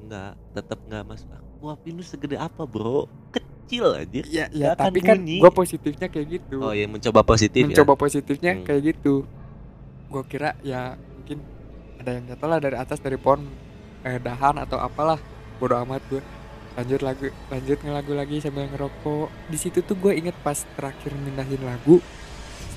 Enggak, 0.00 0.32
tetap 0.50 0.78
nggak 0.82 1.04
masuk. 1.04 1.28
Ah, 1.28 1.44
Buah 1.60 1.76
pinus 1.76 2.08
segede 2.08 2.34
apa, 2.34 2.64
Bro? 2.64 3.04
Kecil 3.30 3.84
aja. 3.94 4.20
ya 4.24 4.44
ya 4.48 4.72
tapi 4.72 4.98
kan 4.98 5.20
gue 5.20 5.50
positifnya 5.50 6.08
kayak 6.08 6.26
gitu 6.34 6.58
Oh, 6.58 6.72
ya 6.72 6.88
mencoba 6.88 7.20
positif 7.22 7.62
mencoba 7.62 7.94
positifnya 7.94 8.52
Hmm. 8.52 8.64
kayak 8.64 8.82
gitu 8.90 9.28
gue 10.08 10.22
kira 10.26 10.56
ya 10.60 10.96
mungkin 11.14 11.38
ada 11.94 12.10
yang 12.10 12.24
jatuh 12.26 12.48
lah 12.48 12.58
dari 12.58 12.74
atas 12.74 12.98
dari 12.98 13.14
pohon 13.14 13.46
eh, 14.00 14.16
dahan 14.16 14.58
atau 14.58 14.74
apalah 14.74 15.20
bodo 15.54 15.76
amat 15.78 16.02
gue 16.08 16.18
lanjut 16.80 17.00
lagu 17.00 17.24
lanjut 17.46 17.78
ngelagu 17.78 18.12
lagi 18.14 18.36
sambil 18.38 18.64
ngerokok 18.66 19.28
di 19.46 19.56
situ 19.56 19.78
tuh 19.80 19.94
gue 19.94 20.12
inget 20.14 20.36
pas 20.38 20.56
terakhir 20.70 21.12
mindahin 21.14 21.60
lagu 21.60 22.00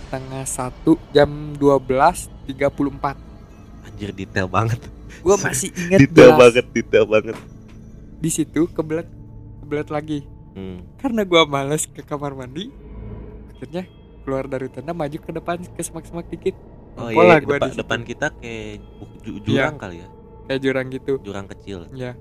setengah 0.03 0.43
satu 0.43 0.99
jam 1.09 1.29
12.34 1.55 2.51
ya. 2.51 3.13
Anjir 3.83 4.11
detail 4.11 4.47
banget. 4.47 4.79
gue 5.15 5.35
masih 5.37 5.69
inget 5.81 5.99
detail 6.03 6.29
jelas. 6.29 6.39
banget, 6.41 6.65
detail 6.69 7.05
banget. 7.05 7.37
di 8.15 8.29
situ 8.29 8.67
kebelet 8.67 9.07
kebelet 9.59 9.89
lagi 9.89 10.19
Hmm. 10.53 10.85
karena 10.95 11.25
gua 11.25 11.43
males 11.43 11.83
ke 11.83 11.99
kamar 11.99 12.31
mandi 12.31 12.69
akhirnya 13.49 13.89
keluar 14.21 14.45
dari 14.45 14.69
tenda 14.69 14.93
maju 14.93 15.17
ke 15.17 15.31
depan 15.31 15.57
ke 15.59 15.81
semak-semak 15.81 16.29
dikit 16.29 16.53
Oh 16.93 17.09
Ngumpul 17.09 17.25
iya, 17.25 17.41
gua 17.41 17.57
depan, 17.57 17.69
depan 17.73 17.99
kita 18.03 18.27
kayak 18.37 18.77
Iya. 19.25 19.41
jurang 19.41 19.75
kali 19.75 19.95
ya, 19.97 20.07
kayak 20.45 20.59
jurang 20.61 20.87
gitu 20.87 21.13
jurang 21.19 21.47
kecil. 21.47 21.89
ya 21.91 22.13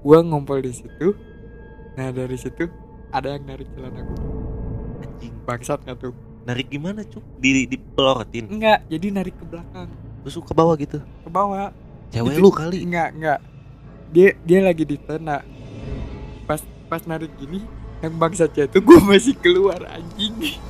gua 0.00 0.18
ngumpul 0.24 0.60
di 0.64 0.72
situ. 0.72 1.16
Nah 1.96 2.08
dari 2.12 2.36
situ 2.36 2.68
ada 3.10 3.36
yang 3.36 3.44
narik 3.44 3.68
celana 3.74 4.00
gua 4.06 4.20
Anjing, 5.00 5.34
bangsat 5.48 5.80
nggak 5.84 5.96
tuh? 6.00 6.14
Narik 6.44 6.66
gimana 6.72 7.04
cuk? 7.04 7.24
Di 7.40 7.68
dipelorotin, 7.68 8.48
enggak 8.48 8.84
jadi 8.88 9.06
narik 9.12 9.36
ke 9.36 9.44
belakang. 9.44 9.88
Terus 10.24 10.34
ke 10.40 10.54
bawah 10.56 10.74
gitu. 10.76 10.98
ke 11.00 11.30
bawah. 11.32 11.72
Cewek 12.12 12.36
lu 12.36 12.50
kali. 12.52 12.84
enggak 12.84 13.16
enggak 13.16 13.38
dia 14.10 14.28
dia 14.44 14.60
lagi 14.64 14.84
di 14.84 14.96
tenda. 15.00 15.44
Pas 16.44 16.60
pas 16.88 17.02
narik 17.06 17.32
gini 17.38 17.64
yang 18.00 18.16
bangsatnya 18.16 18.68
itu 18.68 18.78
gua 18.80 19.00
masih 19.04 19.36
keluar 19.36 19.80
anjing. 19.88 20.60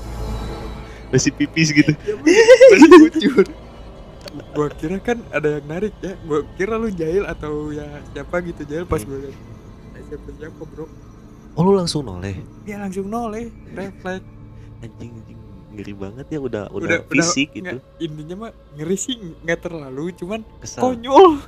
Masih 1.10 1.34
pipis 1.34 1.74
gitu. 1.74 1.90
Ya, 2.06 2.14
masih 2.70 2.90
bocor 3.02 3.46
gua 4.52 4.68
kira 4.70 4.96
kan 4.98 5.18
ada 5.30 5.48
yang 5.54 5.66
narik 5.66 5.94
ya 5.98 6.14
gua 6.22 6.40
kira 6.54 6.74
lu 6.74 6.88
jahil 6.88 7.24
atau 7.24 7.70
ya 7.70 7.84
siapa 8.08 8.36
gitu 8.42 8.62
jahil 8.64 8.84
pas 8.84 9.00
gua 9.00 9.18
lihat 9.18 9.36
eh, 9.92 10.02
siapa 10.04 10.28
siapa 10.34 10.62
bro 10.66 10.86
Oh 11.52 11.62
lu 11.62 11.74
langsung 11.74 12.02
noleh. 12.02 12.38
dia 12.62 12.78
langsung 12.78 13.06
noleh 13.06 13.46
refleks 13.68 14.22
Anjing, 14.80 15.12
anjing 15.12 15.38
ngeri 15.70 15.92
banget 15.92 16.26
ya 16.28 16.38
udah 16.38 16.64
udah, 16.68 16.78
Udah- 16.80 17.00
udah- 17.00 17.10
fisik 17.12 17.52
gitu. 17.52 17.62
nggak, 17.64 17.82
intinya 17.98 18.36
mah 18.38 18.50
ngeri 18.74 18.96
sih 18.96 19.14
nggak 19.40 19.60
terlalu 19.60 20.10
cuman 20.14 20.40
Kesel. 20.58 20.80
konyol 20.80 21.42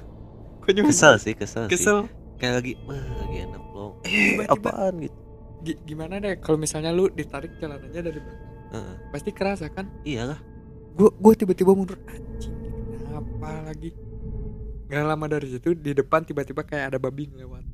konyol 0.61 0.85
Kesel 0.87 1.15
sih, 1.17 1.33
kesel, 1.33 1.67
sih. 1.67 1.73
kesel 1.73 1.99
Kayak 2.37 2.55
lagi, 2.59 2.73
wah 2.83 2.99
lagi 2.99 3.37
enak 3.41 3.63
loh. 3.71 3.91
Eh, 4.03 4.11
Tiba-tiba- 4.35 4.51
apaan 4.51 4.95
gitu. 5.01 5.19
Gi- 5.63 5.79
gimana 5.85 6.19
deh 6.19 6.35
kalau 6.37 6.55
misalnya 6.57 6.91
lu 6.91 7.07
ditarik 7.09 7.55
celananya 7.57 8.01
dari 8.03 8.19
belakang 8.19 8.51
Heeh. 8.73 8.95
pasti 9.09 9.31
kerasa 9.31 9.67
kan 9.69 9.87
Iya 10.03 10.23
lah. 10.27 10.39
gua 10.93 11.15
gua 11.15 11.33
tiba-tiba 11.33 11.71
mundur 11.71 12.03
anjing 12.05 12.51
kenapa 13.43 13.75
lagi 13.75 13.91
nggak 14.87 15.03
lama 15.03 15.27
dari 15.27 15.47
situ 15.51 15.75
di 15.75 15.93
depan 15.97 16.23
tiba-tiba 16.23 16.63
kayak 16.63 16.95
ada 16.95 16.99
babi 17.03 17.27
lewat 17.33 17.65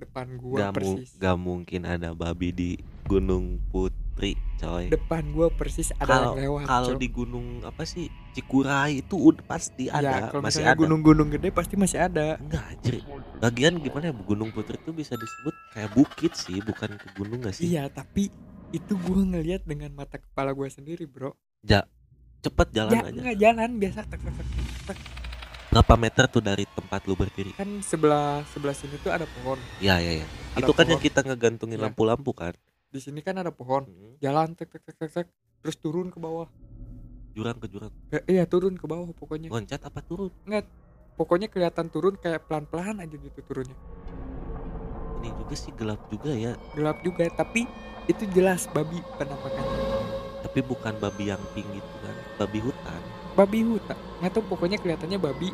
depan 0.00 0.40
gua 0.40 0.58
Gak, 0.64 0.70
mu- 0.72 0.76
persis 0.96 1.10
gak 1.20 1.36
mungkin 1.36 1.80
ada 1.84 2.16
babi 2.16 2.48
di 2.56 2.70
Gunung 3.04 3.58
Putri, 3.68 4.32
coy. 4.56 4.88
depan 4.88 5.28
gua 5.34 5.52
persis 5.52 5.92
ada 5.98 6.32
yang 6.32 6.40
lewat 6.40 6.64
kalau 6.64 6.96
di 6.96 7.08
gunung 7.10 7.60
apa 7.60 7.84
sih 7.84 8.08
Cikuray 8.32 9.02
itu 9.02 9.18
udah 9.18 9.44
pasti 9.44 9.90
ya 9.90 9.98
ada, 10.00 10.30
kalau 10.30 10.40
masih 10.40 10.62
ada. 10.64 10.78
gunung-gunung 10.78 11.28
gede 11.28 11.50
pasti 11.50 11.74
masih 11.76 12.00
ada 12.00 12.38
Enggak 12.38 12.64
anjir. 12.70 12.94
Lagian 13.42 13.76
gimana 13.76 14.08
ya 14.08 14.14
Gunung 14.16 14.48
Putri 14.54 14.78
itu 14.78 14.94
bisa 14.94 15.18
disebut 15.18 15.52
kayak 15.74 15.90
bukit 15.92 16.32
sih, 16.32 16.62
bukan 16.62 16.96
ke 16.96 17.06
gunung 17.18 17.42
gak 17.44 17.58
sih? 17.58 17.68
iya 17.68 17.90
tapi 17.92 18.32
itu 18.70 18.94
gua 19.04 19.20
ngelihat 19.20 19.66
dengan 19.68 19.92
mata 19.92 20.16
kepala 20.16 20.54
gua 20.56 20.70
sendiri 20.70 21.04
bro 21.04 21.34
Cepet 22.40 22.68
jalan 22.72 22.92
ya 22.92 23.00
aja. 23.04 23.20
nggak 23.20 23.36
jalan 23.38 23.70
biasa 23.76 24.00
tek, 24.02 24.20
tek, 24.20 24.34
tek, 24.34 24.48
tek. 24.86 24.98
Berapa 25.70 25.94
meter 25.94 26.24
tuh 26.26 26.40
dari 26.40 26.64
tempat 26.66 27.00
lu 27.04 27.14
berdiri? 27.14 27.54
kan 27.54 27.68
sebelah 27.80 28.42
sebelah 28.48 28.72
sini 28.72 28.98
tuh 28.98 29.12
ada 29.12 29.22
pohon 29.24 29.54
Ya 29.78 29.96
ya 29.96 30.18
ya. 30.18 30.26
Ada 30.52 30.66
itu 30.66 30.72
kan 30.72 30.86
yang 30.88 30.98
kita 30.98 31.20
ngegantungin 31.22 31.76
Iya. 31.76 31.86
lampu-lampu 31.86 32.32
kan. 32.32 32.54
di 32.90 32.98
sini 32.98 33.22
kan 33.22 33.38
ada 33.38 33.50
pohon 33.50 33.86
Hmm. 33.86 34.18
jalan 34.18 34.50
tek 34.52 34.66
tek 34.66 34.82
tek 34.82 34.96
tek, 34.96 35.10
tek 35.14 35.26
terus 35.60 35.76
turun 35.76 36.08
ke 36.08 36.18
bawah 36.18 36.50
Jurang 37.30 37.54
ke 37.56 37.70
jurang. 37.70 37.94
Eh, 38.10 38.18
iya 38.28 38.42
turun 38.42 38.74
ke 38.74 38.82
bawah 38.84 39.06
pokoknya 39.12 39.46
Loncat 39.46 39.78
apa 39.80 40.02
turun? 40.02 40.34
pokoknya 41.14 41.46
kelihatan 41.46 41.86
turun 41.86 42.16
kayak 42.16 42.42
pelan 42.44 42.64
pelan 42.64 42.98
aja 42.98 43.12
gitu 43.12 43.38
turunnya 43.44 43.76
Ini 45.20 45.30
juga 45.36 45.54
sih 45.54 45.70
gelap 45.70 46.00
juga 46.08 46.32
ya. 46.32 46.58
gelap 46.72 46.98
juga 47.00 47.28
tapi 47.30 47.68
itu 48.06 48.24
jelas 48.32 48.66
babi 48.66 48.98
penampakannya 49.14 49.78
Tapi 50.40 50.58
bukan 50.60 50.96
babi 50.96 51.28
yang 51.28 51.38
pink 51.52 51.68
gitu 51.70 51.94
kan. 52.00 52.16
Babi 52.40 52.58
hutan. 52.58 53.00
babi 53.30 53.60
hutan. 53.62 53.96
Nggak 54.18 54.32
tahu 54.32 54.44
pokoknya 54.48 54.76
kelihatannya 54.76 55.16
babi. 55.16 55.48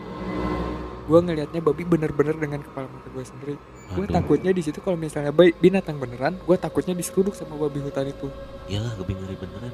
Gua 1.05 1.19
ngelihatnya 1.21 1.61
babi 1.61 1.83
bener-bener 1.83 2.35
dengan 2.35 2.59
kepala 2.61 2.87
mata 2.89 3.07
gue 3.07 3.23
sendiri. 3.23 3.55
Gue 3.93 4.07
takutnya 4.09 4.51
di 4.51 4.59
situ 4.59 4.79
kalau 4.79 4.95
misalnya 4.95 5.31
bayi 5.31 5.55
binatang 5.55 5.99
beneran 5.99 6.35
gue 6.41 6.57
takutnya 6.57 6.95
diseruduk 6.95 7.31
sama 7.33 7.55
babi 7.57 7.79
hutan 7.79 8.07
itu. 8.07 8.27
Iyalah 8.67 8.95
lebih 8.97 9.15
ngeri 9.15 9.37
beneran. 9.37 9.73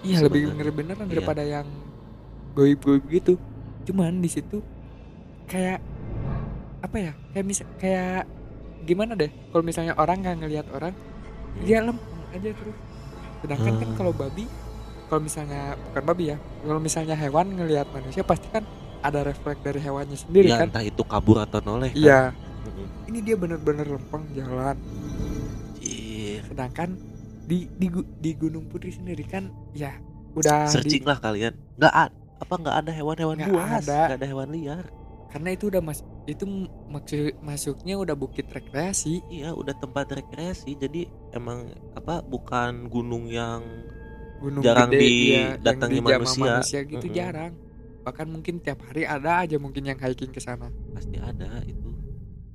iya 0.00 0.22
lebih 0.22 0.46
ngeri 0.48 0.70
beneran 0.70 1.02
Iya. 1.02 1.12
daripada 1.12 1.42
yang 1.42 1.66
goib-goib 2.52 3.02
gitu 3.06 3.34
cuman 3.82 4.18
di 4.18 4.30
situ 4.30 4.62
kayak 5.44 5.82
apa 6.78 6.96
ya 7.00 7.12
kayak 7.30 7.42
misal 7.42 7.66
kayak 7.76 8.22
gimana 8.82 9.12
deh 9.12 9.26
kalau 9.50 9.62
misalnya 9.62 9.98
orang 9.98 10.22
nggak 10.22 10.36
ngelihat 10.40 10.66
orang 10.70 10.94
dia 11.60 11.82
lempeng 11.82 12.22
aja 12.30 12.50
terus. 12.50 12.76
Sedangkan 13.40 13.72
kan 13.76 13.88
Hmm. 13.88 13.98
kalau 13.98 14.12
babi 14.12 14.46
kalau 15.06 15.20
misalnya 15.20 15.62
bukan 15.84 16.02
babi 16.04 16.24
ya 16.26 16.36
kalau 16.60 16.80
misalnya 16.80 17.14
hewan 17.14 17.46
ngelihat 17.52 17.86
manusia 17.90 18.22
pasti 18.22 18.46
kan 18.48 18.66
ada 18.98 19.22
refleks 19.22 19.60
dari 19.60 19.78
hewannya 19.78 20.14
sendiri 20.14 20.48
Ya 20.48 20.58
kan 20.58 20.68
entah 20.68 20.82
itu 20.82 21.02
kabur 21.02 21.38
atau 21.38 21.60
noleh 21.60 21.90
kan. 21.90 21.98
iya 21.98 22.20
ini 23.06 23.22
dia 23.22 23.34
bener-bener 23.34 23.86
lempeng 23.86 24.26
jalan 24.32 24.74
Anjir. 25.76 26.42
sedangkan 26.44 26.98
di 27.46 27.70
di 27.72 27.86
di 28.18 28.30
Gunung 28.34 28.66
Putri 28.66 28.90
sendiri 28.90 29.22
kan 29.22 29.46
ya 29.72 29.94
udah 30.34 30.66
di- 30.66 30.72
Searching 30.72 31.04
lah 31.04 31.16
kalian. 31.16 31.54
Nggak 31.76 31.94
ada 31.94 32.10
apa 32.36 32.54
nggak 32.54 32.76
ada 32.76 32.90
hewan-hewan 32.92 33.36
buas, 33.48 33.80
ada. 33.80 34.00
nggak 34.10 34.18
ada 34.18 34.28
hewan 34.28 34.50
liar. 34.50 34.84
karena 35.26 35.52
itu 35.52 35.68
udah 35.68 35.80
mas 35.80 36.00
itu 36.24 36.44
maksud 36.86 37.18
masuknya 37.40 37.94
udah 37.94 38.14
bukit 38.14 38.48
rekreasi 38.48 39.20
Iya, 39.28 39.52
udah 39.52 39.74
tempat 39.74 40.08
rekreasi. 40.10 40.74
Jadi 40.74 41.04
emang 41.30 41.66
apa 41.92 42.18
bukan 42.20 42.88
gunung 42.88 43.28
yang 43.28 43.60
gunung 44.42 44.64
Jarang 44.64 44.90
gede 44.90 45.02
ya, 45.32 45.44
yang 45.50 45.50
didatangi 45.58 46.00
dijamah 46.00 46.34
manusia. 46.34 46.36
manusia 46.36 46.80
gitu 46.92 47.06
Mm-mm. 47.06 47.16
jarang 47.18 47.52
bahkan 48.06 48.26
mungkin 48.30 48.62
tiap 48.64 48.80
hari 48.86 49.02
ada 49.08 49.42
aja 49.42 49.56
mungkin 49.58 49.82
yang 49.90 49.98
hiking 49.98 50.30
ke 50.30 50.38
sana 50.38 50.68
pasti 50.94 51.16
ada 51.18 51.60
itu. 51.66 51.90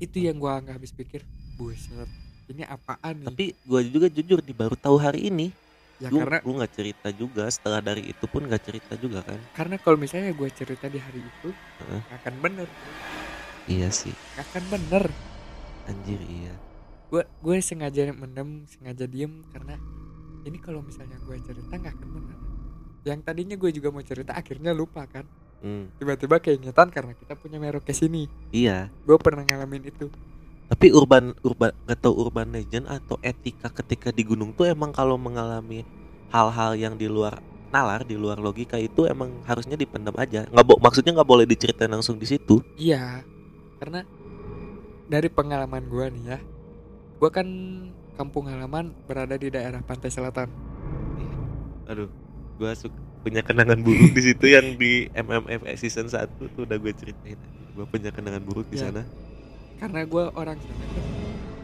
itu 0.05 0.17
yang 0.27 0.38
gua 0.41 0.59
nggak 0.63 0.75
habis 0.82 0.91
pikir 0.99 1.21
buset 1.57 2.09
ini 2.51 2.63
apaan 2.67 3.17
nih 3.23 3.36
Tapi 3.36 3.45
gua 3.69 3.82
juga 3.86 4.07
jujur 4.15 4.39
di 4.41 4.53
baru 4.53 4.75
tahu 4.77 4.97
hari 5.05 5.29
ini. 5.29 5.47
ya 6.03 6.09
Lu 6.11 6.19
karena 6.19 6.39
lu 6.43 6.51
nggak 6.57 6.73
cerita 6.77 7.07
juga. 7.21 7.43
Setelah 7.55 7.82
dari 7.88 8.03
itu 8.13 8.25
pun 8.34 8.41
nggak 8.47 8.63
cerita 8.67 8.93
juga 9.03 9.19
kan? 9.29 9.41
karena 9.55 9.75
kalau 9.84 9.97
misalnya 9.99 10.32
gue 10.39 10.49
cerita 10.51 10.88
di 10.91 10.99
hari 10.99 11.21
itu 11.32 11.49
Heeh. 11.79 12.01
nggak 12.07 12.17
akan 12.21 12.36
bener 12.43 12.69
Iya 13.67 13.89
sih. 13.93 14.15
akan 14.36 14.63
bener 14.71 15.05
Anjir 15.89 16.21
iya. 16.21 16.55
gue 17.11 17.23
gue 17.45 17.57
sengaja 17.61 18.01
mendem 18.15 18.49
sengaja 18.71 19.05
diem 19.13 19.34
karena 19.51 19.75
ini 20.45 20.57
kalau 20.57 20.81
misalnya 20.81 21.17
gue 21.23 21.37
cerita 21.43 21.73
nggak 21.77 21.95
bener 22.01 22.37
yang 23.01 23.19
tadinya 23.25 23.57
gue 23.57 23.71
juga 23.73 23.89
mau 23.89 24.03
cerita 24.05 24.37
akhirnya 24.37 24.71
lupa 24.73 25.09
kan. 25.09 25.25
Hmm, 25.61 25.93
tiba-tiba 26.01 26.41
keingetan 26.41 26.89
karena 26.89 27.13
kita 27.13 27.37
punya 27.37 27.61
merokes 27.61 28.01
ini 28.01 28.25
iya. 28.49 28.89
gue 29.05 29.17
pernah 29.21 29.45
ngalamin 29.45 29.93
itu. 29.93 30.09
Tapi 30.65 30.89
urban 30.89 31.37
urban 31.45 31.69
gak 31.85 32.01
tau 32.01 32.17
urban 32.17 32.49
legend 32.49 32.89
atau 32.89 33.21
etika 33.21 33.69
ketika 33.69 34.09
di 34.09 34.25
gunung 34.25 34.57
tuh 34.57 34.65
emang 34.65 34.89
kalau 34.89 35.21
mengalami 35.21 35.85
hal-hal 36.33 36.73
yang 36.73 36.97
di 36.97 37.05
luar 37.05 37.37
nalar 37.69 38.01
di 38.01 38.17
luar 38.17 38.41
logika 38.41 38.81
itu 38.81 39.05
emang 39.05 39.45
harusnya 39.45 39.77
dipendam 39.77 40.17
aja. 40.17 40.49
Nggak 40.49 40.65
bo 40.65 40.81
maksudnya 40.81 41.13
nggak 41.13 41.29
boleh 41.29 41.45
diceritain 41.45 41.93
langsung 41.93 42.17
di 42.17 42.25
situ. 42.25 42.65
Iya. 42.81 43.21
Karena 43.77 44.01
dari 45.05 45.29
pengalaman 45.29 45.85
gua 45.85 46.09
nih 46.09 46.25
ya 46.25 46.39
gua 47.21 47.29
kan 47.29 47.45
kampung 48.22 48.45
halaman 48.45 48.93
berada 49.03 49.34
di 49.34 49.49
daerah 49.49 49.82
pantai 49.82 50.13
selatan. 50.13 50.45
Aduh 51.86 52.07
gua 52.55 52.78
suka 52.78 52.93
punya 53.22 53.41
kenangan 53.41 53.82
buruk 53.82 54.13
di 54.13 54.22
situ 54.24 54.45
yang 54.45 54.78
di 54.78 55.09
MMF 55.11 55.65
season 55.76 56.05
1 56.05 56.30
tuh 56.53 56.61
udah 56.61 56.78
gue 56.78 56.93
ceritain. 56.93 57.38
Gua 57.74 57.86
punya 57.86 58.09
kenangan 58.09 58.41
buruk 58.41 58.69
di 58.69 58.78
Ya. 58.78 58.89
sana. 58.89 59.01
Karena 59.78 60.05
gua 60.05 60.30
orang 60.34 60.57
sana. 60.57 60.86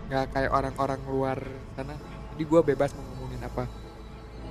Nggak 0.08 0.26
kayak 0.32 0.52
orang-orang 0.52 1.02
luar 1.06 1.38
sana. 1.74 1.94
Jadi 2.34 2.44
gua 2.44 2.62
bebas 2.62 2.94
mau 2.94 3.06
ngomongin 3.08 3.42
apa. 3.42 3.64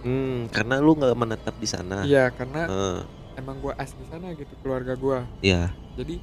Hmm 0.03 0.47
karena 0.51 0.79
lu 0.79 0.95
nggak 0.95 1.15
menetap 1.15 1.55
di 1.59 1.67
sana. 1.67 2.03
Iya 2.03 2.31
karena 2.31 2.63
Eh, 2.67 3.01
emang 3.37 3.59
gua 3.59 3.75
asli 3.75 4.07
sana 4.07 4.31
gitu 4.33 4.55
keluarga 4.63 4.95
gua. 4.95 5.27
Ya 5.43 5.75
jadi 5.95 6.23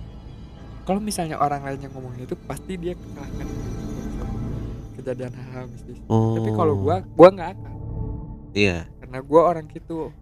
kalau 0.84 1.00
misalnya 1.00 1.40
orang 1.40 1.64
lain 1.64 1.80
yang 1.80 1.94
ngomongin 1.96 2.24
itu 2.24 2.36
pasti 2.40 2.76
dia 2.76 2.96
kejadian 5.04 5.36
hal-hal 5.36 5.68
mistis. 5.68 6.00
Oh. 6.08 6.40
tapi 6.40 6.56
kalau 6.56 6.80
gua 6.80 7.04
gua 7.04 7.30
nggak 7.36 7.50
akan. 7.60 7.74
Iya. 8.56 8.88
Karena 9.04 9.20
gua 9.20 9.42
orang 9.52 9.68
gitu. 9.68 10.16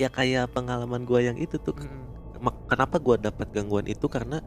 Ya 0.00 0.08
kayak 0.08 0.56
pengalaman 0.56 1.04
gua 1.04 1.20
yang 1.20 1.36
itu 1.36 1.60
tuh. 1.60 1.76
Mak- 2.40 2.72
kenapa 2.72 2.96
gua 2.96 3.20
dapat 3.20 3.52
gangguan 3.52 3.84
itu? 3.84 4.08
Karena 4.08 4.40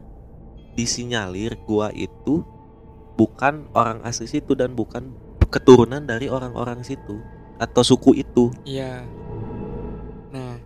disinyalir 0.74 1.54
gua 1.62 1.94
itu 1.94 2.42
bukan 3.14 3.70
orang 3.78 4.02
asli 4.02 4.26
situ 4.26 4.58
dan 4.58 4.74
bukan 4.74 5.14
keturunan 5.46 6.02
dari 6.02 6.26
orang-orang 6.26 6.82
situ 6.82 7.22
atau 7.62 7.86
suku 7.86 8.18
itu. 8.18 8.50
Iya. 8.66 9.06
Nah 10.34 10.58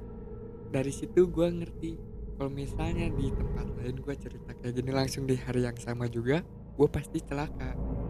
dari 0.72 0.88
situ 0.88 1.28
gua 1.28 1.52
ngerti. 1.52 2.00
Kalau 2.40 2.48
misalnya 2.48 3.12
di 3.12 3.28
tempat 3.28 3.66
lain 3.76 4.00
gua 4.00 4.16
cerita 4.16 4.56
kayak 4.56 4.72
gini 4.72 4.88
langsung 4.88 5.28
di 5.28 5.36
hari 5.36 5.68
yang 5.68 5.76
sama 5.76 6.08
juga 6.08 6.40
gua 6.80 6.88
pasti 6.88 7.20
celaka. 7.20 7.76
Iya. 7.76 8.07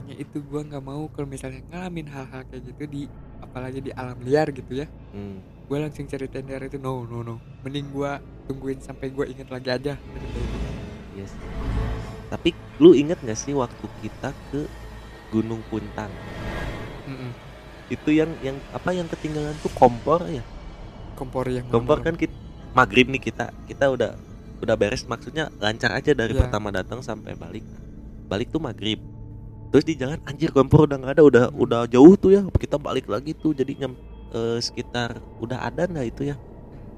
Makanya 0.00 0.16
itu 0.18 0.38
gua 0.42 0.60
nggak 0.62 0.80
mau 0.80 1.04
kalau 1.08 1.28
misalnya 1.28 1.60
ngalamin 1.68 2.08
hal-hal 2.08 2.42
kayak 2.44 2.62
gitu 2.64 2.82
di 2.86 3.02
apalagi 3.38 3.78
di 3.80 3.90
alam 3.92 4.16
liar 4.18 4.48
gitu 4.50 4.72
ya 4.74 4.86
Hmm. 5.10 5.38
gue 5.66 5.76
langsung 5.76 6.02
ceritain 6.04 6.42
dari 6.42 6.66
itu 6.66 6.76
no 6.76 7.04
no 7.04 7.20
no 7.20 7.36
mending 7.60 7.90
gua 7.90 8.18
tungguin 8.44 8.80
sampai 8.80 9.06
gue 9.08 9.24
inget 9.28 9.46
lagi 9.46 9.68
aja. 9.68 9.94
Yes. 11.12 11.30
Tapi 12.26 12.50
lu 12.78 12.90
inget 12.92 13.18
gak 13.20 13.34
sih 13.34 13.52
waktu 13.52 13.86
kita 14.00 14.34
ke 14.50 14.66
Gunung 15.28 15.62
Puntang? 15.66 16.10
Mm-mm. 17.04 17.30
Itu 17.86 18.10
yang 18.10 18.34
yang 18.40 18.58
apa 18.70 18.90
yang 18.90 19.06
ketinggalan 19.06 19.54
tuh 19.58 19.70
kompor 19.70 20.26
ya? 20.26 20.42
kompor 21.14 21.46
yang 21.46 21.68
Kompor 21.68 22.00
kan 22.00 22.16
kita 22.16 22.32
maghrib 22.72 23.06
nih 23.06 23.20
kita 23.20 23.52
kita 23.68 23.92
udah 23.92 24.16
udah 24.58 24.74
beres 24.74 25.04
maksudnya 25.04 25.52
lancar 25.58 25.92
aja 25.92 26.10
dari 26.10 26.32
Iya. 26.32 26.40
pertama 26.42 26.72
datang 26.72 27.04
sampai 27.04 27.36
balik. 27.36 27.62
Balik 28.26 28.48
tuh 28.48 28.58
maghrib. 28.58 28.98
Terus 29.70 29.84
di 29.86 29.94
jalan 29.94 30.18
anjir 30.26 30.50
kompor 30.50 30.84
udah 30.84 30.98
nggak 30.98 31.14
ada 31.14 31.22
udah 31.22 31.44
udah 31.54 31.80
jauh 31.86 32.14
tuh 32.14 32.34
ya 32.34 32.42
kita 32.50 32.74
balik 32.74 33.06
lagi 33.06 33.32
tuh 33.32 33.54
jadi 33.54 33.70
nyam 33.78 33.94
eh, 34.30 34.58
sekitar 34.58 35.18
udah 35.38 35.62
ada 35.62 35.86
nggak 35.86 36.06
itu 36.10 36.22
ya? 36.30 36.36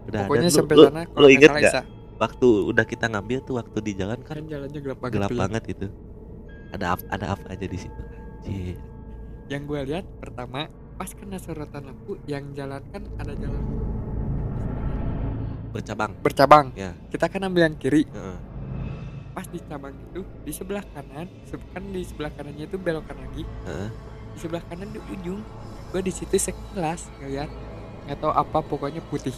Udah 0.08 0.24
pokoknya 0.24 0.48
ada. 0.48 0.52
Lu- 0.52 0.58
sampai 0.58 0.74
lu, 0.74 0.84
sana 0.88 1.00
lu 1.00 1.06
kalau 1.06 1.28
nggak 1.28 1.36
inget 1.36 1.50
nggak 1.52 1.84
waktu 2.16 2.48
udah 2.70 2.84
kita 2.86 3.06
ngambil 3.10 3.38
tuh 3.42 3.54
waktu 3.58 3.78
di 3.82 3.92
jalan 3.92 4.18
kan 4.22 4.36
kan 4.38 4.46
jalannya 4.46 4.80
gelap 4.80 4.98
banget 5.00 5.14
gelap 5.14 5.30
ya. 5.30 5.38
banget 5.38 5.62
itu. 5.68 5.86
Ada 6.72 6.86
ap- 6.96 7.08
ada 7.10 7.26
apa 7.36 7.44
aja 7.52 7.66
di 7.66 7.78
situ? 7.78 8.00
Anjir. 8.42 8.76
yang 9.46 9.68
gue 9.68 9.80
lihat 9.84 10.06
pertama 10.16 10.64
pas 10.96 11.10
kena 11.12 11.36
sorotan 11.36 11.84
lampu 11.84 12.16
yang 12.24 12.56
jalan 12.56 12.80
kan 12.88 13.04
ada 13.18 13.36
jalan 13.36 13.60
Bercabang. 15.72 16.12
bercabang 16.20 16.66
Ya. 16.72 16.92
kita 17.08 17.28
kan 17.28 17.40
ambil 17.42 17.64
yang 17.64 17.76
kiri 17.76 18.04
Heeh. 18.06 18.36
Pas 19.32 19.48
di 19.48 19.58
cabang 19.64 19.96
itu 20.12 20.20
di 20.44 20.52
sebelah 20.52 20.84
kanan 20.92 21.26
kan 21.72 21.82
di 21.88 22.04
sebelah 22.04 22.32
kanannya 22.32 22.64
itu 22.68 22.76
belokan 22.76 23.16
lagi 23.16 23.42
Heeh. 23.64 23.88
di 24.32 24.38
sebelah 24.38 24.64
kanan 24.68 24.92
di 24.92 25.00
ujung 25.08 25.40
gue 25.92 26.00
di 26.00 26.12
situ 26.12 26.36
sekilas 26.36 27.08
ngeliat 27.20 27.48
nggak 28.08 28.18
tahu 28.20 28.32
apa 28.32 28.58
pokoknya 28.60 29.00
putih 29.08 29.34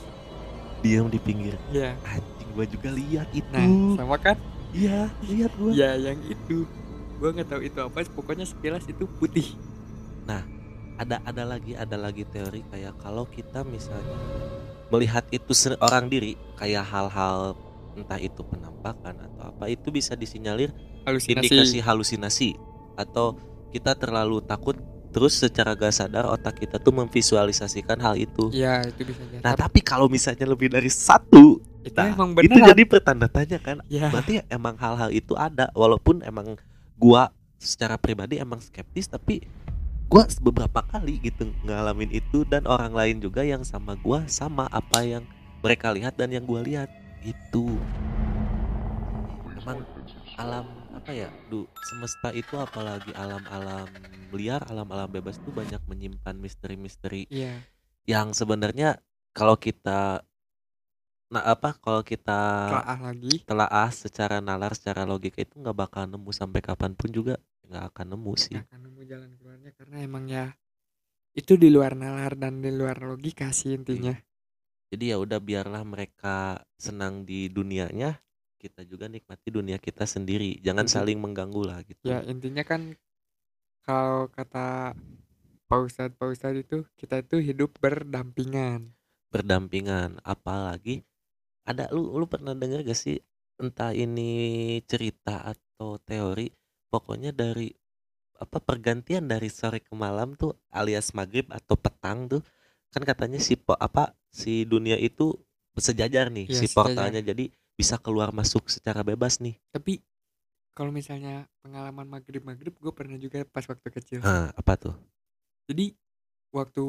Diam 0.85 1.09
di 1.09 1.17
pinggir. 1.17 1.57
ya 1.73 1.97
Anjing 2.05 2.51
gua 2.53 2.69
juga 2.69 2.93
lihat 2.93 3.29
itu. 3.33 3.49
nah 3.49 3.65
sama 3.97 4.17
kan 4.21 4.37
Iya, 4.75 5.09
lihat 5.25 5.53
gua. 5.57 5.71
ya 5.73 5.97
yang 5.97 6.21
itu 6.29 6.69
gue 7.17 7.29
nggak 7.31 7.49
tahu 7.49 7.63
itu 7.65 7.79
apa 7.81 7.99
pokoknya 8.11 8.45
sekilas 8.45 8.85
itu 8.91 9.07
putih 9.17 9.55
Ada 10.95 11.19
ada 11.27 11.43
lagi 11.43 11.75
ada 11.75 11.99
lagi 11.99 12.23
teori 12.23 12.63
kayak 12.71 12.95
kalau 13.03 13.27
kita 13.27 13.67
misalnya 13.67 14.15
melihat 14.95 15.27
itu 15.35 15.51
orang 15.83 16.07
diri 16.07 16.39
kayak 16.55 16.87
hal-hal 16.87 17.59
entah 17.95 18.19
itu 18.19 18.43
penampakan 18.43 19.15
atau 19.31 19.55
apa 19.55 19.71
itu 19.71 19.91
bisa 19.95 20.19
disinyalir 20.19 20.71
halusinasi. 21.07 21.47
indikasi 21.47 21.79
halusinasi. 21.81 22.51
Atau 22.95 23.39
kita 23.75 23.99
terlalu 23.99 24.43
takut 24.43 24.79
terus 25.15 25.39
secara 25.39 25.79
gak 25.79 25.95
sadar 25.95 26.27
otak 26.27 26.59
kita 26.59 26.83
tuh 26.83 26.91
memvisualisasikan 26.91 28.03
hal 28.03 28.19
itu. 28.19 28.51
ya 28.51 28.83
itu 28.83 29.07
bisa 29.07 29.23
jadi. 29.31 29.43
Nah, 29.47 29.55
tapi 29.55 29.79
kalau 29.79 30.11
misalnya 30.11 30.43
lebih 30.43 30.75
dari 30.75 30.91
satu, 30.91 31.63
itu 31.87 31.95
nah, 31.95 32.11
emang 32.11 32.35
itu 32.43 32.59
jadi 32.59 32.83
pertanda 32.83 33.31
tanya 33.31 33.63
kan. 33.63 33.79
ya. 33.87 34.11
Berarti 34.11 34.43
emang 34.51 34.75
hal-hal 34.75 35.15
itu 35.15 35.39
ada 35.39 35.71
walaupun 35.79 36.27
emang 36.27 36.59
gua 36.99 37.31
secara 37.63 37.95
pribadi 37.95 38.43
emang 38.43 38.59
skeptis 38.59 39.07
tapi 39.07 39.47
gua 40.11 40.27
beberapa 40.43 40.85
kali 40.85 41.23
gitu 41.23 41.49
ngalamin 41.65 42.11
itu 42.13 42.45
dan 42.45 42.67
orang 42.69 42.93
lain 42.93 43.17
juga 43.23 43.41
yang 43.47 43.65
sama 43.65 43.97
gua 43.99 44.27
sama 44.29 44.69
apa 44.69 45.01
yang 45.01 45.25
mereka 45.65 45.91
lihat 45.95 46.19
dan 46.19 46.29
yang 46.35 46.45
gua 46.45 46.61
lihat 46.61 46.93
itu. 47.25 47.65
Emang 49.65 49.81
alam 50.37 50.67
apa 50.93 51.11
ya 51.11 51.29
du 51.49 51.65
semesta 51.89 52.31
itu 52.37 52.55
apalagi 52.61 53.11
alam-alam 53.17 53.89
liar 54.35 54.63
alam-alam 54.67 55.07
bebas 55.07 55.39
tuh 55.39 55.55
banyak 55.55 55.79
menyimpan 55.87 56.35
misteri-misteri 56.37 57.31
iya. 57.31 57.63
yang 58.03 58.35
sebenarnya 58.35 58.99
kalau 59.31 59.55
kita 59.55 60.27
nah 61.31 61.43
apa 61.43 61.75
kalau 61.79 62.03
kita 62.03 62.71
telaah 62.71 63.01
lagi. 63.11 63.35
telaah 63.47 63.91
secara 63.91 64.39
nalar 64.39 64.75
secara 64.77 65.07
logika 65.07 65.43
itu 65.43 65.55
nggak 65.59 65.75
bakal 65.75 66.07
nemu 66.07 66.31
sampai 66.31 66.61
kapan 66.63 66.95
pun 66.95 67.11
juga. 67.11 67.35
Nggak 67.65 67.85
akan 67.91 68.07
nemu 68.15 68.33
sih. 68.37 68.55
nggak 68.55 68.69
akan 68.71 68.81
nemu 68.87 69.01
jalan 69.09 69.31
keluarnya 69.41 69.71
karena 69.75 69.97
emang 70.05 70.25
ya 70.29 70.47
itu 71.35 71.59
di 71.59 71.69
luar 71.73 71.99
nalar 71.99 72.39
dan 72.39 72.63
di 72.63 72.71
luar 72.71 73.03
logika 73.03 73.51
sih 73.51 73.75
intinya 73.75 74.15
jadi 74.93 75.15
ya 75.15 75.17
udah 75.21 75.39
biarlah 75.41 75.83
mereka 75.83 76.61
senang 76.77 77.25
di 77.25 77.49
dunianya 77.49 78.21
kita 78.65 78.81
juga 78.89 79.13
nikmati 79.13 79.53
dunia 79.53 79.77
kita 79.77 80.09
sendiri. 80.09 80.57
Jangan 80.65 80.89
Inti- 80.89 80.95
saling 80.97 81.19
mengganggu 81.21 81.63
lah 81.69 81.85
gitu. 81.85 82.09
Ya 82.09 82.25
intinya 82.25 82.65
kan 82.65 82.97
kalau 83.85 84.33
kata 84.33 84.97
Pak 85.69 85.81
Ustadz 85.85 86.17
Pak 86.17 86.29
Ustadz 86.33 86.65
itu 86.65 86.79
kita 86.97 87.21
itu 87.21 87.37
hidup 87.45 87.77
berdampingan. 87.77 88.89
Berdampingan 89.29 90.17
apalagi 90.25 91.05
ada 91.69 91.93
lu 91.93 92.17
lu 92.17 92.25
pernah 92.25 92.57
dengar 92.57 92.81
gak 92.85 92.97
sih 92.97 93.21
entah 93.61 93.93
ini 93.93 94.81
cerita 94.89 95.45
atau 95.45 96.01
teori 96.01 96.49
pokoknya 96.89 97.33
dari 97.33 97.69
apa 98.41 98.59
pergantian 98.59 99.31
dari 99.31 99.47
sore 99.47 99.81
ke 99.81 99.95
malam 99.95 100.35
tuh 100.35 100.59
alias 100.75 101.15
maghrib 101.15 101.47
atau 101.53 101.79
petang 101.79 102.27
tuh 102.27 102.43
kan 102.91 103.03
katanya 103.03 103.43
si 103.43 103.59
po, 103.59 103.75
apa 103.75 104.15
si 104.35 104.67
dunia 104.67 104.99
itu 104.99 105.39
sejajar 105.79 106.27
nih 106.35 106.51
Iya, 106.51 106.59
si 106.59 106.67
sejajar. 106.67 106.75
portalnya. 106.75 107.23
Jadi 107.23 107.55
bisa 107.79 107.95
keluar 108.03 108.35
masuk 108.35 108.67
secara 108.67 109.07
bebas 109.07 109.39
nih. 109.39 109.55
Tapi 109.71 110.03
kalau 110.75 110.91
misalnya 110.91 111.47
pengalaman 111.63 112.11
maghrib 112.11 112.43
maghrib 112.43 112.75
gue 112.75 112.91
pernah 112.91 113.15
juga 113.15 113.47
pas 113.47 113.63
waktu 113.63 113.89
kecil. 113.95 114.19
Nah 114.27 114.51
apa 114.51 114.75
tuh? 114.75 114.95
Jadi 115.71 115.95
waktu 116.51 116.83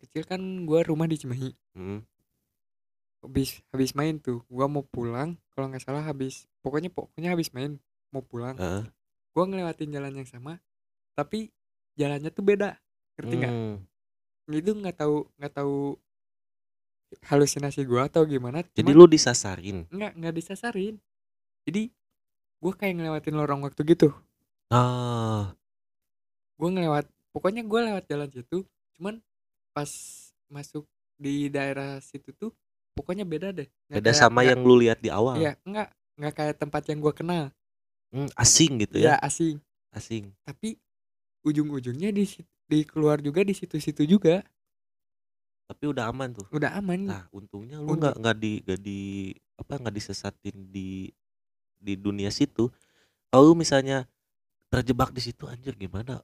kecil 0.00 0.24
kan 0.24 0.40
gue 0.40 0.80
rumah 0.88 1.04
di 1.04 1.20
Cimahi. 1.20 1.52
Hmm, 1.76 2.00
habis 3.24 3.60
habis 3.74 3.92
main 3.92 4.16
tuh 4.16 4.40
gue 4.48 4.66
mau 4.68 4.84
pulang 4.86 5.36
kalau 5.52 5.68
nggak 5.68 5.84
salah 5.84 6.04
habis 6.04 6.48
pokoknya 6.64 6.88
pokoknya 6.92 7.32
habis 7.36 7.52
main 7.52 7.76
mau 8.08 8.24
pulang. 8.24 8.56
Heeh. 8.56 8.84
gue 9.36 9.44
ngelewatin 9.44 9.92
jalan 9.92 10.16
yang 10.16 10.28
sama 10.28 10.56
tapi 11.12 11.52
jalannya 12.00 12.32
tuh 12.32 12.44
beda 12.44 12.76
ngerti 13.20 13.34
nggak? 13.36 13.52
Hmm, 13.52 13.76
itu 14.52 14.72
nggak 14.72 14.96
tahu 14.96 15.28
nggak 15.36 15.52
tahu 15.52 15.76
halusinasi 17.26 17.82
gue 17.82 18.00
atau 18.02 18.26
gimana 18.26 18.62
jadi 18.74 18.90
lu 18.90 19.06
disasarin? 19.06 19.86
Nggak 19.88 20.12
nggak 20.18 20.34
disasarin. 20.34 20.94
Jadi 21.66 21.90
gue 22.56 22.72
kayak 22.72 22.94
ngelewatin 22.98 23.34
lorong 23.34 23.60
waktu 23.62 23.82
gitu. 23.86 24.10
Ah. 24.68 25.54
Gue 26.56 26.68
ngelewat 26.72 27.06
pokoknya 27.30 27.62
gue 27.62 27.80
lewat 27.92 28.04
jalan 28.08 28.30
situ 28.32 28.64
cuman 28.96 29.20
pas 29.70 29.90
masuk 30.48 30.88
di 31.20 31.52
daerah 31.52 32.00
situ 32.00 32.32
tuh 32.32 32.50
pokoknya 32.96 33.22
beda 33.22 33.52
deh. 33.52 33.68
Nggak 33.86 33.98
beda 34.00 34.10
kayak- 34.10 34.20
sama 34.20 34.40
nggak- 34.40 34.48
yang 34.50 34.60
lu 34.64 34.74
lihat 34.80 34.98
di 34.98 35.10
awal? 35.12 35.36
Iya 35.38 35.52
nggak 35.62 35.88
nggak 36.16 36.34
kayak 36.34 36.54
tempat 36.58 36.82
yang 36.88 36.98
gue 36.98 37.14
kenal. 37.14 37.44
Hmm, 38.10 38.30
asing 38.34 38.80
gitu 38.80 38.96
ya? 39.02 39.14
Ya 39.14 39.16
asing. 39.20 39.60
Asing. 39.92 40.32
Tapi 40.42 40.78
ujung-ujungnya 41.42 42.10
di 42.10 42.24
di 42.66 42.82
keluar 42.82 43.22
juga 43.22 43.46
di 43.46 43.54
situ-situ 43.54 44.02
juga 44.08 44.42
tapi 45.66 45.84
udah 45.86 46.08
aman 46.08 46.30
tuh 46.32 46.46
udah 46.48 46.70
aman 46.74 46.98
Nah, 47.04 47.22
untungnya 47.30 47.76
lu 47.76 47.90
Untung. 47.90 47.98
nggak 48.00 48.14
nggak 48.16 48.36
di 48.36 48.52
nggak 48.62 48.80
di 48.80 49.00
apa 49.56 49.72
nggak 49.76 49.94
disesatin 49.94 50.56
di 50.68 51.10
di 51.76 51.92
dunia 51.94 52.30
situ 52.30 52.70
kalau 53.28 53.52
misalnya 53.52 54.06
terjebak 54.66 55.10
di 55.10 55.20
situ 55.20 55.46
anjir 55.46 55.74
gimana 55.74 56.22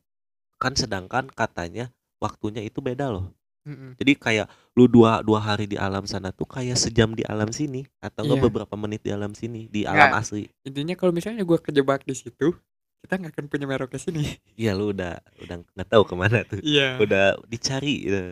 kan 0.57 0.73
sedangkan 0.73 1.27
katanya 1.29 1.91
waktunya 2.19 2.61
itu 2.61 2.79
beda 2.79 3.11
loh 3.11 3.31
Mm-mm. 3.63 3.95
jadi 3.95 4.13
kayak 4.15 4.47
lu 4.75 4.87
dua 4.87 5.23
dua 5.23 5.39
hari 5.39 5.67
di 5.67 5.79
alam 5.79 6.03
sana 6.03 6.31
tuh 6.31 6.47
kayak 6.47 6.75
sejam 6.75 7.15
di 7.15 7.23
alam 7.23 7.51
sini 7.51 7.87
atau 7.99 8.23
enggak 8.23 8.39
Iya. 8.39 8.47
beberapa 8.47 8.75
menit 8.75 9.03
di 9.03 9.11
alam 9.11 9.33
sini 9.33 9.67
di 9.67 9.87
alam 9.87 10.11
asli 10.13 10.51
intinya 10.63 10.95
kalau 10.95 11.11
misalnya 11.11 11.43
gue 11.43 11.59
kejebak 11.61 12.03
di 12.03 12.13
situ 12.13 12.55
kita 13.03 13.19
nggak 13.19 13.33
akan 13.33 13.47
punya 13.47 13.67
merokes 13.67 14.07
ini 14.09 14.39
Iya 14.55 14.75
lu 14.75 14.91
udah 14.91 15.15
udah 15.41 15.57
nggak 15.63 15.89
tahu 15.89 16.03
ke 16.03 16.15
mana 16.15 16.43
tuh 16.43 16.59
iya 16.61 16.99
udah 16.99 17.39
dicari 17.47 17.95
gitu. 18.03 18.23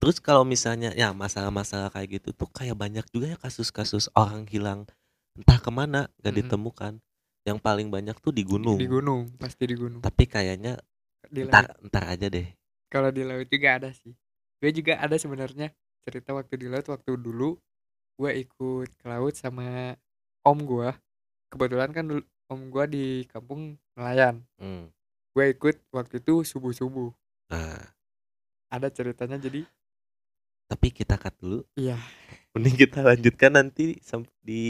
Terus 0.00 0.16
kalau 0.18 0.48
misalnya 0.48 0.90
ya 0.96 1.12
masalah-masalah 1.12 1.92
kayak 1.92 2.08
gitu 2.20 2.28
tuh 2.32 2.48
kayak 2.48 2.76
banyak 2.76 3.04
juga 3.12 3.36
ya 3.36 3.38
kasus-kasus 3.38 4.08
orang 4.16 4.48
hilang 4.48 4.88
entah 5.36 5.60
ke 5.60 5.70
mana 5.70 6.08
gak 6.24 6.32
Mm-mm. 6.32 6.38
ditemukan. 6.40 6.92
Yang 7.48 7.58
paling 7.64 7.88
banyak 7.88 8.16
tuh 8.20 8.32
di 8.32 8.44
gunung. 8.44 8.76
di 8.80 8.88
gunung 8.88 9.22
pasti 9.40 9.64
di 9.68 9.76
gunung 9.76 10.00
Tapi 10.00 10.24
kayaknya 10.28 10.80
di 11.28 11.44
laut 11.44 11.52
entar 11.52 11.64
entar 11.84 12.04
aja 12.08 12.26
deh. 12.28 12.48
kalau 12.90 13.10
di 13.12 13.22
laut 13.24 13.46
juga 13.48 13.68
ada 13.78 13.90
sih 13.94 14.12
gue 14.60 14.70
juga 14.76 15.00
ada 15.00 15.16
sebenarnya 15.16 15.72
cerita 16.04 16.36
waktu 16.36 16.54
di 16.60 16.66
laut 16.68 16.84
waktu 16.88 17.12
dulu 17.16 17.56
gue 18.20 18.30
ikut 18.44 18.88
ke 19.00 19.04
laut 19.08 19.32
sama 19.36 19.96
om 20.44 20.58
gue 20.64 20.90
kebetulan 21.48 21.90
kan 21.92 22.04
dulu 22.08 22.22
om 22.52 22.60
gue 22.68 22.84
di 22.88 23.04
kampung 23.28 23.76
nelayan 23.96 24.44
Hmm. 24.60 24.92
gue 25.32 25.44
ikut 25.54 25.76
waktu 25.92 26.20
itu 26.20 26.44
subuh 26.44 26.72
subuh 26.74 27.10
Nah, 27.50 27.80
ada 28.70 28.88
ceritanya 28.92 29.36
jadi 29.40 29.64
tapi 30.70 30.94
kita 30.94 31.18
cut 31.18 31.34
dulu. 31.42 31.66
iya 31.74 31.98
Mending 32.54 32.78
kita 32.78 33.02
lanjutkan 33.02 33.50
nanti 33.54 33.98
di 34.40 34.62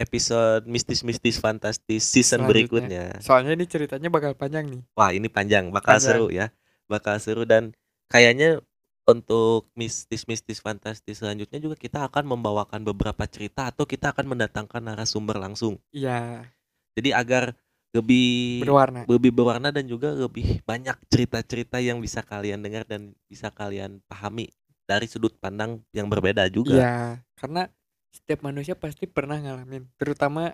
episode 0.00 0.64
mistis-mistis 0.64 1.36
fantastis 1.36 2.02
season 2.02 2.46
Selanjutnya. 2.46 2.48
berikutnya. 2.48 3.04
soalnya 3.20 3.52
ini 3.52 3.66
ceritanya 3.66 4.08
bakal 4.08 4.32
panjang 4.32 4.70
nih 4.70 4.82
Wah, 4.94 5.10
ini 5.10 5.26
panjang, 5.28 5.68
bakal 5.70 5.98
Panjang. 5.98 6.06
seru 6.16 6.26
ya. 6.30 6.46
Bakal 6.88 7.18
seru 7.22 7.42
dan 7.44 7.70
kayaknya 8.08 8.58
untuk 9.06 9.70
mistis-mistis 9.74 10.58
fantastis 10.58 11.18
selanjutnya 11.18 11.58
juga 11.58 11.74
kita 11.74 12.06
akan 12.06 12.26
membawakan 12.26 12.82
beberapa 12.82 13.26
cerita 13.26 13.66
atau 13.70 13.82
kita 13.84 14.14
akan 14.14 14.26
mendatangkan 14.38 14.82
narasumber 14.82 15.36
langsung. 15.36 15.78
iya 15.90 16.46
Jadi 16.94 17.10
agar 17.14 17.54
lebih 17.90 18.62
berwarna 18.62 19.02
lebih 19.10 19.34
berwarna 19.34 19.74
dan 19.74 19.82
juga 19.84 20.14
lebih 20.14 20.62
banyak 20.62 20.94
cerita-cerita 21.10 21.82
yang 21.82 21.98
bisa 21.98 22.22
kalian 22.22 22.62
dengar 22.62 22.86
dan 22.86 23.14
bisa 23.26 23.50
kalian 23.50 23.98
pahami 24.06 24.46
dari 24.90 25.06
sudut 25.06 25.30
pandang 25.38 25.78
yang 25.94 26.10
berbeda 26.10 26.50
juga. 26.50 26.74
Iya, 26.74 26.96
karena 27.38 27.70
setiap 28.10 28.42
manusia 28.42 28.74
pasti 28.74 29.06
pernah 29.06 29.38
ngalamin. 29.38 29.86
Terutama 29.94 30.50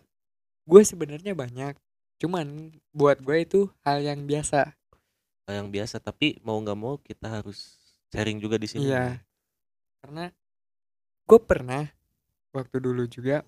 gue 0.69 0.83
sebenarnya 0.85 1.33
banyak. 1.33 1.73
Cuman 2.21 2.77
buat 2.93 3.17
gue 3.25 3.37
itu 3.41 3.61
hal 3.81 4.05
yang 4.05 4.29
biasa. 4.29 4.77
Yang 5.49 5.69
biasa, 5.73 5.97
tapi 6.05 6.37
mau 6.45 6.61
nggak 6.61 6.77
mau 6.77 7.01
kita 7.01 7.41
harus 7.41 7.81
sharing 8.13 8.37
juga 8.37 8.61
di 8.61 8.69
sini. 8.69 8.93
Iya. 8.93 9.25
Karena 10.05 10.29
gue 11.25 11.41
pernah 11.41 11.89
waktu 12.53 12.77
dulu 12.77 13.09
juga 13.09 13.41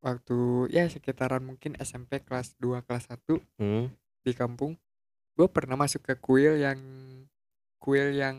waktu 0.00 0.70
ya 0.70 0.86
sekitaran 0.86 1.42
mungkin 1.42 1.74
SMP 1.82 2.22
kelas 2.22 2.54
2 2.62 2.86
kelas 2.86 3.10
1 3.10 3.42
Hmm. 3.58 3.90
di 4.22 4.32
kampung. 4.32 4.78
Gue 5.34 5.50
pernah 5.50 5.74
masuk 5.74 6.06
ke 6.06 6.14
kuil 6.20 6.60
yang 6.60 6.78
kuil 7.80 8.12
yang 8.12 8.36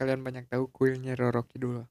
kalian 0.00 0.24
banyak 0.24 0.48
tahu 0.48 0.64
kuilnya 0.72 1.12
Roro 1.12 1.44
Kidul. 1.44 1.84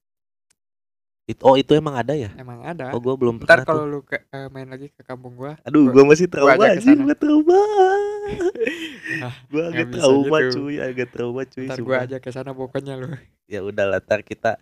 Itu, 1.30 1.45
oh 1.45 1.53
itu 1.53 1.78
emang 1.78 1.93
ada 1.93 2.18
ya? 2.18 2.34
Emang 2.34 2.66
ada. 2.66 2.89
Oh 2.89 2.97
gue 2.97 3.14
belum 3.14 3.38
Ntar 3.38 3.62
pernah 3.62 3.66
kalau 3.70 3.86
lu 3.86 4.01
ke, 4.01 4.18
eh, 4.18 4.49
main 4.49 4.66
lagi 4.66 4.89
ke 4.89 5.05
kampung 5.05 5.38
gua, 5.38 5.53
Aduh, 5.62 5.86
gua- 5.86 6.01
gue 6.01 6.03
masih 6.10 6.26
trauma 6.26 6.57
anjing, 6.57 6.97
sana. 6.97 7.05
gue 7.05 7.16
trauma. 7.16 7.60
Ah, 9.20 9.34
gue 9.49 9.62
agak 9.66 9.88
trauma 9.99 10.38
gitu. 10.38 10.57
cuy, 10.70 10.76
agak 10.78 11.07
trauma 11.10 11.41
cuy. 11.45 11.66
ntar 11.66 11.78
gue 11.82 11.97
aja 11.97 12.18
ke 12.22 12.30
sana 12.30 12.53
pokoknya 12.53 12.93
lu. 12.97 13.10
Ya 13.49 13.66
udah 13.66 13.86
latar 13.89 14.22
kita 14.22 14.62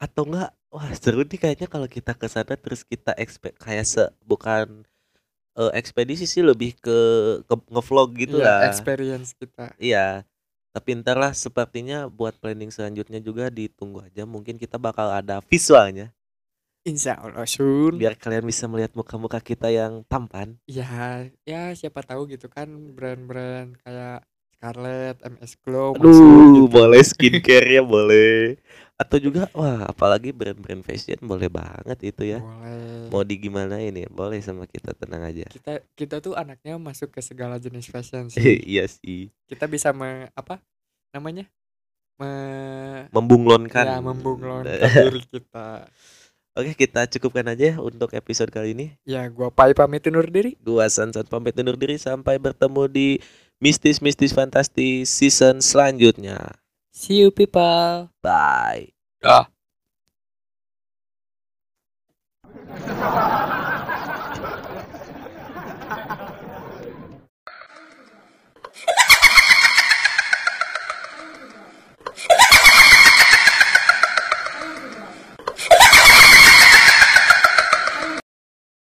atau 0.00 0.24
enggak 0.26 0.50
wah 0.72 0.88
seru 0.96 1.22
nih 1.22 1.38
kayaknya 1.38 1.68
kalau 1.68 1.84
kita 1.86 2.16
ke 2.16 2.26
sana 2.26 2.56
terus 2.56 2.82
kita 2.82 3.12
expect 3.20 3.60
kayak 3.60 3.84
se 3.84 4.08
bukan 4.24 4.82
eh, 5.54 5.72
ekspedisi 5.76 6.24
sih 6.24 6.40
lebih 6.40 6.72
ke, 6.80 6.96
ke 7.44 7.54
ngevlog 7.68 8.08
gitu 8.16 8.40
Iya, 8.40 8.48
lah. 8.48 8.60
experience 8.72 9.36
kita. 9.36 9.76
Iya. 9.76 10.24
Tapi 10.72 11.04
ntar 11.04 11.20
lah 11.20 11.36
sepertinya 11.36 12.08
buat 12.08 12.32
planning 12.40 12.72
selanjutnya 12.72 13.20
juga 13.20 13.52
ditunggu 13.52 14.08
aja. 14.08 14.24
Mungkin 14.24 14.56
kita 14.56 14.80
bakal 14.80 15.12
ada 15.12 15.44
visualnya 15.44 16.16
Insya 16.82 17.14
Allah 17.14 17.46
Sun. 17.46 17.94
biar 17.94 18.18
kalian 18.18 18.42
bisa 18.42 18.66
melihat 18.66 18.90
muka-muka 18.98 19.38
kita 19.38 19.70
yang 19.70 20.02
tampan. 20.10 20.58
Ya, 20.66 21.28
ya 21.46 21.70
siapa 21.78 22.02
tahu 22.02 22.26
gitu 22.26 22.50
kan 22.50 22.66
brand-brand 22.96 23.78
kayak 23.86 24.26
Scarlett, 24.62 25.18
MS 25.26 25.58
Glow, 25.58 25.90
masuk 25.98 26.06
Aduh, 26.06 26.54
gitu. 26.54 26.70
boleh 26.70 27.02
skincare 27.10 27.66
ya 27.66 27.82
boleh. 27.82 28.54
Atau 28.94 29.18
juga 29.18 29.50
wah 29.58 29.90
apalagi 29.90 30.30
brand-brand 30.30 30.86
fashion 30.86 31.18
boleh 31.18 31.50
banget 31.50 31.98
itu 32.06 32.22
ya. 32.22 32.38
Boleh. 32.38 33.10
Mau 33.10 33.26
di 33.26 33.42
gimana 33.42 33.82
ini 33.82 34.06
boleh 34.06 34.38
sama 34.38 34.70
kita 34.70 34.94
tenang 34.94 35.26
aja. 35.26 35.50
Kita 35.50 35.82
kita 35.98 36.22
tuh 36.22 36.38
anaknya 36.38 36.78
masuk 36.78 37.10
ke 37.10 37.18
segala 37.18 37.58
jenis 37.58 37.90
fashion 37.90 38.30
sih. 38.30 38.38
iya 38.78 38.86
sih. 38.86 39.34
kita 39.50 39.66
bisa 39.66 39.90
me, 39.90 40.30
apa 40.38 40.62
namanya? 41.10 41.50
Me, 42.22 42.30
Membunglonkan. 43.10 43.82
ya 43.82 43.98
membunglonkan 43.98 44.78
diri 45.10 45.26
kita. 45.26 45.90
Oke, 46.54 46.76
kita 46.76 47.08
cukupkan 47.08 47.48
aja 47.50 47.74
ya 47.74 47.76
untuk 47.82 48.12
episode 48.14 48.52
kali 48.52 48.76
ini. 48.78 48.86
Ya, 49.02 49.24
gua 49.26 49.50
Pai 49.50 49.74
pamit 49.74 50.06
undur 50.06 50.28
diri. 50.30 50.54
Gua 50.62 50.86
Sansan 50.86 51.26
pamit 51.26 51.56
undur 51.58 51.74
diri 51.74 51.98
sampai 51.98 52.38
bertemu 52.38 52.86
di 52.86 53.08
Mistis 53.62 54.02
Mistis 54.02 54.34
Fantastis 54.34 55.06
season 55.06 55.62
selanjutnya. 55.62 56.58
See 56.90 57.22
you 57.22 57.30
people. 57.30 58.10
Bye. 58.18 58.90
Dah. 59.22 59.46